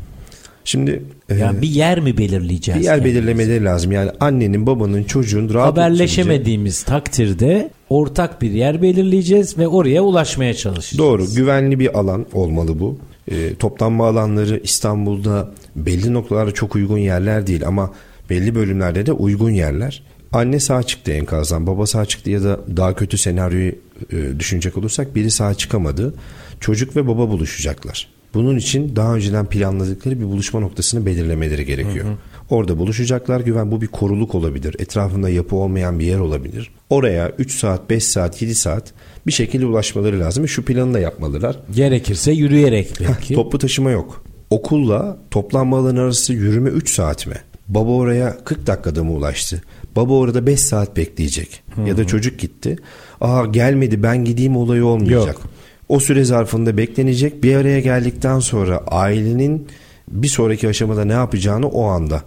Şimdi 0.65 1.03
e, 1.29 1.35
Yani 1.35 1.63
bir 1.63 1.69
yer 1.69 2.01
mi 2.01 2.19
belirleyeceğiz? 2.19 2.81
bir 2.81 2.85
yer 2.85 2.97
kendimize? 2.97 3.19
belirlemeleri 3.19 3.65
lazım. 3.65 3.93
Yani 3.93 4.11
annenin, 4.21 4.67
babanın, 4.67 5.05
çocuğun 5.05 5.55
rahat 5.55 5.73
Haberleşemediğimiz 5.73 6.83
takdirde 6.83 7.71
ortak 7.89 8.43
bir 8.43 8.51
yer 8.51 8.83
belirleyeceğiz 8.83 9.59
ve 9.59 9.69
oraya 9.69 10.03
ulaşmaya 10.03 10.55
çalışacağız. 10.55 10.99
Doğru. 10.99 11.35
Güvenli 11.35 11.79
bir 11.79 11.99
alan 11.99 12.27
olmalı 12.33 12.81
bu. 12.81 12.99
E, 13.31 13.55
toplanma 13.55 14.07
alanları 14.09 14.61
İstanbul'da 14.65 15.51
belli 15.77 16.13
noktalarda 16.15 16.55
çok 16.55 16.75
uygun 16.75 16.99
yerler 16.99 17.47
değil 17.47 17.67
ama 17.67 17.93
belli 18.31 18.55
bölümlerde 18.55 19.07
de 19.07 19.13
uygun 19.13 19.51
yerler. 19.51 20.03
Anne 20.33 20.61
sağ 20.61 20.83
çıktı 20.83 21.13
enkazdan, 21.13 21.67
baba 21.67 21.87
sağ 21.87 22.07
çıktı 22.07 22.31
ya 22.31 22.43
da 22.43 22.61
daha 22.77 22.95
kötü 22.95 23.19
senaryoyu 23.19 23.73
e, 24.13 24.39
düşünecek 24.39 24.79
olursak 24.79 25.15
biri 25.15 25.31
sağ 25.31 25.55
çıkamadı. 25.55 26.15
Çocuk 26.61 26.97
ve 26.97 27.07
baba 27.07 27.29
buluşacaklar. 27.29 28.09
Bunun 28.35 28.57
için 28.57 28.97
daha 28.97 29.15
önceden 29.15 29.47
planladıkları 29.47 30.21
bir 30.21 30.25
buluşma 30.25 30.61
noktasını 30.61 31.07
belirlemeleri 31.07 31.65
gerekiyor. 31.65 32.07
Hı 32.07 32.11
hı. 32.11 32.15
Orada 32.51 32.79
buluşacaklar. 32.79 33.41
Güven 33.41 33.71
bu 33.71 33.81
bir 33.81 33.87
koruluk 33.87 34.35
olabilir. 34.35 34.77
Etrafında 34.79 35.31
yapı 35.31 35.57
olmayan 35.57 35.99
bir 35.99 36.07
yer 36.07 36.19
olabilir. 36.19 36.71
Oraya 36.91 37.33
3 37.39 37.55
saat, 37.59 37.91
5 37.91 38.05
saat, 38.05 38.43
7 38.43 38.55
saat 38.55 38.93
bir 39.27 39.33
şekilde 39.33 39.67
ulaşmaları 39.67 40.21
lazım. 40.21 40.49
Şu 40.49 40.65
planı 40.65 40.95
da 40.95 40.99
yapmalılar. 40.99 41.57
Gerekirse 41.75 42.33
yürüyerek 42.33 42.93
belki. 43.01 43.35
Toplu 43.35 43.59
taşıma 43.59 43.91
yok. 43.91 44.25
Okulla 44.51 45.19
toplanma 45.31 45.79
alanı 45.79 46.01
arası 46.01 46.33
yürüme 46.33 46.71
3 46.71 46.91
saat 46.91 47.27
mi? 47.27 47.37
Baba 47.69 47.91
oraya 47.91 48.45
40 48.45 48.67
dakikada 48.67 49.05
mı 49.05 49.13
ulaştı? 49.13 49.63
Baba 49.97 50.13
orada 50.13 50.47
5 50.47 50.61
saat 50.61 50.97
bekleyecek. 50.97 51.63
Hı-hı. 51.75 51.89
Ya 51.89 51.97
da 51.97 52.07
çocuk 52.07 52.39
gitti. 52.39 52.77
Aa 53.21 53.47
gelmedi 53.47 54.03
ben 54.03 54.25
gideyim 54.25 54.57
olayı 54.57 54.85
olmayacak. 54.85 55.27
Yok. 55.27 55.43
O 55.89 56.01
süre 56.01 56.25
zarfında 56.25 56.77
beklenecek. 56.77 57.43
Bir 57.43 57.55
araya 57.57 57.81
geldikten 57.81 58.39
sonra 58.39 58.79
ailenin 58.79 59.67
bir 60.09 60.29
sonraki 60.29 60.69
aşamada 60.69 61.05
ne 61.05 61.13
yapacağını 61.13 61.69
o 61.69 61.85
anda 61.85 62.23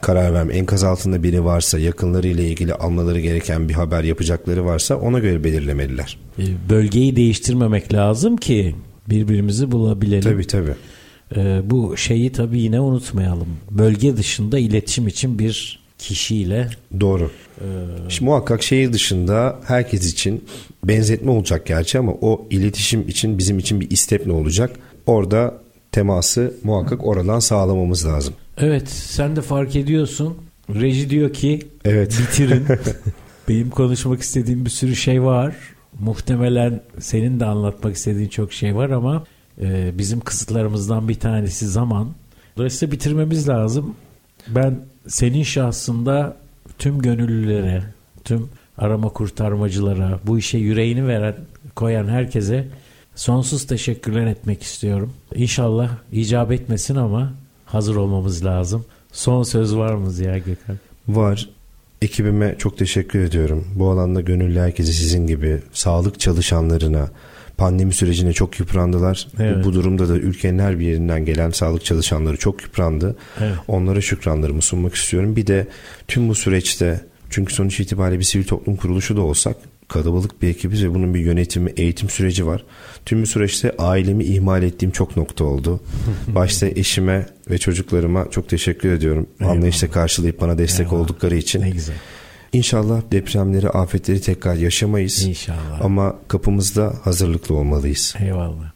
karar 0.00 0.34
verme. 0.34 0.54
Enkaz 0.54 0.84
altında 0.84 1.22
biri 1.22 1.44
varsa, 1.44 1.78
yakınlarıyla 1.78 2.44
ilgili 2.44 2.74
almaları 2.74 3.20
gereken 3.20 3.68
bir 3.68 3.74
haber 3.74 4.04
yapacakları 4.04 4.64
varsa 4.64 4.96
ona 4.96 5.18
göre 5.18 5.44
belirlemeliler. 5.44 6.18
E, 6.38 6.42
bölgeyi 6.70 7.16
değiştirmemek 7.16 7.92
lazım 7.92 8.36
ki 8.36 8.74
birbirimizi 9.10 9.72
bulabilelim. 9.72 10.22
Tabii 10.22 10.46
tabii. 10.46 10.74
Ee, 11.36 11.60
bu 11.64 11.96
şeyi 11.96 12.32
tabii 12.32 12.60
yine 12.60 12.80
unutmayalım. 12.80 13.48
Bölge 13.70 14.16
dışında 14.16 14.58
iletişim 14.58 15.08
için 15.08 15.38
bir 15.38 15.83
kişiyle. 15.98 16.70
Doğru. 17.00 17.30
Ee, 17.60 17.64
Şimdi 18.08 18.30
muhakkak 18.30 18.62
şehir 18.62 18.92
dışında 18.92 19.60
herkes 19.66 20.12
için 20.12 20.44
benzetme 20.84 21.30
olacak 21.30 21.66
gerçi 21.66 21.98
ama 21.98 22.12
o 22.12 22.46
iletişim 22.50 23.08
için 23.08 23.38
bizim 23.38 23.58
için 23.58 23.80
bir 23.80 23.90
istep 23.90 24.26
ne 24.26 24.32
olacak? 24.32 24.76
Orada 25.06 25.54
teması 25.92 26.54
muhakkak 26.64 27.06
oradan 27.06 27.38
sağlamamız 27.38 28.06
lazım. 28.06 28.34
Evet 28.58 28.88
sen 28.88 29.36
de 29.36 29.42
fark 29.42 29.76
ediyorsun. 29.76 30.36
Reji 30.74 31.10
diyor 31.10 31.32
ki 31.32 31.68
evet. 31.84 32.18
bitirin. 32.22 32.64
Benim 33.48 33.70
konuşmak 33.70 34.20
istediğim 34.20 34.64
bir 34.64 34.70
sürü 34.70 34.96
şey 34.96 35.22
var. 35.22 35.54
Muhtemelen 35.98 36.80
senin 36.98 37.40
de 37.40 37.44
anlatmak 37.44 37.96
istediğin 37.96 38.28
çok 38.28 38.52
şey 38.52 38.76
var 38.76 38.90
ama 38.90 39.24
e, 39.60 39.98
bizim 39.98 40.20
kısıtlarımızdan 40.20 41.08
bir 41.08 41.14
tanesi 41.14 41.68
zaman. 41.68 42.08
Dolayısıyla 42.56 42.92
bitirmemiz 42.92 43.48
lazım. 43.48 43.94
Ben 44.48 44.80
senin 45.06 45.42
şahsında 45.42 46.36
tüm 46.78 47.02
gönüllülere, 47.02 47.82
tüm 48.24 48.48
arama 48.78 49.08
kurtarmacılara, 49.08 50.20
bu 50.26 50.38
işe 50.38 50.58
yüreğini 50.58 51.06
veren, 51.06 51.34
koyan 51.76 52.08
herkese 52.08 52.68
sonsuz 53.14 53.66
teşekkürler 53.66 54.26
etmek 54.26 54.62
istiyorum. 54.62 55.12
İnşallah 55.34 55.90
icap 56.12 56.52
etmesin 56.52 56.96
ama 56.96 57.32
hazır 57.64 57.96
olmamız 57.96 58.44
lazım. 58.44 58.84
Son 59.12 59.42
söz 59.42 59.76
var 59.76 59.94
mı 59.94 60.10
Ziya 60.10 60.38
Gökhan? 60.38 60.78
Var. 61.08 61.48
Ekibime 62.02 62.54
çok 62.58 62.78
teşekkür 62.78 63.20
ediyorum. 63.20 63.64
Bu 63.74 63.90
alanda 63.90 64.20
gönüllü 64.20 64.58
herkese 64.58 64.92
sizin 64.92 65.26
gibi 65.26 65.62
sağlık 65.72 66.20
çalışanlarına, 66.20 67.08
pandemi 67.56 67.92
sürecine 67.92 68.32
çok 68.32 68.60
yıprandılar. 68.60 69.28
Evet. 69.40 69.56
Bu, 69.56 69.64
bu 69.64 69.72
durumda 69.72 70.08
da 70.08 70.16
ülkenin 70.16 70.58
her 70.58 70.78
bir 70.78 70.86
yerinden 70.86 71.24
gelen 71.24 71.50
sağlık 71.50 71.84
çalışanları 71.84 72.36
çok 72.36 72.62
yıprandı. 72.62 73.16
Evet. 73.40 73.54
Onlara 73.68 74.00
şükranlarımı 74.00 74.62
sunmak 74.62 74.94
istiyorum. 74.94 75.36
Bir 75.36 75.46
de 75.46 75.66
tüm 76.08 76.28
bu 76.28 76.34
süreçte 76.34 77.00
çünkü 77.30 77.54
sonuç 77.54 77.80
itibariyle 77.80 78.18
bir 78.18 78.24
sivil 78.24 78.44
toplum 78.44 78.76
kuruluşu 78.76 79.16
da 79.16 79.20
olsak 79.20 79.56
kalabalık 79.88 80.42
bir 80.42 80.48
ekibiz 80.48 80.84
ve 80.84 80.94
bunun 80.94 81.14
bir 81.14 81.20
yönetimi, 81.20 81.72
eğitim 81.76 82.10
süreci 82.10 82.46
var. 82.46 82.64
Tüm 83.06 83.22
bu 83.22 83.26
süreçte 83.26 83.74
ailemi 83.78 84.24
ihmal 84.24 84.62
ettiğim 84.62 84.92
çok 84.92 85.16
nokta 85.16 85.44
oldu. 85.44 85.80
Başta 86.28 86.66
eşime 86.66 87.26
ve 87.50 87.58
çocuklarıma 87.58 88.30
çok 88.30 88.48
teşekkür 88.48 88.92
ediyorum. 88.92 89.26
Eyvallah. 89.40 89.56
Anlayışla 89.56 89.90
karşılayıp 89.90 90.40
bana 90.40 90.58
destek 90.58 90.86
Eyvallah. 90.86 91.00
oldukları 91.00 91.36
için. 91.36 91.60
Ne 91.60 91.70
güzel. 91.70 91.96
İnşallah 92.54 93.02
depremleri, 93.12 93.70
afetleri 93.70 94.20
tekrar 94.20 94.54
yaşamayız. 94.54 95.22
İnşallah. 95.22 95.80
Ama 95.80 96.14
kapımızda 96.28 96.94
hazırlıklı 97.02 97.54
olmalıyız. 97.54 98.14
Eyvallah. 98.20 98.72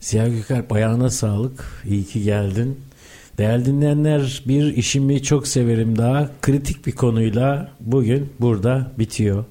Ziya 0.00 0.28
Gökalp 0.28 0.72
ayağına 0.72 1.10
sağlık. 1.10 1.82
İyi 1.88 2.04
ki 2.04 2.22
geldin. 2.22 2.80
Değerli 3.38 3.64
dinleyenler 3.64 4.42
bir 4.48 4.76
işimi 4.76 5.22
çok 5.22 5.48
severim 5.48 5.98
daha 5.98 6.30
kritik 6.42 6.86
bir 6.86 6.92
konuyla 6.92 7.70
bugün 7.80 8.32
burada 8.40 8.92
bitiyor. 8.98 9.44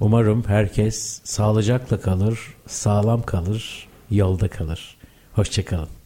Umarım 0.00 0.44
herkes 0.46 1.20
sağlıcakla 1.24 2.00
kalır, 2.00 2.38
sağlam 2.66 3.22
kalır, 3.22 3.88
yolda 4.10 4.48
kalır. 4.48 4.96
Hoşçakalın. 5.32 5.99